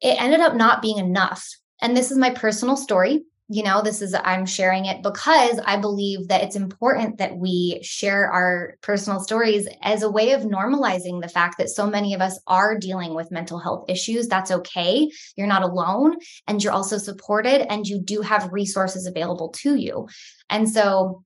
it 0.00 0.20
ended 0.22 0.40
up 0.40 0.54
not 0.54 0.80
being 0.80 0.98
enough. 0.98 1.44
And 1.82 1.96
this 1.96 2.12
is 2.12 2.18
my 2.18 2.30
personal 2.30 2.76
story 2.76 3.24
you 3.48 3.62
know 3.62 3.82
this 3.82 4.02
is 4.02 4.14
i'm 4.24 4.44
sharing 4.44 4.84
it 4.84 5.02
because 5.02 5.60
i 5.64 5.76
believe 5.76 6.28
that 6.28 6.42
it's 6.42 6.56
important 6.56 7.18
that 7.18 7.36
we 7.36 7.80
share 7.82 8.30
our 8.30 8.76
personal 8.82 9.20
stories 9.20 9.66
as 9.82 10.02
a 10.02 10.10
way 10.10 10.32
of 10.32 10.42
normalizing 10.42 11.20
the 11.20 11.28
fact 11.28 11.58
that 11.58 11.68
so 11.68 11.86
many 11.86 12.14
of 12.14 12.20
us 12.20 12.38
are 12.46 12.78
dealing 12.78 13.14
with 13.14 13.30
mental 13.30 13.58
health 13.58 13.84
issues. 13.88 14.28
That's 14.28 14.50
okay. 14.50 15.10
You're 15.36 15.46
not 15.46 15.62
alone 15.62 16.16
and 16.46 16.62
you're 16.62 16.72
also 16.72 16.98
supported 16.98 17.70
and 17.70 17.86
you 17.86 18.00
do 18.00 18.20
have 18.22 18.52
resources 18.52 19.06
available 19.06 19.50
to 19.62 19.74
you. 19.74 20.08
And 20.50 20.68
so 20.68 21.24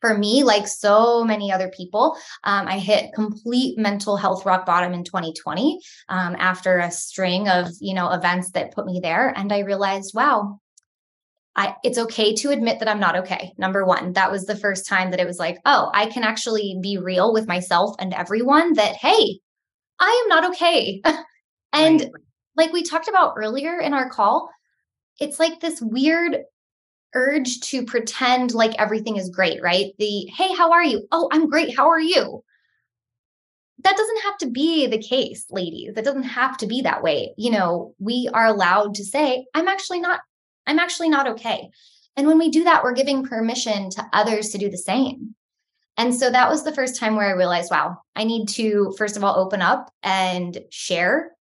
for 0.00 0.18
me, 0.18 0.42
like 0.42 0.66
so 0.66 1.22
many 1.22 1.52
other 1.52 1.68
people, 1.68 2.16
um, 2.42 2.66
I 2.66 2.78
hit 2.78 3.14
complete 3.14 3.78
mental 3.78 4.16
health 4.16 4.44
rock 4.44 4.66
bottom 4.66 4.92
in 4.92 5.04
2020 5.04 5.78
um, 6.08 6.34
after 6.38 6.78
a 6.78 6.90
string 6.90 7.48
of 7.48 7.68
you 7.80 7.94
know 7.94 8.10
events 8.10 8.50
that 8.50 8.74
put 8.74 8.84
me 8.84 8.98
there, 9.00 9.28
and 9.28 9.52
I 9.52 9.60
realized, 9.60 10.12
wow, 10.12 10.58
I, 11.54 11.74
it's 11.84 11.98
okay 11.98 12.34
to 12.36 12.50
admit 12.50 12.78
that 12.78 12.88
I'm 12.88 13.00
not 13.00 13.16
okay. 13.16 13.52
Number 13.58 13.84
one, 13.84 14.14
that 14.14 14.30
was 14.30 14.46
the 14.46 14.56
first 14.56 14.86
time 14.86 15.10
that 15.10 15.20
it 15.20 15.26
was 15.26 15.38
like, 15.38 15.58
oh, 15.66 15.90
I 15.92 16.06
can 16.06 16.24
actually 16.24 16.78
be 16.80 16.96
real 16.96 17.32
with 17.32 17.46
myself 17.46 17.94
and 17.98 18.14
everyone 18.14 18.72
that, 18.74 18.96
hey, 18.96 19.38
I 20.00 20.22
am 20.24 20.28
not 20.28 20.50
okay. 20.50 21.02
and 21.72 22.00
right. 22.00 22.10
like 22.56 22.72
we 22.72 22.82
talked 22.82 23.08
about 23.08 23.34
earlier 23.36 23.78
in 23.78 23.92
our 23.92 24.08
call, 24.08 24.48
it's 25.20 25.38
like 25.38 25.60
this 25.60 25.80
weird 25.82 26.38
urge 27.14 27.60
to 27.60 27.84
pretend 27.84 28.54
like 28.54 28.74
everything 28.80 29.16
is 29.16 29.28
great, 29.28 29.62
right? 29.62 29.92
The, 29.98 30.26
hey, 30.34 30.54
how 30.54 30.72
are 30.72 30.82
you? 30.82 31.06
Oh, 31.12 31.28
I'm 31.32 31.50
great. 31.50 31.76
How 31.76 31.90
are 31.90 32.00
you? 32.00 32.42
That 33.84 33.96
doesn't 33.96 34.22
have 34.22 34.38
to 34.38 34.50
be 34.50 34.86
the 34.86 35.02
case, 35.02 35.44
ladies. 35.50 35.94
That 35.94 36.04
doesn't 36.04 36.22
have 36.22 36.56
to 36.58 36.66
be 36.66 36.80
that 36.82 37.02
way. 37.02 37.34
You 37.36 37.50
know, 37.50 37.94
we 37.98 38.30
are 38.32 38.46
allowed 38.46 38.94
to 38.94 39.04
say, 39.04 39.44
I'm 39.54 39.68
actually 39.68 40.00
not 40.00 40.20
I'm 40.66 40.78
actually 40.78 41.08
not 41.08 41.28
okay. 41.28 41.70
And 42.16 42.26
when 42.26 42.38
we 42.38 42.50
do 42.50 42.64
that, 42.64 42.82
we're 42.82 42.92
giving 42.92 43.24
permission 43.24 43.90
to 43.90 44.06
others 44.12 44.50
to 44.50 44.58
do 44.58 44.68
the 44.70 44.78
same. 44.78 45.34
And 45.96 46.14
so 46.14 46.30
that 46.30 46.48
was 46.48 46.64
the 46.64 46.74
first 46.74 46.98
time 46.98 47.16
where 47.16 47.28
I 47.28 47.32
realized, 47.32 47.70
wow, 47.70 47.98
I 48.16 48.24
need 48.24 48.48
to, 48.50 48.94
first 48.96 49.16
of 49.16 49.24
all, 49.24 49.38
open 49.38 49.60
up 49.60 49.92
and 50.02 50.58
share 50.70 51.32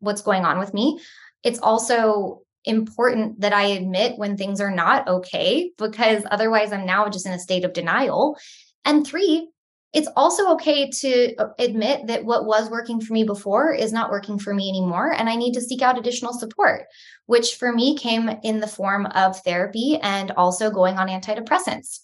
what's 0.00 0.22
going 0.22 0.44
on 0.44 0.58
with 0.58 0.72
me. 0.72 1.00
It's 1.44 1.58
also 1.58 2.42
important 2.64 3.40
that 3.40 3.52
I 3.52 3.64
admit 3.64 4.18
when 4.18 4.36
things 4.36 4.60
are 4.60 4.70
not 4.70 5.08
okay, 5.08 5.72
because 5.78 6.24
otherwise 6.30 6.72
I'm 6.72 6.86
now 6.86 7.08
just 7.08 7.26
in 7.26 7.32
a 7.32 7.38
state 7.38 7.64
of 7.64 7.72
denial. 7.72 8.38
And 8.84 9.06
three, 9.06 9.48
it's 9.92 10.08
also 10.16 10.52
okay 10.52 10.90
to 10.90 11.34
uh, 11.36 11.48
admit 11.58 12.06
that 12.06 12.24
what 12.24 12.44
was 12.44 12.70
working 12.70 13.00
for 13.00 13.12
me 13.12 13.24
before 13.24 13.72
is 13.72 13.92
not 13.92 14.10
working 14.10 14.38
for 14.38 14.52
me 14.52 14.68
anymore. 14.68 15.12
And 15.12 15.28
I 15.28 15.36
need 15.36 15.54
to 15.54 15.62
seek 15.62 15.80
out 15.80 15.98
additional 15.98 16.34
support, 16.34 16.86
which 17.26 17.54
for 17.54 17.72
me 17.72 17.96
came 17.96 18.28
in 18.42 18.60
the 18.60 18.66
form 18.66 19.06
of 19.06 19.40
therapy 19.40 19.98
and 20.02 20.30
also 20.32 20.70
going 20.70 20.98
on 20.98 21.08
antidepressants. 21.08 22.00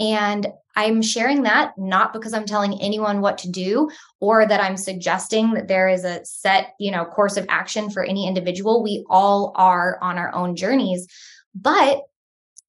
And 0.00 0.46
I'm 0.76 1.02
sharing 1.02 1.42
that 1.42 1.72
not 1.76 2.12
because 2.12 2.32
I'm 2.32 2.46
telling 2.46 2.80
anyone 2.80 3.20
what 3.20 3.38
to 3.38 3.50
do 3.50 3.90
or 4.18 4.46
that 4.46 4.60
I'm 4.60 4.78
suggesting 4.78 5.52
that 5.52 5.68
there 5.68 5.88
is 5.88 6.04
a 6.04 6.24
set, 6.24 6.74
you 6.80 6.90
know, 6.90 7.04
course 7.04 7.36
of 7.36 7.46
action 7.48 7.90
for 7.90 8.02
any 8.02 8.26
individual. 8.26 8.82
We 8.82 9.04
all 9.10 9.52
are 9.56 9.98
on 10.00 10.16
our 10.16 10.34
own 10.34 10.56
journeys. 10.56 11.06
But 11.54 12.02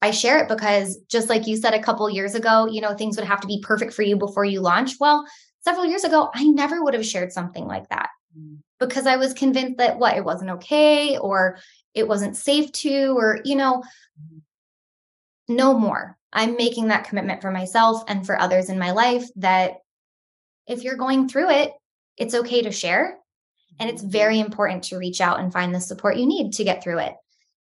I 0.02 0.12
share 0.12 0.40
it 0.40 0.48
because 0.48 0.98
just 1.08 1.30
like 1.30 1.46
you 1.46 1.56
said 1.56 1.74
a 1.74 1.82
couple 1.82 2.10
years 2.10 2.34
ago, 2.34 2.68
you 2.68 2.82
know, 2.82 2.96
things 2.96 3.18
would 3.18 3.28
have 3.28 3.42
to 3.42 3.48
be 3.48 3.62
perfect 3.62 3.94
for 3.94 4.02
you 4.02 4.16
before 4.18 4.46
you 4.46 4.60
launch. 4.60 5.00
Well, 5.00 5.26
several 5.64 5.86
years 5.86 6.04
ago, 6.04 6.30
I 6.34 6.44
never 6.44 6.84
would 6.84 6.96
have 6.96 7.06
shared 7.06 7.32
something 7.32 7.66
like 7.68 7.88
that 7.90 8.10
mm. 8.38 8.58
because 8.80 9.06
I 9.06 9.18
was 9.18 9.34
convinced 9.34 9.78
that 9.78 10.00
what 10.00 10.18
it 10.18 10.26
wasn't 10.26 10.52
okay 10.52 11.18
or 11.18 11.60
it 11.94 12.08
wasn't 12.08 12.38
safe 12.38 12.72
to, 12.72 13.18
or, 13.18 13.42
you 13.44 13.56
know, 13.56 13.84
mm-hmm. 14.20 15.56
no 15.56 15.78
more. 15.78 16.18
I'm 16.34 16.56
making 16.56 16.88
that 16.88 17.04
commitment 17.04 17.42
for 17.42 17.52
myself 17.52 18.04
and 18.08 18.26
for 18.26 18.40
others 18.40 18.70
in 18.70 18.80
my 18.80 18.92
life 18.92 19.26
that 19.36 19.74
if 20.68 20.84
you're 20.84 20.96
going 20.96 21.28
through 21.28 21.50
it, 21.50 21.74
it's 22.18 22.34
okay 22.34 22.62
to 22.62 22.72
share. 22.72 23.18
And 23.80 23.90
it's 23.90 24.02
mm-hmm. 24.02 24.12
very 24.12 24.40
important 24.40 24.86
to 24.86 24.98
reach 24.98 25.22
out 25.22 25.40
and 25.40 25.52
find 25.52 25.76
the 25.76 25.82
support 25.82 26.18
you 26.18 26.26
need 26.26 26.54
to 26.54 26.64
get 26.64 26.82
through 26.82 27.00
it. 27.00 27.14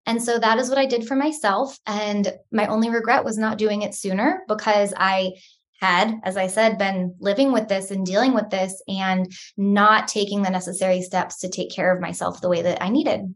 And 0.05 0.21
so 0.21 0.39
that 0.39 0.57
is 0.57 0.69
what 0.69 0.79
I 0.79 0.85
did 0.85 1.07
for 1.07 1.15
myself. 1.15 1.77
And 1.85 2.33
my 2.51 2.67
only 2.67 2.89
regret 2.89 3.23
was 3.23 3.37
not 3.37 3.57
doing 3.57 3.83
it 3.83 3.93
sooner 3.93 4.43
because 4.47 4.93
I 4.97 5.33
had, 5.79 6.19
as 6.23 6.37
I 6.37 6.47
said, 6.47 6.77
been 6.77 7.15
living 7.19 7.51
with 7.51 7.67
this 7.67 7.91
and 7.91 8.05
dealing 8.05 8.33
with 8.33 8.49
this 8.49 8.81
and 8.87 9.31
not 9.57 10.07
taking 10.07 10.41
the 10.41 10.49
necessary 10.49 11.01
steps 11.01 11.39
to 11.39 11.49
take 11.49 11.71
care 11.71 11.93
of 11.93 12.01
myself 12.01 12.41
the 12.41 12.49
way 12.49 12.61
that 12.61 12.81
I 12.83 12.89
needed. 12.89 13.33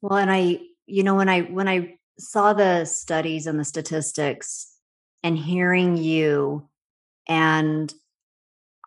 Well, 0.00 0.18
and 0.18 0.30
I, 0.30 0.60
you 0.86 1.02
know, 1.02 1.14
when 1.14 1.28
I 1.28 1.42
when 1.42 1.68
I 1.68 1.96
saw 2.18 2.52
the 2.52 2.84
studies 2.84 3.46
and 3.46 3.58
the 3.58 3.64
statistics 3.64 4.76
and 5.22 5.36
hearing 5.36 5.96
you 5.96 6.68
and 7.26 7.92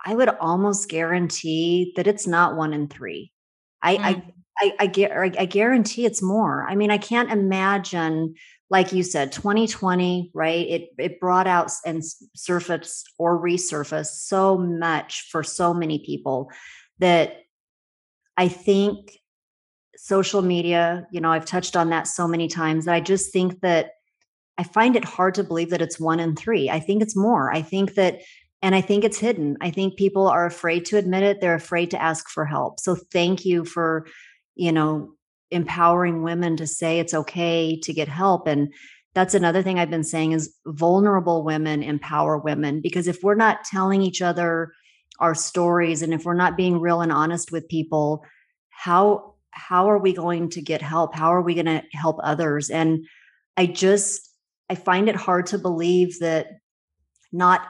I 0.06 0.16
would 0.16 0.30
almost 0.30 0.90
guarantee 0.90 1.94
that 1.96 2.08
it's 2.08 2.28
not 2.28 2.56
one 2.56 2.74
in 2.74 2.88
three. 2.88 3.34
I, 3.82 3.96
mm. 3.96 4.04
I 4.04 4.24
I, 4.60 4.74
I, 4.80 5.32
I 5.40 5.46
guarantee 5.46 6.06
it's 6.06 6.22
more. 6.22 6.66
I 6.68 6.76
mean, 6.76 6.92
I 6.92 6.98
can't 6.98 7.32
imagine, 7.32 8.36
like 8.70 8.92
you 8.92 9.04
said, 9.04 9.32
2020, 9.32 10.32
right? 10.34 10.68
It 10.68 10.90
it 10.98 11.20
brought 11.20 11.48
out 11.48 11.72
and 11.86 12.04
surfaced 12.36 13.12
or 13.18 13.40
resurfaced 13.42 14.26
so 14.26 14.58
much 14.58 15.28
for 15.32 15.44
so 15.44 15.74
many 15.74 16.00
people 16.00 16.52
that 17.00 17.44
I 18.36 18.48
think 18.48 19.20
social 19.96 20.42
media, 20.42 21.08
you 21.12 21.22
know, 21.22 21.32
I've 21.32 21.46
touched 21.46 21.76
on 21.76 21.90
that 21.90 22.08
so 22.08 22.28
many 22.28 22.48
times 22.48 22.86
that 22.86 22.94
I 22.96 23.02
just 23.02 23.34
think 23.34 23.62
that 23.62 23.92
I 24.58 24.64
find 24.64 24.96
it 24.96 25.06
hard 25.06 25.36
to 25.36 25.44
believe 25.44 25.70
that 25.72 25.82
it's 25.82 26.00
one 26.00 26.20
in 26.20 26.36
three. 26.36 26.70
I 26.70 26.80
think 26.80 27.02
it's 27.02 27.16
more. 27.16 27.54
I 27.54 27.62
think 27.62 27.96
that 27.96 28.22
and 28.64 28.74
I 28.74 28.82
think 28.82 29.04
it's 29.04 29.20
hidden. 29.20 29.56
I 29.62 29.70
think 29.70 29.98
people 29.98 30.28
are 30.28 30.46
afraid 30.46 30.86
to 30.86 30.98
admit 30.98 31.22
it. 31.24 31.42
They're 31.42 31.54
afraid 31.54 31.92
to 31.92 32.02
ask 32.02 32.28
for 32.30 32.44
help. 32.44 32.80
So 32.80 32.96
thank 32.96 33.46
you 33.46 33.66
for 33.66 34.08
you 34.58 34.72
know, 34.72 35.14
empowering 35.52 36.24
women 36.24 36.58
to 36.58 36.68
say 36.68 37.00
it's 37.00 37.14
okay 37.14 37.80
to 37.80 37.94
get 37.94 38.08
help. 38.08 38.48
And 38.48 38.74
that's 39.14 39.34
another 39.34 39.64
thing 39.64 39.80
I've 39.80 39.90
been 39.90 40.04
saying 40.04 40.34
is 40.34 40.54
vulnerable 40.66 41.44
women 41.44 41.82
empower 41.84 42.38
women 42.38 42.82
because 42.82 43.08
if 43.08 43.24
we're 43.24 43.36
not 43.36 43.64
telling 43.64 44.02
each 44.02 44.22
other 44.22 44.74
our 45.20 45.34
stories 45.34 46.02
and 46.02 46.14
if 46.14 46.26
we're 46.26 46.34
not 46.34 46.58
being 46.58 46.80
real 46.80 47.02
and 47.02 47.12
honest 47.12 47.52
with 47.52 47.68
people, 47.70 48.26
how 48.70 49.36
how 49.52 49.90
are 49.90 49.98
we 49.98 50.14
going 50.14 50.50
to 50.50 50.62
get 50.62 50.84
help? 50.84 51.16
How 51.16 51.34
are 51.34 51.42
we 51.42 51.56
going 51.56 51.66
to 51.66 51.82
help 51.94 52.18
others? 52.22 52.70
And 52.70 53.08
I 53.56 53.66
just 53.66 54.30
I 54.70 54.76
find 54.76 55.10
it 55.10 55.16
hard 55.16 55.48
to 55.48 55.58
believe 55.58 56.20
that 56.20 56.60
not 57.32 57.62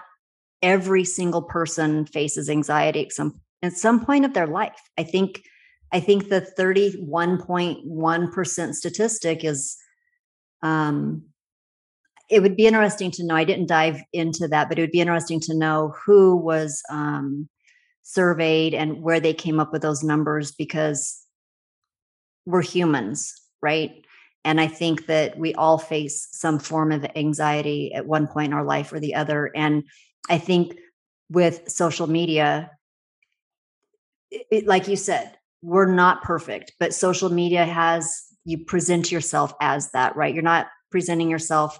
every 0.61 1.05
single 1.05 1.43
person 1.43 2.05
faces 2.05 2.49
anxiety 2.49 3.05
at 3.05 3.13
some 3.13 3.39
at 3.63 3.73
some 3.73 4.05
point 4.05 4.25
of 4.25 4.33
their 4.33 4.47
life. 4.47 4.81
I 4.97 5.03
think 5.03 5.43
I 5.91 5.99
think 5.99 6.29
the 6.29 6.41
31.1% 6.41 8.73
statistic 8.73 9.43
is 9.43 9.75
um 10.61 11.23
it 12.29 12.41
would 12.41 12.57
be 12.57 12.67
interesting 12.67 13.09
to 13.11 13.25
know. 13.25 13.35
I 13.35 13.45
didn't 13.45 13.69
dive 13.69 14.01
into 14.11 14.49
that, 14.49 14.67
but 14.67 14.77
it 14.77 14.81
would 14.81 14.91
be 14.91 14.99
interesting 14.99 15.39
to 15.41 15.55
know 15.55 15.93
who 16.05 16.35
was 16.35 16.81
um 16.89 17.47
surveyed 18.03 18.73
and 18.73 19.01
where 19.01 19.19
they 19.19 19.33
came 19.33 19.59
up 19.59 19.73
with 19.73 19.81
those 19.81 20.03
numbers 20.03 20.51
because 20.51 21.21
we're 22.45 22.61
humans, 22.61 23.33
right? 23.61 24.05
And 24.45 24.61
I 24.61 24.67
think 24.67 25.07
that 25.07 25.37
we 25.37 25.53
all 25.55 25.77
face 25.77 26.29
some 26.31 26.57
form 26.57 26.93
of 26.93 27.05
anxiety 27.17 27.93
at 27.93 28.07
one 28.07 28.27
point 28.27 28.47
in 28.47 28.53
our 28.53 28.63
life 28.63 28.93
or 28.93 29.01
the 29.01 29.15
other. 29.15 29.51
And 29.53 29.83
I 30.29 30.37
think 30.37 30.77
with 31.29 31.69
social 31.69 32.07
media, 32.07 32.71
it, 34.31 34.65
like 34.65 34.87
you 34.87 34.95
said, 34.95 35.37
we're 35.61 35.91
not 35.91 36.23
perfect, 36.23 36.73
but 36.79 36.93
social 36.93 37.29
media 37.29 37.65
has 37.65 38.23
you 38.45 38.57
present 38.57 39.11
yourself 39.11 39.53
as 39.59 39.91
that, 39.91 40.15
right? 40.15 40.33
You're 40.33 40.43
not 40.43 40.67
presenting 40.89 41.29
yourself 41.29 41.79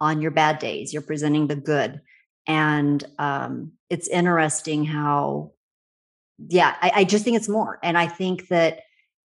on 0.00 0.20
your 0.20 0.30
bad 0.30 0.58
days, 0.58 0.92
you're 0.92 1.02
presenting 1.02 1.46
the 1.46 1.56
good. 1.56 2.00
And 2.46 3.02
um, 3.18 3.72
it's 3.88 4.08
interesting 4.08 4.84
how, 4.84 5.52
yeah, 6.48 6.76
I, 6.80 6.92
I 6.96 7.04
just 7.04 7.24
think 7.24 7.36
it's 7.36 7.48
more. 7.48 7.78
And 7.82 7.96
I 7.96 8.06
think 8.06 8.48
that, 8.48 8.80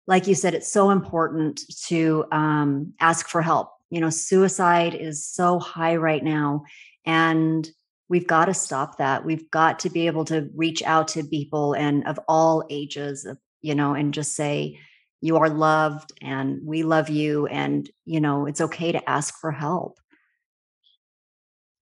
like 0.06 0.26
you 0.26 0.34
said, 0.34 0.54
it's 0.54 0.72
so 0.72 0.90
important 0.90 1.60
to 1.86 2.24
um, 2.32 2.94
ask 3.00 3.28
for 3.28 3.42
help. 3.42 3.70
You 3.90 4.00
know, 4.00 4.10
suicide 4.10 4.94
is 4.94 5.26
so 5.26 5.58
high 5.58 5.96
right 5.96 6.22
now. 6.22 6.64
And 7.04 7.68
we've 8.08 8.26
got 8.26 8.46
to 8.46 8.54
stop 8.54 8.98
that. 8.98 9.24
We've 9.24 9.50
got 9.50 9.78
to 9.80 9.90
be 9.90 10.06
able 10.06 10.24
to 10.26 10.48
reach 10.54 10.82
out 10.82 11.08
to 11.08 11.24
people 11.24 11.74
and 11.74 12.06
of 12.06 12.20
all 12.28 12.64
ages, 12.70 13.24
of 13.24 13.38
you 13.62 13.74
know, 13.74 13.94
and 13.94 14.14
just 14.14 14.34
say, 14.34 14.78
you 15.20 15.36
are 15.36 15.48
loved 15.48 16.12
and 16.22 16.60
we 16.64 16.82
love 16.84 17.08
you. 17.08 17.46
And, 17.46 17.88
you 18.04 18.20
know, 18.20 18.46
it's 18.46 18.60
okay 18.60 18.92
to 18.92 19.10
ask 19.10 19.38
for 19.40 19.50
help. 19.50 19.98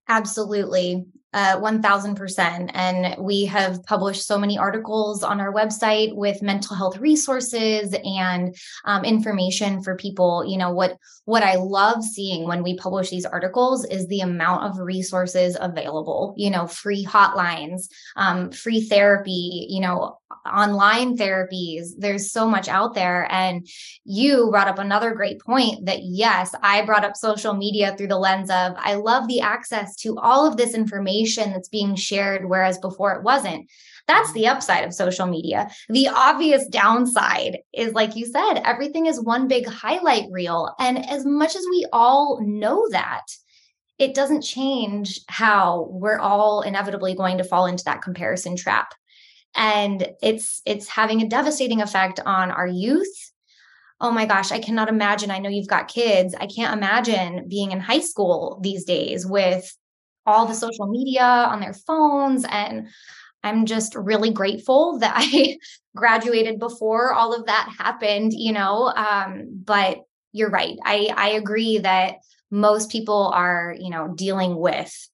Absolutely. 0.08 1.06
Uh, 1.36 1.60
1000%. 1.60 2.72
And 2.74 3.22
we 3.22 3.44
have 3.46 3.84
published 3.84 4.26
so 4.26 4.38
many 4.38 4.58
articles 4.58 5.22
on 5.22 5.42
our 5.42 5.54
website 5.54 6.16
with 6.16 6.42
mental 6.42 6.78
health 6.78 6.98
resources 6.98 7.94
and 8.06 8.56
um, 8.86 9.04
information 9.04 9.84
for 9.84 9.98
people. 9.98 10.46
You 10.48 10.58
know, 10.58 10.72
what, 10.72 10.98
what 11.26 11.44
I 11.44 11.56
love 11.56 12.04
seeing 12.04 12.48
when 12.48 12.64
we 12.64 12.78
publish 12.78 13.10
these 13.10 13.26
articles 13.26 13.84
is 13.86 14.08
the 14.08 14.22
amount 14.22 14.64
of 14.64 14.80
resources 14.80 15.58
available, 15.60 16.34
you 16.38 16.50
know, 16.50 16.68
free 16.68 17.06
hotlines, 17.06 17.90
um, 18.16 18.52
free 18.52 18.80
therapy, 18.80 19.68
you 19.70 19.82
know, 19.82 20.20
online 20.46 21.18
therapies. 21.18 21.88
There's 21.98 22.32
so 22.32 22.48
much 22.48 22.70
out 22.70 22.94
there. 22.94 23.28
And 23.30 23.68
you 24.06 24.50
brought 24.52 24.70
up 24.70 24.80
another 24.80 25.14
great 25.14 25.42
point 25.42 25.86
that, 25.86 26.00
yes, 26.04 26.56
I 26.62 26.86
brought 26.86 27.04
up 27.04 27.18
social 27.18 27.54
media 27.54 27.96
through 27.98 28.08
the 28.08 28.20
lens 28.20 28.50
of 28.50 28.74
I 28.78 28.94
love 28.94 29.28
the 29.28 29.42
access 29.42 29.96
to 29.98 30.18
all 30.18 30.48
of 30.48 30.56
this 30.56 30.74
information 30.74 31.25
that's 31.52 31.70
being 31.70 31.96
shared, 31.96 32.50
whereas 32.50 32.78
before 32.78 33.14
it 33.14 33.24
wasn't. 33.24 33.70
That's 34.08 34.32
the 34.34 34.48
upside 34.48 34.84
of 34.84 34.94
social 34.94 35.26
media. 35.26 35.70
The 35.90 36.10
obvious 36.10 36.68
downside 36.68 37.60
is, 37.74 37.94
like 37.94 38.16
you 38.16 38.26
said, 38.26 38.62
everything 38.64 39.08
is 39.08 39.20
one 39.20 39.48
big 39.48 39.68
highlight 39.68 40.26
reel. 40.32 40.76
And 40.80 41.04
as 41.10 41.26
much 41.26 41.56
as 41.56 41.66
we 41.70 41.88
all 41.92 42.40
know 42.42 42.88
that, 42.92 43.24
it 43.98 44.14
doesn't 44.14 44.42
change 44.42 45.22
how 45.28 45.88
we're 45.90 46.20
all 46.20 46.62
inevitably 46.62 47.16
going 47.16 47.38
to 47.38 47.44
fall 47.44 47.66
into 47.66 47.86
that 47.86 48.02
comparison 48.02 48.56
trap 48.56 48.94
and 49.56 50.08
it's 50.22 50.62
it's 50.66 50.88
having 50.88 51.22
a 51.22 51.30
devastating 51.30 51.82
effect 51.82 52.20
on 52.26 52.52
our 52.52 52.68
youth 52.68 53.32
oh 54.02 54.12
my 54.12 54.26
gosh 54.26 54.52
i 54.52 54.60
cannot 54.60 54.90
imagine 54.90 55.32
i 55.32 55.40
know 55.40 55.50
you've 55.50 55.68
got 55.68 55.88
kids 55.88 56.36
i 56.40 56.46
can't 56.46 56.76
imagine 56.76 57.48
being 57.48 57.72
in 57.72 57.80
high 57.80 58.00
school 58.00 58.60
these 58.62 58.84
days 58.84 59.26
with 59.26 59.76
all 60.26 60.46
the 60.46 60.54
social 60.54 60.88
media 60.88 61.24
on 61.24 61.60
their 61.60 61.74
phones 61.74 62.46
and 62.50 62.88
i'm 63.44 63.66
just 63.66 63.96
really 63.96 64.32
grateful 64.32 65.00
that 65.00 65.14
i 65.16 65.58
graduated 65.96 66.60
before 66.60 67.14
all 67.14 67.34
of 67.34 67.46
that 67.46 67.74
happened 67.78 68.34
you 68.34 68.52
know 68.52 68.92
um, 68.96 69.48
but 69.64 70.00
you're 70.32 70.50
right 70.50 70.78
i 70.84 71.10
i 71.16 71.30
agree 71.30 71.78
that 71.80 72.16
most 72.52 72.92
people 72.92 73.32
are 73.34 73.76
you 73.80 73.90
know 73.90 74.14
dealing 74.16 74.58
with 74.58 75.10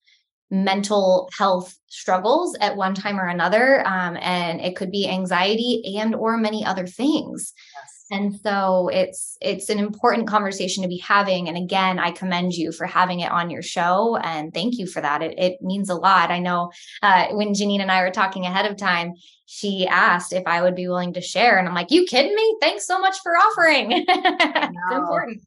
mental 0.49 1.29
health 1.37 1.77
struggles 1.87 2.57
at 2.59 2.75
one 2.75 2.93
time 2.93 3.17
or 3.17 3.27
another 3.27 3.87
um, 3.87 4.17
and 4.21 4.59
it 4.59 4.75
could 4.75 4.91
be 4.91 5.07
anxiety 5.07 5.81
and 5.97 6.13
or 6.13 6.37
many 6.37 6.65
other 6.65 6.85
things 6.85 7.53
yes. 7.73 8.00
And 8.11 8.35
so 8.41 8.89
it's 8.89 9.37
it's 9.41 9.69
an 9.69 9.79
important 9.79 10.27
conversation 10.27 10.83
to 10.83 10.89
be 10.89 10.97
having. 10.97 11.47
And 11.47 11.57
again 11.57 11.97
i 11.97 12.11
commend 12.11 12.53
you 12.53 12.71
for 12.71 12.85
having 12.85 13.21
it 13.21 13.31
on 13.31 13.49
your 13.49 13.61
show 13.61 14.17
and 14.17 14.53
thank 14.53 14.77
you 14.77 14.85
for 14.85 15.01
that. 15.01 15.21
It, 15.21 15.39
it 15.39 15.61
means 15.61 15.89
a 15.89 15.95
lot. 15.95 16.29
I 16.29 16.39
know 16.39 16.71
uh, 17.01 17.27
when 17.31 17.53
janine 17.53 17.81
and 17.81 17.91
i 17.91 18.03
were 18.03 18.11
talking 18.11 18.45
ahead 18.45 18.69
of 18.69 18.77
time 18.77 19.13
she 19.45 19.87
asked 19.87 20.33
if 20.33 20.45
i 20.45 20.61
would 20.61 20.75
be 20.75 20.87
willing 20.87 21.13
to 21.13 21.21
share 21.21 21.57
and 21.57 21.67
i'm 21.67 21.73
like 21.73 21.91
you 21.91 22.05
kidding 22.05 22.35
me? 22.35 22.57
Thanks 22.61 22.85
so 22.85 22.99
much 22.99 23.17
for 23.23 23.31
offering. 23.31 23.91
It's 24.07 24.95
important. 24.95 25.41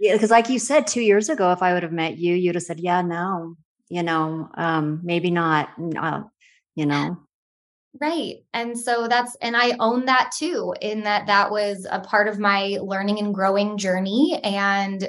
Yeah 0.00 0.12
because 0.14 0.30
like 0.30 0.48
you 0.48 0.58
said 0.58 0.86
two 0.86 1.00
years 1.00 1.28
ago 1.28 1.52
if 1.52 1.62
i 1.62 1.72
would 1.72 1.82
have 1.82 1.92
met 1.92 2.18
you 2.18 2.34
you'd 2.34 2.54
have 2.54 2.64
said 2.64 2.80
yeah 2.80 3.02
no 3.02 3.56
you 3.88 4.02
know 4.02 4.48
um 4.54 5.00
maybe 5.02 5.30
not 5.30 5.70
uh, 5.96 6.22
you 6.74 6.86
know 6.86 7.18
right 8.00 8.36
and 8.52 8.78
so 8.78 9.08
that's 9.08 9.36
and 9.40 9.56
i 9.56 9.74
own 9.80 10.04
that 10.04 10.30
too 10.36 10.74
in 10.80 11.04
that 11.04 11.26
that 11.26 11.50
was 11.50 11.86
a 11.90 12.00
part 12.00 12.28
of 12.28 12.38
my 12.38 12.78
learning 12.82 13.18
and 13.18 13.34
growing 13.34 13.78
journey 13.78 14.38
and 14.44 15.02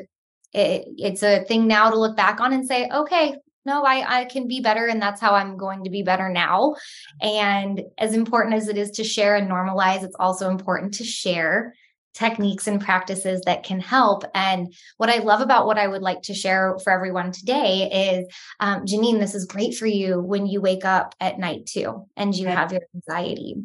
it, 0.51 0.85
it's 0.97 1.21
a 1.21 1.43
thing 1.43 1.67
now 1.67 1.89
to 1.89 1.99
look 1.99 2.15
back 2.15 2.39
on 2.39 2.53
and 2.53 2.67
say 2.67 2.89
okay 2.89 3.35
no 3.65 3.83
i 3.83 4.21
i 4.21 4.25
can 4.25 4.47
be 4.47 4.61
better 4.61 4.87
and 4.87 5.01
that's 5.01 5.21
how 5.21 5.33
i'm 5.33 5.57
going 5.57 5.83
to 5.83 5.89
be 5.89 6.03
better 6.03 6.29
now 6.29 6.73
and 7.21 7.81
as 7.97 8.13
important 8.13 8.55
as 8.55 8.69
it 8.69 8.77
is 8.77 8.91
to 8.91 9.03
share 9.03 9.35
and 9.35 9.49
normalize 9.49 10.03
it's 10.03 10.15
also 10.17 10.49
important 10.49 10.93
to 10.93 11.03
share 11.03 11.73
techniques 12.13 12.67
and 12.67 12.81
practices 12.81 13.41
that 13.45 13.63
can 13.63 13.79
help. 13.79 14.23
And 14.33 14.73
what 14.97 15.09
I 15.09 15.19
love 15.19 15.41
about 15.41 15.65
what 15.65 15.77
I 15.77 15.87
would 15.87 16.01
like 16.01 16.23
to 16.23 16.33
share 16.33 16.77
for 16.83 16.91
everyone 16.91 17.31
today 17.31 18.17
is 18.17 18.33
um, 18.59 18.85
Janine, 18.85 19.19
this 19.19 19.35
is 19.35 19.45
great 19.45 19.75
for 19.75 19.85
you 19.85 20.19
when 20.19 20.45
you 20.45 20.61
wake 20.61 20.85
up 20.85 21.15
at 21.19 21.39
night 21.39 21.65
too 21.65 22.07
and 22.15 22.35
you 22.35 22.47
have 22.47 22.71
your 22.71 22.81
anxiety. 22.95 23.55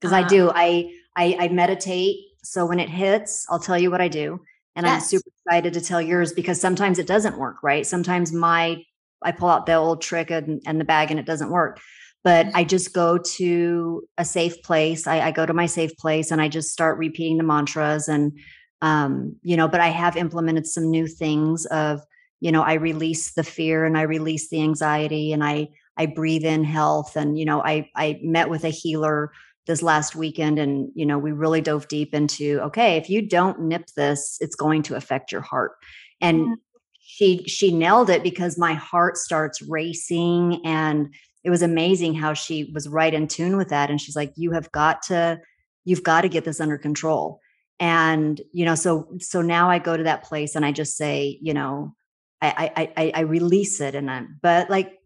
Because 0.00 0.12
um, 0.12 0.24
I 0.24 0.28
do. 0.28 0.50
I, 0.54 0.92
I 1.16 1.36
I 1.40 1.48
meditate. 1.48 2.18
So 2.44 2.66
when 2.66 2.80
it 2.80 2.88
hits, 2.88 3.46
I'll 3.50 3.58
tell 3.58 3.78
you 3.78 3.90
what 3.90 4.00
I 4.00 4.08
do. 4.08 4.40
And 4.76 4.86
yes. 4.86 5.02
I'm 5.02 5.08
super 5.08 5.30
excited 5.44 5.74
to 5.74 5.80
tell 5.80 6.00
yours 6.00 6.32
because 6.32 6.60
sometimes 6.60 7.00
it 7.00 7.06
doesn't 7.06 7.36
work, 7.36 7.56
right? 7.62 7.84
Sometimes 7.84 8.32
my 8.32 8.84
I 9.22 9.32
pull 9.32 9.48
out 9.48 9.66
the 9.66 9.74
old 9.74 10.00
trick 10.00 10.30
and, 10.30 10.62
and 10.64 10.80
the 10.80 10.84
bag 10.84 11.10
and 11.10 11.18
it 11.18 11.26
doesn't 11.26 11.50
work 11.50 11.80
but 12.28 12.46
I 12.52 12.62
just 12.62 12.92
go 12.92 13.16
to 13.16 14.06
a 14.18 14.24
safe 14.24 14.62
place. 14.62 15.06
I, 15.06 15.28
I, 15.28 15.30
go 15.30 15.46
to 15.46 15.54
my 15.54 15.64
safe 15.64 15.96
place 15.96 16.30
and 16.30 16.42
I 16.42 16.48
just 16.48 16.70
start 16.70 16.98
repeating 16.98 17.38
the 17.38 17.42
mantras 17.42 18.06
and 18.06 18.38
um, 18.82 19.36
you 19.42 19.56
know, 19.56 19.66
but 19.66 19.80
I 19.80 19.86
have 19.88 20.14
implemented 20.14 20.66
some 20.66 20.90
new 20.90 21.06
things 21.06 21.64
of, 21.70 22.02
you 22.40 22.52
know, 22.52 22.60
I 22.60 22.74
release 22.74 23.32
the 23.32 23.44
fear 23.44 23.86
and 23.86 23.96
I 23.96 24.02
release 24.02 24.50
the 24.50 24.60
anxiety 24.60 25.32
and 25.32 25.42
I 25.42 25.68
I 25.96 26.04
breathe 26.04 26.44
in 26.44 26.64
health 26.64 27.16
and 27.16 27.38
you 27.38 27.46
know, 27.46 27.62
I 27.62 27.88
I 27.96 28.20
met 28.22 28.50
with 28.50 28.64
a 28.64 28.68
healer 28.68 29.32
this 29.66 29.80
last 29.82 30.14
weekend 30.14 30.58
and 30.58 30.90
you 30.94 31.06
know, 31.06 31.16
we 31.16 31.32
really 31.32 31.62
dove 31.62 31.88
deep 31.88 32.12
into 32.12 32.60
okay, 32.60 32.98
if 32.98 33.08
you 33.08 33.26
don't 33.26 33.62
nip 33.62 33.86
this, 33.96 34.36
it's 34.42 34.54
going 34.54 34.82
to 34.82 34.96
affect 34.96 35.32
your 35.32 35.40
heart. 35.40 35.72
And 36.20 36.58
she 37.00 37.42
she 37.44 37.72
nailed 37.72 38.10
it 38.10 38.22
because 38.22 38.58
my 38.58 38.74
heart 38.74 39.16
starts 39.16 39.62
racing 39.62 40.60
and 40.62 41.14
it 41.44 41.50
was 41.50 41.62
amazing 41.62 42.14
how 42.14 42.34
she 42.34 42.70
was 42.74 42.88
right 42.88 43.14
in 43.14 43.28
tune 43.28 43.56
with 43.56 43.68
that 43.68 43.90
and 43.90 44.00
she's 44.00 44.16
like 44.16 44.32
you 44.36 44.52
have 44.52 44.70
got 44.72 45.02
to 45.02 45.40
you've 45.84 46.02
got 46.02 46.22
to 46.22 46.28
get 46.28 46.44
this 46.44 46.60
under 46.60 46.76
control. 46.76 47.40
And 47.80 48.40
you 48.52 48.64
know 48.64 48.74
so 48.74 49.08
so 49.20 49.40
now 49.40 49.70
i 49.70 49.78
go 49.78 49.96
to 49.96 50.02
that 50.02 50.24
place 50.24 50.56
and 50.56 50.66
i 50.66 50.72
just 50.72 50.96
say 50.96 51.38
you 51.40 51.54
know 51.54 51.94
i 52.42 52.72
i 52.76 52.92
i, 52.96 53.12
I 53.14 53.20
release 53.20 53.80
it 53.80 53.94
and 53.94 54.10
i'm 54.10 54.36
but 54.42 54.68
like 54.68 54.98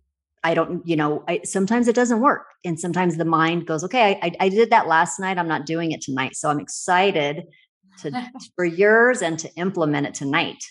i 0.43 0.55
don't 0.55 0.81
you 0.89 0.97
know 0.97 1.23
I, 1.29 1.43
sometimes 1.45 1.87
it 1.87 1.95
doesn't 1.95 2.23
work 2.23 2.47
and 2.65 2.81
sometimes 2.81 3.19
the 3.19 3.27
mind 3.27 3.67
goes 3.67 3.85
okay 3.85 4.19
I, 4.23 4.33
I 4.41 4.49
did 4.49 4.71
that 4.71 4.87
last 4.87 5.21
night 5.21 5.37
i'm 5.37 5.49
not 5.49 5.67
doing 5.67 5.93
it 5.93 6.01
tonight. 6.01 6.35
So 6.35 6.49
i'm 6.49 6.61
excited 6.61 7.45
to 8.01 8.31
for 8.57 8.65
yours 8.65 9.21
and 9.21 9.39
to 9.41 9.55
implement 9.57 10.07
it 10.07 10.15
tonight 10.15 10.65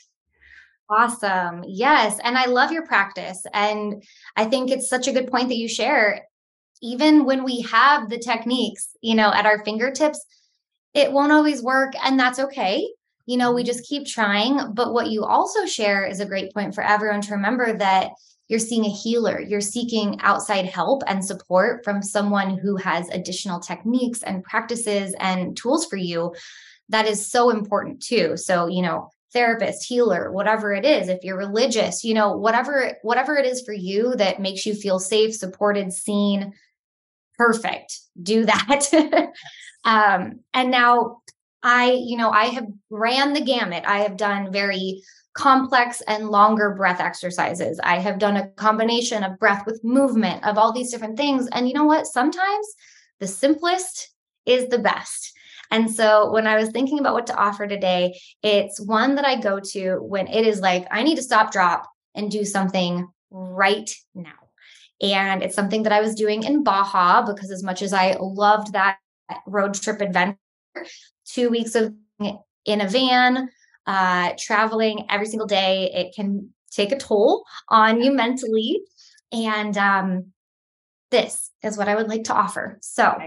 Awesome. 0.89 1.63
Yes. 1.65 2.19
And 2.23 2.37
I 2.37 2.45
love 2.45 2.71
your 2.71 2.85
practice. 2.85 3.45
And 3.53 4.03
I 4.35 4.45
think 4.45 4.69
it's 4.69 4.89
such 4.89 5.07
a 5.07 5.13
good 5.13 5.31
point 5.31 5.49
that 5.49 5.57
you 5.57 5.69
share. 5.69 6.25
Even 6.81 7.25
when 7.25 7.43
we 7.43 7.61
have 7.61 8.09
the 8.09 8.17
techniques, 8.17 8.89
you 9.01 9.15
know, 9.15 9.31
at 9.31 9.45
our 9.45 9.63
fingertips, 9.63 10.25
it 10.93 11.11
won't 11.11 11.31
always 11.31 11.61
work. 11.61 11.93
And 12.03 12.19
that's 12.19 12.39
okay. 12.39 12.91
You 13.25 13.37
know, 13.37 13.53
we 13.53 13.61
mm-hmm. 13.61 13.67
just 13.67 13.87
keep 13.87 14.05
trying. 14.05 14.73
But 14.73 14.93
what 14.93 15.11
you 15.11 15.23
also 15.23 15.65
share 15.65 16.05
is 16.05 16.19
a 16.19 16.25
great 16.25 16.53
point 16.53 16.75
for 16.75 16.83
everyone 16.83 17.21
to 17.21 17.35
remember 17.35 17.77
that 17.77 18.11
you're 18.49 18.59
seeing 18.59 18.83
a 18.83 18.89
healer, 18.89 19.39
you're 19.39 19.61
seeking 19.61 20.19
outside 20.19 20.65
help 20.65 21.03
and 21.07 21.23
support 21.23 21.85
from 21.85 22.01
someone 22.01 22.57
who 22.57 22.75
has 22.75 23.07
additional 23.07 23.61
techniques 23.61 24.23
and 24.23 24.43
practices 24.43 25.15
and 25.21 25.55
tools 25.55 25.85
for 25.85 25.95
you. 25.95 26.35
That 26.89 27.07
is 27.07 27.25
so 27.25 27.49
important 27.49 28.01
too. 28.01 28.35
So, 28.35 28.67
you 28.67 28.81
know, 28.81 29.09
therapist 29.33 29.85
healer 29.85 30.31
whatever 30.31 30.73
it 30.73 30.85
is 30.85 31.07
if 31.07 31.23
you're 31.23 31.37
religious 31.37 32.03
you 32.03 32.13
know 32.13 32.35
whatever 32.35 32.97
whatever 33.01 33.37
it 33.37 33.45
is 33.45 33.61
for 33.61 33.73
you 33.73 34.15
that 34.15 34.41
makes 34.41 34.65
you 34.65 34.73
feel 34.73 34.99
safe 34.99 35.33
supported 35.35 35.91
seen 35.93 36.53
perfect 37.37 37.99
do 38.21 38.45
that. 38.45 39.31
Um 39.83 40.41
and 40.53 40.69
now 40.69 41.21
i 41.63 41.91
you 41.91 42.15
know 42.15 42.29
i 42.29 42.45
have 42.45 42.67
ran 42.91 43.33
the 43.33 43.41
gamut. 43.41 43.83
I 43.87 44.01
have 44.01 44.15
done 44.15 44.53
very 44.53 45.01
complex 45.33 46.01
and 46.01 46.29
longer 46.29 46.75
breath 46.75 46.99
exercises. 46.99 47.79
I 47.83 47.99
have 47.99 48.19
done 48.19 48.37
a 48.37 48.47
combination 48.49 49.23
of 49.23 49.39
breath 49.39 49.65
with 49.65 49.83
movement 49.83 50.45
of 50.45 50.57
all 50.57 50.73
these 50.73 50.91
different 50.91 51.17
things. 51.17 51.47
And 51.51 51.67
you 51.67 51.73
know 51.73 51.85
what? 51.85 52.05
Sometimes 52.05 52.67
the 53.19 53.27
simplest 53.27 54.09
is 54.45 54.67
the 54.67 54.79
best 54.79 55.33
and 55.71 55.89
so 55.89 56.29
when 56.31 56.47
I 56.47 56.57
was 56.57 56.69
thinking 56.69 56.99
about 56.99 57.13
what 57.13 57.27
to 57.27 57.35
offer 57.35 57.65
today, 57.65 58.19
it's 58.43 58.79
one 58.79 59.15
that 59.15 59.25
I 59.25 59.39
go 59.39 59.59
to 59.71 59.95
when 59.95 60.27
it 60.27 60.45
is 60.45 60.59
like, 60.59 60.85
I 60.91 61.01
need 61.01 61.15
to 61.15 61.23
stop, 61.23 61.51
drop, 61.51 61.89
and 62.13 62.29
do 62.29 62.43
something 62.43 63.07
right 63.31 63.89
now. 64.13 64.31
And 65.01 65.41
it's 65.41 65.55
something 65.55 65.83
that 65.83 65.93
I 65.93 66.01
was 66.01 66.13
doing 66.13 66.43
in 66.43 66.63
Baja 66.63 67.25
because, 67.25 67.49
as 67.49 67.63
much 67.63 67.81
as 67.81 67.93
I 67.93 68.17
loved 68.19 68.73
that 68.73 68.97
road 69.47 69.73
trip 69.73 70.01
adventure, 70.01 70.37
two 71.25 71.49
weeks 71.49 71.73
of 71.73 71.93
in 72.65 72.81
a 72.81 72.87
van, 72.87 73.49
uh, 73.87 74.33
traveling 74.37 75.07
every 75.09 75.25
single 75.25 75.47
day, 75.47 75.89
it 75.91 76.13
can 76.13 76.53
take 76.69 76.91
a 76.91 76.97
toll 76.97 77.45
on 77.69 78.01
you 78.01 78.11
mentally. 78.11 78.81
And 79.31 79.75
um, 79.77 80.25
this 81.09 81.49
is 81.63 81.77
what 81.77 81.87
I 81.87 81.95
would 81.95 82.09
like 82.09 82.25
to 82.25 82.35
offer. 82.35 82.77
So, 82.81 83.17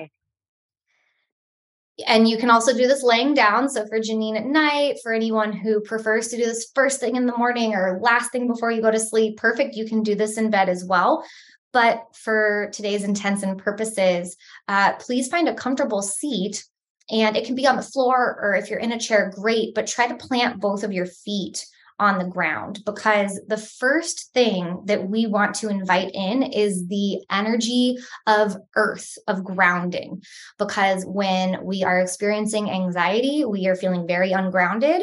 and 2.07 2.29
you 2.29 2.39
can 2.39 2.51
also 2.51 2.73
do 2.73 2.89
this 2.89 3.03
laying 3.03 3.35
down. 3.35 3.69
So 3.69 3.87
for 3.87 3.99
Janine 3.99 4.37
at 4.37 4.47
night, 4.47 4.97
for 5.03 5.13
anyone 5.13 5.53
who 5.53 5.81
prefers 5.81 6.29
to 6.29 6.37
do 6.37 6.45
this 6.45 6.71
first 6.75 6.99
thing 6.99 7.17
in 7.17 7.27
the 7.27 7.37
morning 7.37 7.75
or 7.75 8.01
last 8.03 8.33
thing 8.33 8.49
before 8.49 8.71
you 8.71 8.83
go 8.83 8.91
to 8.91 8.99
sleep, 8.99 9.37
perfect. 9.37 9.77
You 9.77 9.87
can 9.87 10.03
do 10.03 10.15
this 10.15 10.37
in 10.37 10.51
bed 10.51 10.69
as 10.69 10.85
well. 10.85 11.25
But 11.73 12.05
for 12.15 12.71
today's 12.73 13.05
intents 13.05 13.43
and 13.43 13.59
purposes, 13.59 14.37
uh, 14.69 14.95
please 14.95 15.29
find 15.29 15.49
a 15.49 15.55
comfortable 15.55 16.03
seat. 16.03 16.65
And 17.11 17.37
it 17.37 17.45
can 17.45 17.55
be 17.55 17.67
on 17.67 17.77
the 17.77 17.83
floor 17.83 18.39
or 18.41 18.55
if 18.55 18.71
you're 18.71 18.79
in 18.79 18.93
a 18.93 18.99
chair, 18.99 19.31
great, 19.35 19.75
but 19.75 19.87
try 19.87 20.07
to 20.07 20.15
plant 20.15 20.61
both 20.61 20.85
of 20.85 20.93
your 20.93 21.07
feet 21.07 21.67
on 21.99 22.19
the 22.19 22.25
ground 22.25 22.81
because 22.85 23.41
the 23.47 23.57
first 23.57 24.33
thing 24.33 24.83
that 24.87 25.09
we 25.09 25.27
want 25.27 25.55
to 25.55 25.69
invite 25.69 26.11
in 26.13 26.43
is 26.43 26.89
the 26.89 27.21
energy 27.31 27.97
of 28.27 28.57
earth, 28.75 29.17
of 29.29 29.45
grounding. 29.45 30.23
Because 30.59 31.05
when 31.07 31.65
we 31.65 31.85
are 31.85 32.01
experiencing 32.01 32.69
anxiety, 32.69 33.45
we 33.45 33.67
are 33.69 33.77
feeling 33.77 34.07
very 34.07 34.33
ungrounded. 34.33 35.03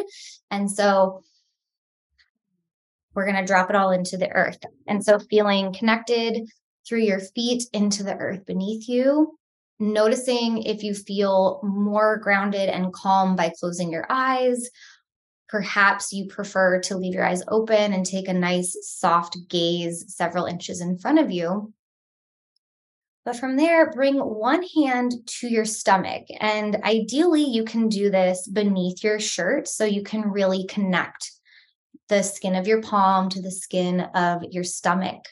And 0.50 0.70
so 0.70 1.24
we're 3.14 3.26
going 3.26 3.38
to 3.38 3.46
drop 3.46 3.70
it 3.70 3.76
all 3.76 3.92
into 3.92 4.18
the 4.18 4.30
earth. 4.30 4.60
And 4.88 5.04
so 5.04 5.20
feeling 5.20 5.74
connected 5.74 6.48
through 6.88 7.02
your 7.02 7.20
feet 7.20 7.64
into 7.74 8.04
the 8.04 8.16
earth 8.16 8.46
beneath 8.46 8.88
you. 8.90 9.38
Noticing 9.80 10.62
if 10.62 10.84
you 10.84 10.94
feel 10.94 11.60
more 11.64 12.18
grounded 12.18 12.70
and 12.70 12.94
calm 12.94 13.36
by 13.36 13.52
closing 13.60 13.92
your 13.92 14.06
eyes, 14.10 14.70
Perhaps 15.52 16.14
you 16.14 16.28
prefer 16.28 16.80
to 16.80 16.96
leave 16.96 17.14
your 17.14 17.26
eyes 17.26 17.44
open 17.50 17.92
and 17.92 18.06
take 18.06 18.30
a 18.30 18.34
nice 18.34 18.78
soft 18.84 19.38
gaze 19.50 20.06
several 20.08 20.46
inches 20.46 20.80
in 20.80 20.98
front 20.98 21.20
of 21.20 21.30
you. 21.30 21.74
But 23.26 23.36
from 23.36 23.58
there, 23.58 23.92
bring 23.92 24.18
one 24.18 24.64
hand 24.76 25.12
to 25.40 25.50
your 25.50 25.66
stomach. 25.66 26.24
And 26.40 26.78
ideally, 26.84 27.44
you 27.44 27.66
can 27.66 27.90
do 27.90 28.10
this 28.10 28.48
beneath 28.48 29.04
your 29.04 29.20
shirt 29.20 29.68
so 29.68 29.84
you 29.84 30.04
can 30.04 30.22
really 30.22 30.66
connect 30.68 31.32
the 32.08 32.24
skin 32.24 32.56
of 32.56 32.66
your 32.66 32.82
palm 32.82 33.28
to 33.30 33.42
the 33.42 33.52
skin 33.52 34.00
of 34.00 34.44
your 34.52 34.64
stomach. 34.64 35.26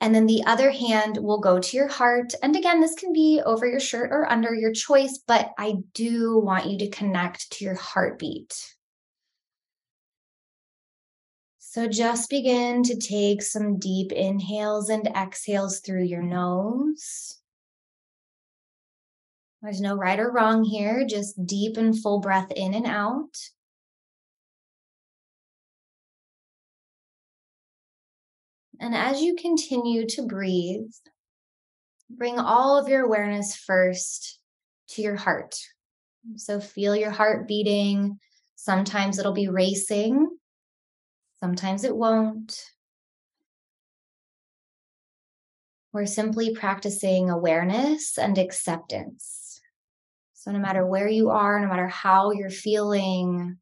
And 0.00 0.14
then 0.14 0.26
the 0.26 0.42
other 0.46 0.70
hand 0.70 1.18
will 1.18 1.38
go 1.38 1.60
to 1.60 1.76
your 1.76 1.86
heart. 1.86 2.32
And 2.42 2.56
again, 2.56 2.80
this 2.80 2.94
can 2.94 3.12
be 3.12 3.42
over 3.44 3.66
your 3.66 3.78
shirt 3.78 4.10
or 4.10 4.28
under 4.28 4.54
your 4.54 4.72
choice, 4.72 5.20
but 5.28 5.50
I 5.58 5.74
do 5.92 6.38
want 6.38 6.66
you 6.66 6.78
to 6.78 6.88
connect 6.88 7.52
to 7.52 7.64
your 7.64 7.76
heartbeat. 7.76 8.74
So 11.72 11.88
just 11.88 12.28
begin 12.28 12.82
to 12.82 12.98
take 12.98 13.40
some 13.40 13.78
deep 13.78 14.12
inhales 14.12 14.90
and 14.90 15.06
exhales 15.06 15.80
through 15.80 16.02
your 16.02 16.20
nose. 16.20 17.38
There's 19.62 19.80
no 19.80 19.94
right 19.94 20.20
or 20.20 20.30
wrong 20.30 20.64
here, 20.64 21.06
just 21.08 21.46
deep 21.46 21.78
and 21.78 21.98
full 21.98 22.20
breath 22.20 22.50
in 22.54 22.74
and 22.74 22.84
out. 22.84 23.38
And 28.78 28.94
as 28.94 29.22
you 29.22 29.34
continue 29.34 30.06
to 30.08 30.26
breathe, 30.26 30.92
bring 32.10 32.38
all 32.38 32.76
of 32.76 32.90
your 32.90 33.06
awareness 33.06 33.56
first 33.56 34.38
to 34.88 35.00
your 35.00 35.16
heart. 35.16 35.56
So 36.36 36.60
feel 36.60 36.94
your 36.94 37.12
heart 37.12 37.48
beating. 37.48 38.18
Sometimes 38.56 39.18
it'll 39.18 39.32
be 39.32 39.48
racing, 39.48 40.28
Sometimes 41.42 41.82
it 41.82 41.96
won't. 41.96 42.70
We're 45.92 46.06
simply 46.06 46.54
practicing 46.54 47.30
awareness 47.30 48.16
and 48.16 48.38
acceptance. 48.38 49.60
So, 50.34 50.52
no 50.52 50.60
matter 50.60 50.86
where 50.86 51.08
you 51.08 51.30
are, 51.30 51.58
no 51.58 51.66
matter 51.66 51.88
how 51.88 52.30
you're 52.30 52.48
feeling, 52.48 53.58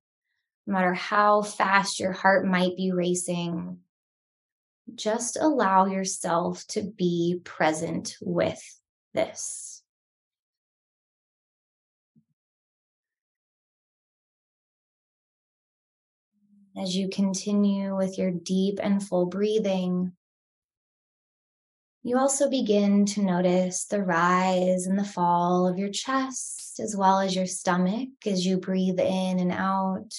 no 0.67 0.73
matter 0.75 0.93
how 0.93 1.41
fast 1.41 1.99
your 1.99 2.13
heart 2.13 2.47
might 2.47 2.77
be 2.77 2.93
racing, 2.93 3.79
just 4.95 5.39
allow 5.41 5.87
yourself 5.87 6.67
to 6.69 6.83
be 6.83 7.41
present 7.45 8.15
with 8.21 8.63
this. 9.15 9.80
As 16.77 16.97
you 16.97 17.09
continue 17.09 17.97
with 17.97 18.19
your 18.19 18.31
deep 18.31 18.79
and 18.83 19.03
full 19.03 19.27
breathing, 19.27 20.13
you 22.03 22.17
also 22.17 22.49
begin 22.49 23.05
to 23.07 23.23
notice 23.23 23.85
the 23.85 24.03
rise 24.03 24.87
and 24.87 24.99
the 24.99 25.05
fall 25.05 25.67
of 25.67 25.79
your 25.79 25.91
chest 25.91 26.81
as 26.81 26.97
well 26.97 27.21
as 27.21 27.37
your 27.37 27.47
stomach 27.47 28.09
as 28.25 28.47
you 28.47 28.57
breathe 28.57 28.99
in 28.99 29.39
and 29.39 29.53
out. 29.53 30.15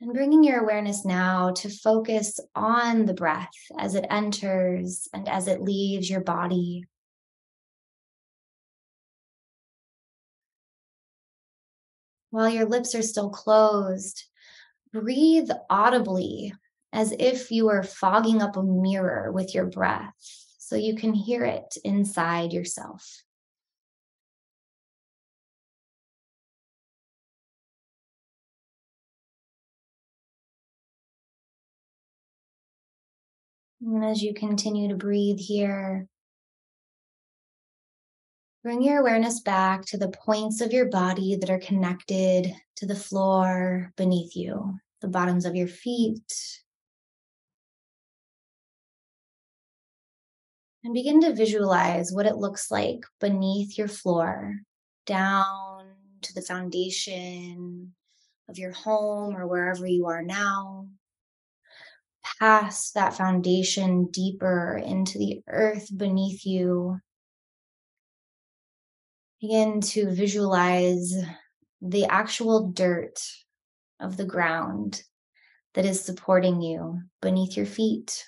And 0.00 0.12
bringing 0.12 0.44
your 0.44 0.60
awareness 0.60 1.04
now 1.04 1.50
to 1.52 1.70
focus 1.70 2.38
on 2.54 3.06
the 3.06 3.14
breath 3.14 3.48
as 3.78 3.94
it 3.94 4.06
enters 4.10 5.08
and 5.12 5.28
as 5.28 5.48
it 5.48 5.62
leaves 5.62 6.08
your 6.08 6.20
body. 6.20 6.84
While 12.30 12.48
your 12.48 12.66
lips 12.66 12.94
are 12.94 13.02
still 13.02 13.30
closed, 13.30 14.24
breathe 14.92 15.50
audibly 15.70 16.52
as 16.92 17.12
if 17.18 17.50
you 17.50 17.66
were 17.66 17.82
fogging 17.82 18.42
up 18.42 18.56
a 18.56 18.62
mirror 18.62 19.30
with 19.32 19.54
your 19.54 19.66
breath 19.66 20.14
so 20.58 20.76
you 20.76 20.94
can 20.94 21.12
hear 21.12 21.44
it 21.44 21.76
inside 21.84 22.52
yourself. 22.52 23.22
And 33.80 34.04
as 34.04 34.22
you 34.22 34.34
continue 34.34 34.88
to 34.88 34.96
breathe 34.96 35.38
here, 35.38 36.08
Bring 38.64 38.82
your 38.82 39.00
awareness 39.00 39.40
back 39.40 39.84
to 39.86 39.98
the 39.98 40.08
points 40.08 40.60
of 40.60 40.72
your 40.72 40.86
body 40.86 41.36
that 41.36 41.48
are 41.48 41.60
connected 41.60 42.52
to 42.76 42.86
the 42.86 42.96
floor 42.96 43.92
beneath 43.96 44.34
you, 44.34 44.74
the 45.00 45.06
bottoms 45.06 45.44
of 45.44 45.54
your 45.54 45.68
feet. 45.68 46.60
And 50.82 50.92
begin 50.92 51.20
to 51.20 51.34
visualize 51.34 52.10
what 52.10 52.26
it 52.26 52.36
looks 52.36 52.68
like 52.68 53.04
beneath 53.20 53.78
your 53.78 53.88
floor, 53.88 54.56
down 55.06 55.86
to 56.22 56.34
the 56.34 56.42
foundation 56.42 57.94
of 58.48 58.58
your 58.58 58.72
home 58.72 59.36
or 59.36 59.46
wherever 59.46 59.86
you 59.86 60.06
are 60.06 60.22
now. 60.22 60.88
Past 62.40 62.94
that 62.94 63.14
foundation, 63.14 64.06
deeper 64.06 64.82
into 64.84 65.16
the 65.18 65.42
earth 65.46 65.96
beneath 65.96 66.44
you, 66.44 66.98
Begin 69.40 69.80
to 69.80 70.10
visualize 70.10 71.14
the 71.80 72.06
actual 72.06 72.68
dirt 72.70 73.20
of 74.00 74.16
the 74.16 74.24
ground 74.24 75.02
that 75.74 75.84
is 75.84 76.00
supporting 76.00 76.60
you 76.60 77.00
beneath 77.22 77.56
your 77.56 77.66
feet. 77.66 78.24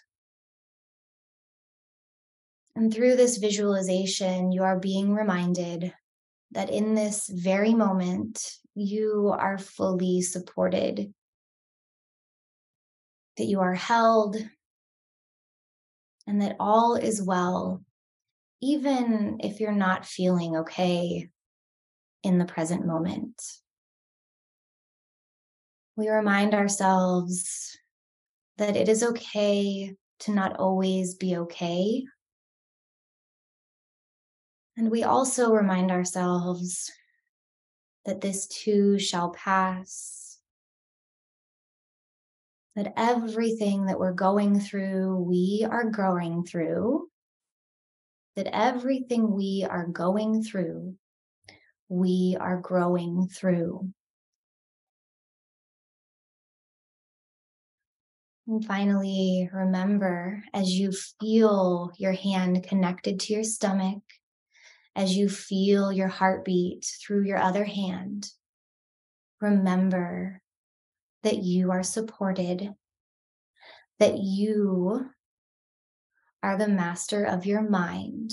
And 2.77 2.95
through 2.95 3.17
this 3.17 3.39
visualization, 3.39 4.53
you 4.53 4.63
are 4.63 4.79
being 4.79 5.13
reminded 5.13 5.93
that 6.53 6.71
in 6.71 6.95
this 6.95 7.29
very 7.29 7.75
moment, 7.75 8.41
you 8.75 9.35
are 9.37 9.59
fully 9.59 10.23
supported, 10.23 11.13
that 13.37 13.45
you 13.45 13.61
are 13.61 13.75
held, 13.75 14.37
and 16.27 16.41
that 16.41 16.57
all 16.61 16.95
is 16.95 17.21
well 17.21 17.83
even 18.61 19.39
if 19.43 19.61
you're 19.61 19.73
not 19.73 20.05
feeling 20.05 20.57
okay 20.57 21.29
in 22.23 22.39
the 22.39 22.45
present 22.45 22.87
moment. 22.87 23.41
We 25.97 26.09
remind 26.09 26.55
ourselves 26.55 27.79
that 28.59 28.77
it 28.77 28.89
is 28.89 29.03
okay 29.03 29.97
to 30.21 30.33
not 30.33 30.57
always 30.57 31.15
be 31.15 31.37
okay. 31.37 32.05
And 34.77 34.91
we 34.91 35.03
also 35.03 35.51
remind 35.51 35.91
ourselves 35.91 36.91
that 38.05 38.21
this 38.21 38.47
too 38.47 38.99
shall 38.99 39.31
pass. 39.31 40.39
That 42.77 42.93
everything 42.97 43.87
that 43.87 43.99
we're 43.99 44.13
going 44.13 44.61
through, 44.61 45.17
we 45.17 45.67
are 45.69 45.91
growing 45.91 46.45
through 46.45 47.11
that 48.37 48.55
everything 48.55 49.33
we 49.33 49.67
are 49.69 49.87
going 49.87 50.43
through, 50.43 50.95
we 51.89 52.37
are 52.39 52.61
growing 52.61 53.29
through. 53.29 53.91
And 58.47 58.65
finally, 58.65 59.49
remember 59.53 60.43
as 60.53 60.71
you 60.71 60.93
feel 61.21 61.93
your 61.99 62.13
hand 62.13 62.65
connected 62.65 63.21
to 63.21 63.33
your 63.33 63.45
stomach, 63.45 64.03
as 64.97 65.17
you 65.17 65.29
feel 65.29 65.93
your 65.93 66.09
heartbeat 66.09 66.85
through 67.01 67.25
your 67.25 67.39
other 67.39 67.65
hand, 67.65 68.29
remember 69.41 70.43
that 71.23 71.37
you 71.37 71.71
are 71.71 71.83
supported, 71.83 72.75
that 73.99 74.19
you 74.19 75.11
are 76.43 76.57
the 76.57 76.69
master 76.69 77.25
of 77.25 77.47
your 77.47 77.63
mind. 77.63 78.33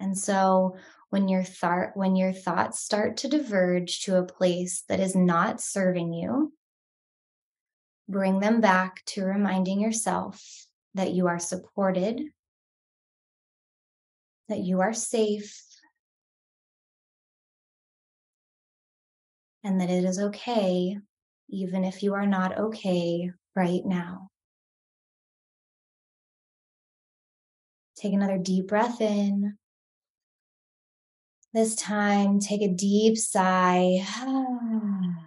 And 0.00 0.16
so 0.16 0.76
when 1.10 1.28
your 1.28 1.42
thought 1.42 1.90
when 1.94 2.16
your 2.16 2.32
thoughts 2.32 2.80
start 2.80 3.16
to 3.18 3.28
diverge 3.28 4.04
to 4.04 4.16
a 4.16 4.26
place 4.26 4.82
that 4.88 5.00
is 5.00 5.16
not 5.16 5.60
serving 5.60 6.12
you, 6.12 6.52
bring 8.08 8.40
them 8.40 8.60
back 8.60 9.04
to 9.06 9.24
reminding 9.24 9.80
yourself 9.80 10.42
that 10.94 11.12
you 11.12 11.26
are 11.26 11.38
supported, 11.38 12.22
that 14.48 14.60
you 14.60 14.80
are 14.80 14.92
safe, 14.92 15.62
and 19.64 19.80
that 19.80 19.90
it 19.90 20.04
is 20.04 20.18
okay, 20.18 20.96
even 21.50 21.84
if 21.84 22.02
you 22.02 22.14
are 22.14 22.26
not 22.26 22.56
okay 22.58 23.30
right 23.54 23.82
now. 23.84 24.30
Take 27.98 28.12
another 28.12 28.38
deep 28.38 28.68
breath 28.68 29.00
in. 29.00 29.58
This 31.52 31.74
time, 31.74 32.38
take 32.38 32.62
a 32.62 32.68
deep 32.68 33.18
sigh. 33.18 34.06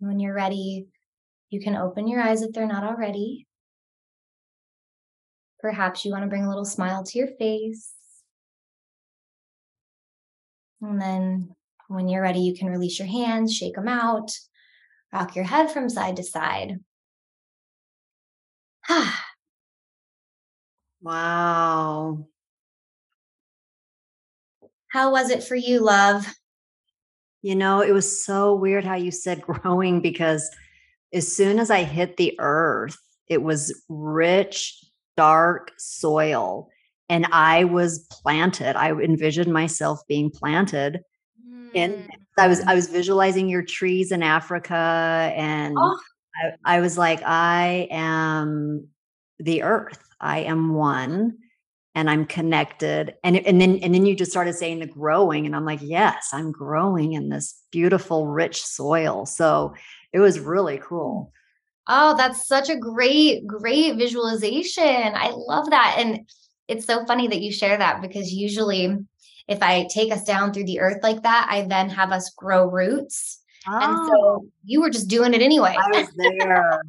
When 0.00 0.20
you're 0.20 0.34
ready, 0.34 0.86
you 1.50 1.60
can 1.60 1.74
open 1.74 2.06
your 2.06 2.22
eyes 2.22 2.42
if 2.42 2.52
they're 2.52 2.68
not 2.68 2.84
already. 2.84 3.48
Perhaps 5.58 6.04
you 6.04 6.12
want 6.12 6.22
to 6.22 6.28
bring 6.28 6.44
a 6.44 6.48
little 6.48 6.64
smile 6.64 7.02
to 7.02 7.18
your 7.18 7.26
face. 7.36 7.92
And 10.80 11.02
then 11.02 11.50
when 11.88 12.08
you're 12.08 12.22
ready, 12.22 12.38
you 12.38 12.54
can 12.54 12.68
release 12.68 13.00
your 13.00 13.08
hands, 13.08 13.52
shake 13.52 13.74
them 13.74 13.88
out, 13.88 14.30
rock 15.12 15.34
your 15.34 15.44
head 15.44 15.72
from 15.72 15.90
side 15.90 16.16
to 16.16 16.22
side. 16.22 16.76
Ah. 18.88 19.27
Wow. 21.00 22.26
How 24.88 25.12
was 25.12 25.30
it 25.30 25.42
for 25.42 25.54
you, 25.54 25.80
love? 25.80 26.26
You 27.42 27.54
know, 27.54 27.82
it 27.82 27.92
was 27.92 28.24
so 28.24 28.54
weird 28.54 28.84
how 28.84 28.96
you 28.96 29.10
said 29.10 29.42
growing 29.62 30.00
because 30.00 30.50
as 31.12 31.34
soon 31.34 31.58
as 31.58 31.70
I 31.70 31.84
hit 31.84 32.16
the 32.16 32.34
earth, 32.38 32.98
it 33.28 33.42
was 33.42 33.82
rich, 33.88 34.82
dark 35.16 35.72
soil. 35.78 36.68
And 37.10 37.26
I 37.32 37.64
was 37.64 38.06
planted. 38.10 38.76
I 38.76 38.92
envisioned 38.92 39.52
myself 39.52 40.00
being 40.08 40.30
planted. 40.30 41.00
Mm. 41.46 41.70
And 41.74 42.10
I 42.38 42.48
was 42.48 42.60
I 42.60 42.74
was 42.74 42.88
visualizing 42.88 43.48
your 43.48 43.62
trees 43.62 44.12
in 44.12 44.22
Africa. 44.22 45.32
And 45.34 45.74
oh. 45.78 45.98
I, 46.36 46.76
I 46.76 46.80
was 46.80 46.98
like, 46.98 47.22
I 47.24 47.88
am 47.90 48.88
the 49.38 49.62
earth. 49.62 50.02
I 50.20 50.40
am 50.40 50.74
one 50.74 51.38
and 51.94 52.08
I'm 52.08 52.26
connected. 52.26 53.14
And 53.24 53.36
and 53.36 53.60
then 53.60 53.78
and 53.82 53.94
then 53.94 54.06
you 54.06 54.14
just 54.14 54.30
started 54.30 54.54
saying 54.54 54.78
the 54.78 54.86
growing, 54.86 55.46
and 55.46 55.56
I'm 55.56 55.64
like, 55.64 55.80
yes, 55.82 56.28
I'm 56.32 56.52
growing 56.52 57.14
in 57.14 57.28
this 57.28 57.60
beautiful, 57.72 58.26
rich 58.26 58.64
soil. 58.64 59.26
So 59.26 59.74
it 60.12 60.20
was 60.20 60.38
really 60.38 60.78
cool. 60.78 61.32
Oh, 61.88 62.16
that's 62.16 62.46
such 62.46 62.68
a 62.68 62.76
great, 62.76 63.46
great 63.46 63.96
visualization. 63.96 64.84
I 64.84 65.30
love 65.34 65.70
that. 65.70 65.96
And 65.98 66.28
it's 66.68 66.86
so 66.86 67.04
funny 67.06 67.26
that 67.28 67.40
you 67.40 67.50
share 67.50 67.78
that 67.78 68.02
because 68.02 68.30
usually 68.30 68.94
if 69.48 69.62
I 69.62 69.88
take 69.92 70.12
us 70.12 70.22
down 70.24 70.52
through 70.52 70.66
the 70.66 70.80
earth 70.80 71.02
like 71.02 71.22
that, 71.22 71.48
I 71.50 71.62
then 71.62 71.88
have 71.88 72.12
us 72.12 72.30
grow 72.36 72.66
roots. 72.66 73.40
Oh. 73.66 73.74
And 73.74 73.96
ah. 73.96 74.06
so 74.06 74.14
oh. 74.14 74.46
you 74.64 74.82
were 74.82 74.90
just 74.90 75.08
doing 75.08 75.34
it 75.34 75.40
anyway. 75.40 75.74
I 75.76 76.00
was 76.00 76.12
there. 76.16 76.82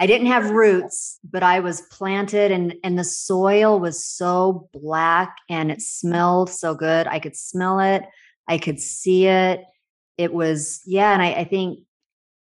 I 0.00 0.06
didn't 0.06 0.28
have 0.28 0.50
roots, 0.50 1.18
but 1.30 1.42
I 1.42 1.60
was 1.60 1.82
planted 1.82 2.50
and 2.50 2.74
and 2.82 2.98
the 2.98 3.04
soil 3.04 3.78
was 3.78 4.02
so 4.02 4.68
black 4.72 5.36
and 5.48 5.70
it 5.70 5.82
smelled 5.82 6.50
so 6.50 6.74
good. 6.74 7.06
I 7.06 7.18
could 7.20 7.36
smell 7.36 7.78
it. 7.80 8.02
I 8.48 8.58
could 8.58 8.80
see 8.80 9.26
it. 9.26 9.62
It 10.18 10.32
was, 10.32 10.80
yeah. 10.86 11.12
And 11.12 11.22
I, 11.22 11.32
I 11.32 11.44
think 11.44 11.80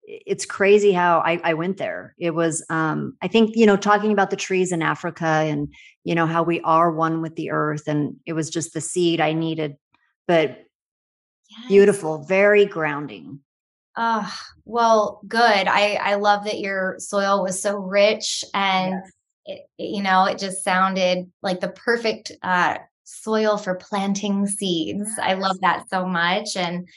it's 0.04 0.46
crazy 0.46 0.92
how 0.94 1.20
I, 1.20 1.40
I 1.44 1.54
went 1.54 1.78
there. 1.78 2.16
It 2.18 2.32
was, 2.32 2.66
um, 2.70 3.18
I 3.22 3.28
think, 3.28 3.56
you 3.56 3.66
know, 3.66 3.78
talking 3.78 4.12
about 4.12 4.30
the 4.30 4.36
trees 4.36 4.72
in 4.72 4.82
Africa 4.82 5.26
and, 5.26 5.74
you 6.04 6.16
know, 6.16 6.28
how 6.28 6.44
we 6.44 6.62
are 6.62 6.92
one 6.92 7.22
with 7.22 7.36
the 7.36 7.52
earth. 7.52 7.88
And 7.88 8.16
it 8.26 8.34
was 8.34 8.50
just 8.50 8.74
the 8.74 8.82
seed 8.82 9.20
I 9.20 9.34
needed, 9.34 9.76
but 10.28 10.60
yes. 11.50 11.68
beautiful, 11.68 12.24
very 12.24 12.66
grounding. 12.66 13.40
Oh, 13.98 14.34
well, 14.66 15.22
good. 15.28 15.42
I 15.68 15.96
I 15.96 16.16
love 16.16 16.46
that 16.46 16.60
your 16.60 16.96
soil 17.00 17.44
was 17.44 17.62
so 17.62 17.78
rich 17.78 18.44
and 18.54 19.02
yes. 19.46 19.68
it, 19.78 19.94
you 19.94 20.02
know, 20.02 20.26
it 20.26 20.38
just 20.38 20.64
sounded 20.64 21.30
like 21.42 21.60
the 21.60 21.70
perfect 21.70 22.32
uh 22.44 22.78
soil 23.04 23.58
for 23.58 23.76
planting 23.76 24.48
seeds. 24.48 25.10
Yes. 25.18 25.20
I 25.22 25.34
love 25.34 25.60
that 25.62 25.90
so 25.90 26.06
much 26.06 26.56
and 26.56 26.88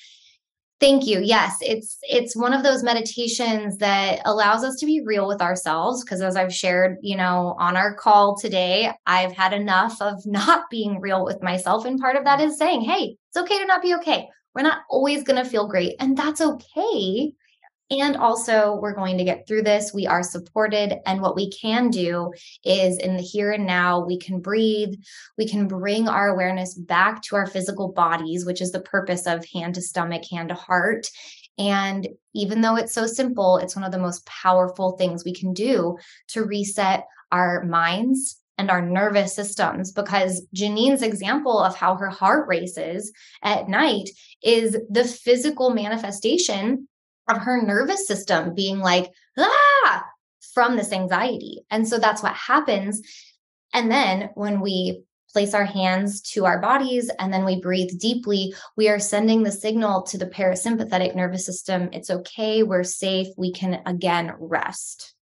Thank 0.81 1.07
you. 1.07 1.21
Yes, 1.21 1.57
it's 1.61 1.97
it's 2.03 2.37
one 2.37 2.53
of 2.53 2.63
those 2.63 2.83
meditations 2.83 3.79
that 3.79 4.21
allows 4.25 4.65
us 4.65 4.77
to 4.81 4.87
be 4.87 5.01
real 5.03 5.27
with 5.27 5.41
ourselves 5.41 6.05
because 6.05 6.21
as 6.21 6.37
I've 6.37 6.53
shared, 6.53 6.99
you 7.01 7.17
know, 7.17 7.55
on 7.59 7.77
our 7.77 7.95
call 7.95 8.37
today, 8.37 8.93
I've 9.07 9.33
had 9.33 9.53
enough 9.53 10.03
of 10.03 10.21
not 10.27 10.69
being 10.71 11.01
real 11.01 11.25
with 11.25 11.43
myself 11.43 11.85
and 11.85 11.99
part 11.99 12.17
of 12.17 12.25
that 12.25 12.41
is 12.41 12.59
saying, 12.59 12.83
"Hey, 12.83 13.17
it's 13.29 13.37
okay 13.37 13.59
to 13.61 13.65
not 13.67 13.83
be 13.83 13.95
okay. 13.95 14.29
We're 14.55 14.63
not 14.63 14.83
always 14.89 15.23
going 15.23 15.43
to 15.43 15.49
feel 15.49 15.69
great, 15.69 15.97
and 16.01 16.17
that's 16.17 16.41
okay." 16.41 17.35
And 17.91 18.17
also, 18.17 18.79
we're 18.81 18.95
going 18.95 19.19
to 19.19 19.25
get 19.25 19.47
through 19.47 19.63
this. 19.63 19.93
We 19.93 20.07
are 20.07 20.23
supported. 20.23 20.97
And 21.07 21.21
what 21.21 21.37
we 21.37 21.51
can 21.51 21.91
do 21.91 22.33
is 22.65 22.99
in 22.99 23.17
the 23.17 23.23
here 23.23 23.53
and 23.53 23.67
now, 23.67 24.01
we 24.05 24.19
can 24.19 24.41
breathe. 24.41 24.95
We 25.37 25.47
can 25.47 25.69
bring 25.69 26.09
our 26.09 26.29
awareness 26.29 26.75
back 26.75 27.23
to 27.25 27.37
our 27.37 27.47
physical 27.47 27.93
bodies, 27.93 28.47
which 28.47 28.63
is 28.63 28.73
the 28.73 28.81
purpose 28.81 29.27
of 29.27 29.45
hand 29.53 29.75
to 29.75 29.83
stomach, 29.83 30.23
hand 30.31 30.49
to 30.49 30.55
heart. 30.55 31.09
And 31.59 32.09
even 32.35 32.63
though 32.63 32.77
it's 32.77 32.95
so 32.95 33.07
simple, 33.07 33.59
it's 33.59 33.77
one 33.77 33.85
of 33.85 33.93
the 33.93 33.99
most 33.99 34.25
powerful 34.27 34.97
things 34.97 35.25
we 35.25 35.35
can 35.35 35.53
do 35.53 35.99
to 36.29 36.43
reset 36.43 37.05
our 37.31 37.65
minds 37.65 38.41
and 38.59 38.71
our 38.71 38.81
nervous 38.81 39.35
systems 39.35 39.93
because 39.93 40.47
Janine's 40.53 41.03
example 41.03 41.59
of 41.59 41.77
how 41.77 41.97
her 41.97 42.11
heart 42.11 42.47
races 42.49 43.13
at 43.43 43.69
night 43.69 44.11
is 44.43 44.77
the 44.91 45.05
physical 45.05 45.71
manifestation 45.71 46.89
of 47.29 47.39
her 47.39 47.63
nervous 47.63 48.07
system 48.07 48.55
being 48.55 48.79
like, 48.79 49.11
ah, 49.39 50.05
from 50.53 50.77
this 50.77 50.93
anxiety. 50.93 51.65
And 51.71 51.89
so 51.89 51.99
that's 51.99 52.23
what 52.23 52.35
happens. 52.35 53.01
And 53.73 53.91
then 53.91 54.31
when 54.35 54.61
we 54.61 55.03
place 55.33 55.53
our 55.53 55.65
hands 55.65 56.21
to 56.21 56.47
our 56.47 56.61
bodies 56.61 57.11
and 57.19 57.33
then 57.33 57.45
we 57.45 57.61
breathe 57.61 57.99
deeply, 57.99 58.55
we 58.77 58.89
are 58.89 59.01
sending 59.01 59.43
the 59.43 59.51
signal 59.51 60.03
to 60.03 60.17
the 60.17 60.27
parasympathetic 60.27 61.17
nervous 61.17 61.45
system 61.45 61.89
it's 61.93 62.11
okay, 62.11 62.63
we're 62.63 62.85
safe, 62.85 63.27
we 63.37 63.53
can 63.53 63.83
again 63.85 64.33
rest. 64.39 65.14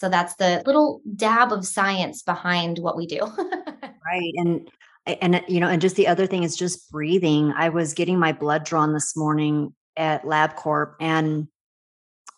So 0.00 0.08
that's 0.08 0.34
the 0.36 0.62
little 0.64 1.02
dab 1.14 1.52
of 1.52 1.66
science 1.66 2.22
behind 2.22 2.78
what 2.78 2.96
we 2.96 3.06
do. 3.06 3.20
right. 3.20 4.32
And 4.36 4.70
and 5.06 5.42
you 5.46 5.60
know, 5.60 5.68
and 5.68 5.80
just 5.80 5.96
the 5.96 6.06
other 6.06 6.26
thing 6.26 6.42
is 6.42 6.56
just 6.56 6.90
breathing. 6.90 7.52
I 7.54 7.68
was 7.68 7.92
getting 7.92 8.18
my 8.18 8.32
blood 8.32 8.64
drawn 8.64 8.94
this 8.94 9.14
morning 9.14 9.74
at 9.96 10.24
LabCorp, 10.24 10.94
and 11.00 11.48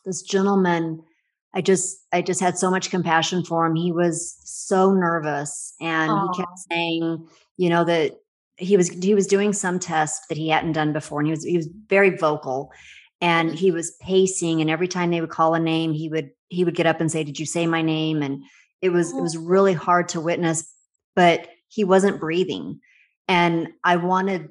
this 0.05 0.23
gentleman, 0.23 1.03
I 1.55 1.61
just 1.61 1.99
I 2.13 2.23
just 2.23 2.41
had 2.41 2.59
so 2.59 2.71
much 2.71 2.91
compassion 2.91 3.45
for 3.45 3.65
him. 3.65 3.77
He 3.77 3.93
was 3.93 4.37
so 4.45 4.93
nervous, 4.93 5.75
and 5.81 6.11
Aww. 6.11 6.35
he 6.35 6.43
kept 6.43 6.59
saying, 6.71 7.29
you 7.59 7.69
know, 7.69 7.85
that 7.85 8.13
he 8.57 8.77
was 8.77 8.89
he 8.89 9.15
was 9.15 9.27
doing 9.29 9.53
some 9.53 9.79
test 9.79 10.29
that 10.29 10.39
he 10.39 10.49
hadn't 10.49 10.73
done 10.73 10.93
before, 10.93 11.21
and 11.21 11.29
he 11.29 11.33
was 11.33 11.45
he 11.45 11.57
was 11.57 11.69
very 11.89 12.17
vocal, 12.17 12.73
and 13.21 13.55
he 13.55 13.71
was 13.71 13.97
pacing, 14.01 14.61
and 14.61 14.71
every 14.71 14.89
time 14.89 15.11
they 15.11 15.21
would 15.21 15.31
call 15.31 15.55
a 15.55 15.61
name, 15.61 15.93
he 15.93 16.09
would 16.09 16.31
he 16.53 16.65
would 16.65 16.75
get 16.75 16.87
up 16.87 17.01
and 17.01 17.11
say, 17.11 17.25
"Did 17.25 17.39
you 17.39 17.47
say 17.47 17.67
my 17.67 17.83
name?" 17.83 18.23
And 18.23 18.43
it 18.81 18.91
was 18.91 19.13
it 19.13 19.19
oh. 19.19 19.23
was 19.23 19.37
really 19.37 19.73
hard 19.75 20.09
to 20.11 20.21
witness, 20.21 20.71
but 21.17 21.49
he 21.69 21.85
wasn't 21.85 22.21
breathing, 22.21 22.81
and 23.29 23.69
I 23.85 23.97
wanted 23.97 24.51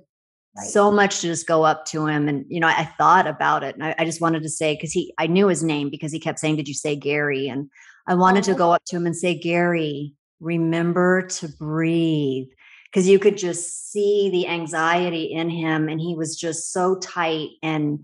Right. 0.58 0.68
so 0.68 0.92
much 0.92 1.22
to 1.22 1.28
just 1.28 1.48
go 1.48 1.64
up 1.64 1.86
to 1.88 2.08
him 2.08 2.28
and 2.28 2.44
you 2.50 2.60
know 2.60 2.68
i, 2.68 2.84
thought 2.84 3.26
about 3.26 3.64
it 3.64 3.74
and 3.76 3.86
I, 3.86 3.96
I 4.00 4.04
just 4.04 4.20
wanted 4.20 4.44
to 4.44 4.50
say 4.50 4.76
because 4.76 4.92
he 4.92 5.14
i 5.18 5.26
knew 5.26 5.48
his 5.48 5.64
name 5.64 5.90
because 5.90 6.12
he 6.12 6.20
kept 6.20 6.40
saying 6.40 6.58
did 6.58 6.68
you 6.68 6.74
say 6.74 6.94
gary 6.94 7.48
and 7.48 7.70
i 8.06 8.12
oh, 8.12 8.18
wanted 8.18 8.44
oh. 8.50 8.52
to 8.52 8.58
go 8.58 8.74
up 8.74 8.84
to 8.88 8.98
him 8.98 9.06
and 9.06 9.16
say 9.16 9.34
gary 9.34 10.14
remember 10.42 11.22
to 11.22 11.48
breathe 11.48 12.50
because 12.92 13.08
you 13.08 13.18
could 13.18 13.38
just 13.38 13.92
see 13.94 14.30
the 14.30 14.46
anxiety 14.50 15.24
in 15.24 15.50
him 15.50 15.88
and 15.88 16.02
he 16.02 16.16
was 16.16 16.36
just 16.36 16.74
so 16.74 16.96
tight 16.96 17.52
and 17.64 18.00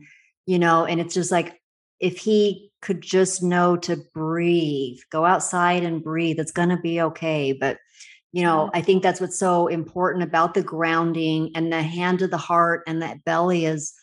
you 0.45 0.57
know 0.57 0.85
and 0.85 1.01
it's 1.01 1.13
just 1.13 1.31
like 1.33 1.57
if 1.99 2.17
he 2.17 2.71
could 2.81 3.01
just 3.01 3.41
know 3.41 3.75
to 3.77 3.97
breathe, 4.13 4.99
go 5.11 5.25
outside 5.25 5.83
and 5.83 6.03
breathe, 6.03 6.39
it's 6.39 6.51
going 6.51 6.69
to 6.69 6.77
be 6.77 7.01
okay. 7.01 7.53
But, 7.53 7.77
you 8.31 8.43
know, 8.43 8.69
I 8.73 8.81
think 8.81 9.01
that's 9.01 9.19
what's 9.19 9.39
so 9.39 9.67
important 9.67 10.23
about 10.23 10.53
the 10.53 10.63
grounding 10.63 11.51
and 11.55 11.71
the 11.71 11.81
hand 11.81 12.19
to 12.19 12.27
the 12.27 12.37
heart 12.37 12.83
and 12.87 13.01
that 13.01 13.23
belly 13.25 13.65
is 13.65 13.93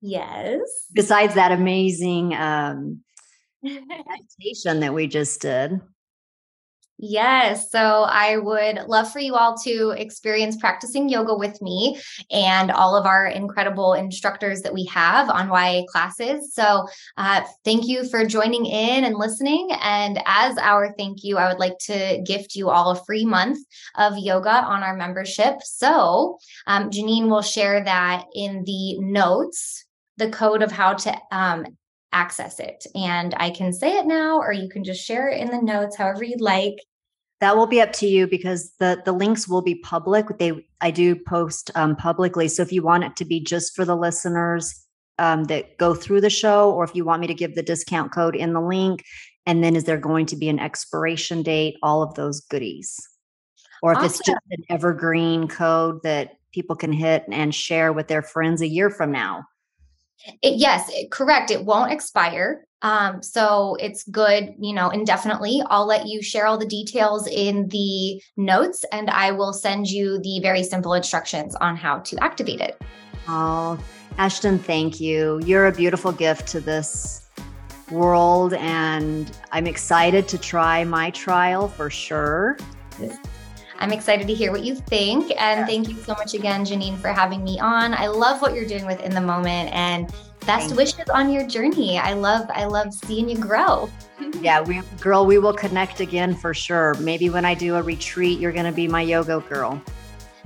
Yes. 0.00 0.60
Besides 0.92 1.34
that 1.34 1.52
amazing 1.52 2.34
um, 2.34 3.02
meditation 3.62 4.80
that 4.80 4.94
we 4.94 5.06
just 5.06 5.40
did. 5.40 5.80
Yes. 6.98 7.70
So 7.70 8.06
I 8.08 8.38
would 8.38 8.88
love 8.88 9.12
for 9.12 9.18
you 9.18 9.34
all 9.34 9.56
to 9.58 9.90
experience 9.90 10.56
practicing 10.56 11.10
yoga 11.10 11.34
with 11.34 11.60
me 11.60 12.00
and 12.30 12.70
all 12.70 12.96
of 12.96 13.04
our 13.04 13.26
incredible 13.26 13.92
instructors 13.92 14.62
that 14.62 14.72
we 14.72 14.86
have 14.86 15.28
on 15.28 15.48
YA 15.48 15.84
classes. 15.86 16.54
So 16.54 16.86
uh, 17.18 17.42
thank 17.66 17.86
you 17.86 18.08
for 18.08 18.24
joining 18.24 18.64
in 18.64 19.04
and 19.04 19.14
listening. 19.16 19.68
And 19.82 20.22
as 20.24 20.56
our 20.56 20.94
thank 20.96 21.22
you, 21.22 21.36
I 21.36 21.48
would 21.48 21.60
like 21.60 21.76
to 21.80 22.22
gift 22.24 22.54
you 22.54 22.70
all 22.70 22.92
a 22.92 23.04
free 23.04 23.26
month 23.26 23.58
of 23.96 24.16
yoga 24.16 24.48
on 24.48 24.82
our 24.82 24.96
membership. 24.96 25.56
So 25.62 26.38
um, 26.66 26.88
Janine 26.88 27.28
will 27.28 27.42
share 27.42 27.84
that 27.84 28.24
in 28.34 28.64
the 28.64 28.98
notes 29.00 29.84
the 30.16 30.30
code 30.30 30.62
of 30.62 30.72
how 30.72 30.94
to 30.94 31.14
um, 31.30 31.66
access 32.12 32.60
it. 32.60 32.86
And 32.94 33.34
I 33.38 33.50
can 33.50 33.72
say 33.72 33.98
it 33.98 34.06
now, 34.06 34.38
or 34.38 34.52
you 34.52 34.68
can 34.68 34.84
just 34.84 35.04
share 35.04 35.28
it 35.28 35.40
in 35.40 35.48
the 35.48 35.60
notes, 35.60 35.96
however 35.96 36.24
you'd 36.24 36.40
like. 36.40 36.76
That 37.40 37.56
will 37.56 37.66
be 37.66 37.82
up 37.82 37.92
to 37.94 38.06
you 38.06 38.26
because 38.26 38.72
the 38.78 39.02
the 39.04 39.12
links 39.12 39.46
will 39.46 39.60
be 39.60 39.74
public. 39.76 40.38
They 40.38 40.66
I 40.80 40.90
do 40.90 41.14
post 41.14 41.70
um, 41.74 41.94
publicly. 41.94 42.48
So 42.48 42.62
if 42.62 42.72
you 42.72 42.82
want 42.82 43.04
it 43.04 43.14
to 43.16 43.26
be 43.26 43.40
just 43.40 43.76
for 43.76 43.84
the 43.84 43.96
listeners 43.96 44.86
um, 45.18 45.44
that 45.44 45.76
go 45.76 45.94
through 45.94 46.22
the 46.22 46.30
show, 46.30 46.72
or 46.72 46.84
if 46.84 46.94
you 46.94 47.04
want 47.04 47.20
me 47.20 47.26
to 47.26 47.34
give 47.34 47.54
the 47.54 47.62
discount 47.62 48.12
code 48.12 48.34
in 48.34 48.54
the 48.54 48.60
link, 48.60 49.04
and 49.44 49.62
then 49.62 49.76
is 49.76 49.84
there 49.84 49.98
going 49.98 50.24
to 50.26 50.36
be 50.36 50.48
an 50.48 50.58
expiration 50.58 51.42
date? 51.42 51.76
All 51.82 52.02
of 52.02 52.14
those 52.14 52.40
goodies, 52.40 52.96
or 53.82 53.92
if 53.92 53.98
awesome. 53.98 54.06
it's 54.06 54.18
just 54.18 54.40
an 54.50 54.64
evergreen 54.70 55.46
code 55.46 56.02
that 56.04 56.36
people 56.52 56.74
can 56.74 56.92
hit 56.92 57.24
and 57.30 57.54
share 57.54 57.92
with 57.92 58.08
their 58.08 58.22
friends 58.22 58.62
a 58.62 58.66
year 58.66 58.88
from 58.88 59.12
now. 59.12 59.44
It, 60.42 60.56
yes, 60.56 60.88
it, 60.92 61.10
correct. 61.10 61.50
It 61.50 61.64
won't 61.64 61.92
expire. 61.92 62.66
Um, 62.82 63.22
so 63.22 63.76
it's 63.80 64.04
good, 64.04 64.54
you 64.58 64.74
know, 64.74 64.90
indefinitely. 64.90 65.62
I'll 65.68 65.86
let 65.86 66.06
you 66.06 66.22
share 66.22 66.46
all 66.46 66.58
the 66.58 66.66
details 66.66 67.26
in 67.26 67.68
the 67.68 68.22
notes 68.36 68.84
and 68.92 69.10
I 69.10 69.32
will 69.32 69.52
send 69.52 69.88
you 69.88 70.20
the 70.20 70.40
very 70.40 70.62
simple 70.62 70.94
instructions 70.94 71.54
on 71.56 71.76
how 71.76 72.00
to 72.00 72.22
activate 72.22 72.60
it. 72.60 72.80
Oh, 73.28 73.78
Ashton, 74.18 74.58
thank 74.58 75.00
you. 75.00 75.40
You're 75.44 75.66
a 75.66 75.72
beautiful 75.72 76.12
gift 76.12 76.48
to 76.48 76.60
this 76.60 77.28
world 77.90 78.54
and 78.54 79.30
I'm 79.52 79.66
excited 79.66 80.28
to 80.28 80.38
try 80.38 80.84
my 80.84 81.10
trial 81.10 81.68
for 81.68 81.90
sure. 81.90 82.58
I'm 83.78 83.92
excited 83.92 84.26
to 84.26 84.34
hear 84.34 84.52
what 84.52 84.64
you 84.64 84.74
think. 84.74 85.32
And 85.38 85.66
thank 85.66 85.88
you 85.88 85.96
so 85.96 86.14
much 86.14 86.34
again, 86.34 86.64
Janine, 86.64 86.98
for 86.98 87.08
having 87.08 87.44
me 87.44 87.58
on. 87.58 87.94
I 87.94 88.06
love 88.06 88.40
what 88.40 88.54
you're 88.54 88.66
doing 88.66 88.86
with 88.86 89.00
In 89.00 89.14
the 89.14 89.20
Moment 89.20 89.72
and 89.72 90.08
best 90.46 90.68
Thank 90.68 90.76
wishes 90.76 91.04
you. 91.06 91.12
on 91.12 91.30
your 91.30 91.46
journey. 91.46 91.98
I 91.98 92.14
love, 92.14 92.46
I 92.50 92.64
love 92.64 92.94
seeing 92.94 93.28
you 93.28 93.36
grow. 93.36 93.90
yeah, 94.40 94.60
we 94.60 94.80
girl, 95.00 95.26
we 95.26 95.38
will 95.38 95.52
connect 95.52 96.00
again 96.00 96.34
for 96.34 96.54
sure. 96.54 96.94
Maybe 96.94 97.28
when 97.28 97.44
I 97.44 97.54
do 97.54 97.76
a 97.76 97.82
retreat, 97.82 98.38
you're 98.38 98.52
gonna 98.52 98.72
be 98.72 98.88
my 98.88 99.02
yoga 99.02 99.40
girl. 99.48 99.80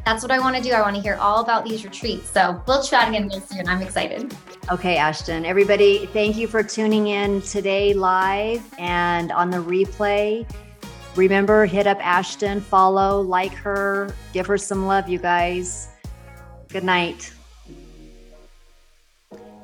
That's 0.04 0.22
what 0.22 0.32
I 0.32 0.38
want 0.38 0.56
to 0.56 0.62
do. 0.62 0.72
I 0.72 0.80
want 0.80 0.96
to 0.96 1.02
hear 1.02 1.16
all 1.16 1.42
about 1.42 1.64
these 1.64 1.84
retreats. 1.84 2.30
So 2.30 2.62
we'll 2.66 2.82
chat 2.82 3.10
again 3.10 3.28
real 3.28 3.40
soon. 3.40 3.68
I'm 3.68 3.82
excited. 3.82 4.34
Okay, 4.70 4.96
Ashton. 4.96 5.44
Everybody, 5.44 6.06
thank 6.06 6.36
you 6.36 6.48
for 6.48 6.62
tuning 6.62 7.08
in 7.08 7.42
today 7.42 7.92
live 7.92 8.62
and 8.78 9.30
on 9.32 9.50
the 9.50 9.58
replay. 9.58 10.46
Remember, 11.16 11.66
hit 11.66 11.86
up 11.86 11.98
Ashton, 12.00 12.60
follow, 12.60 13.20
like 13.20 13.52
her, 13.52 14.14
give 14.32 14.46
her 14.46 14.58
some 14.58 14.86
love, 14.86 15.08
you 15.08 15.18
guys. 15.18 15.88
Good 16.68 16.84
night. 16.84 17.32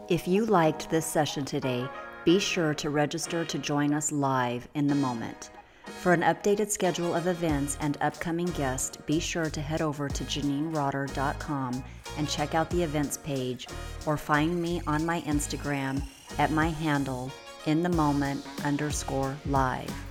If 0.08 0.26
you 0.26 0.44
liked 0.44 0.90
this 0.90 1.06
session 1.06 1.44
today, 1.44 1.88
be 2.24 2.40
sure 2.40 2.74
to 2.74 2.90
register 2.90 3.44
to 3.44 3.58
join 3.58 3.94
us 3.94 4.10
live 4.10 4.68
in 4.74 4.88
the 4.88 4.94
moment. 4.94 5.50
For 5.84 6.12
an 6.12 6.22
updated 6.22 6.70
schedule 6.70 7.14
of 7.14 7.28
events 7.28 7.78
and 7.80 7.96
upcoming 8.00 8.46
guests, 8.46 8.96
be 9.06 9.20
sure 9.20 9.50
to 9.50 9.60
head 9.60 9.82
over 9.82 10.08
to 10.08 10.24
JanineRotter.com 10.24 11.84
and 12.18 12.28
check 12.28 12.54
out 12.54 12.70
the 12.70 12.82
events 12.82 13.18
page 13.18 13.68
or 14.04 14.16
find 14.16 14.60
me 14.60 14.82
on 14.86 15.06
my 15.06 15.20
Instagram 15.22 16.02
at 16.38 16.50
my 16.50 16.68
handle 16.68 17.30
in 17.66 17.82
the 17.82 17.88
moment 17.88 18.44
underscore 18.64 19.36
live. 19.46 20.05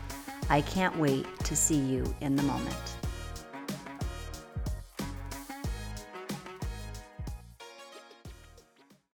I 0.50 0.62
can't 0.62 0.96
wait 0.98 1.26
to 1.46 1.56
see 1.56 1.78
you 1.78 2.04
in 2.22 2.36
the 2.36 2.44
moment. 2.44 2.95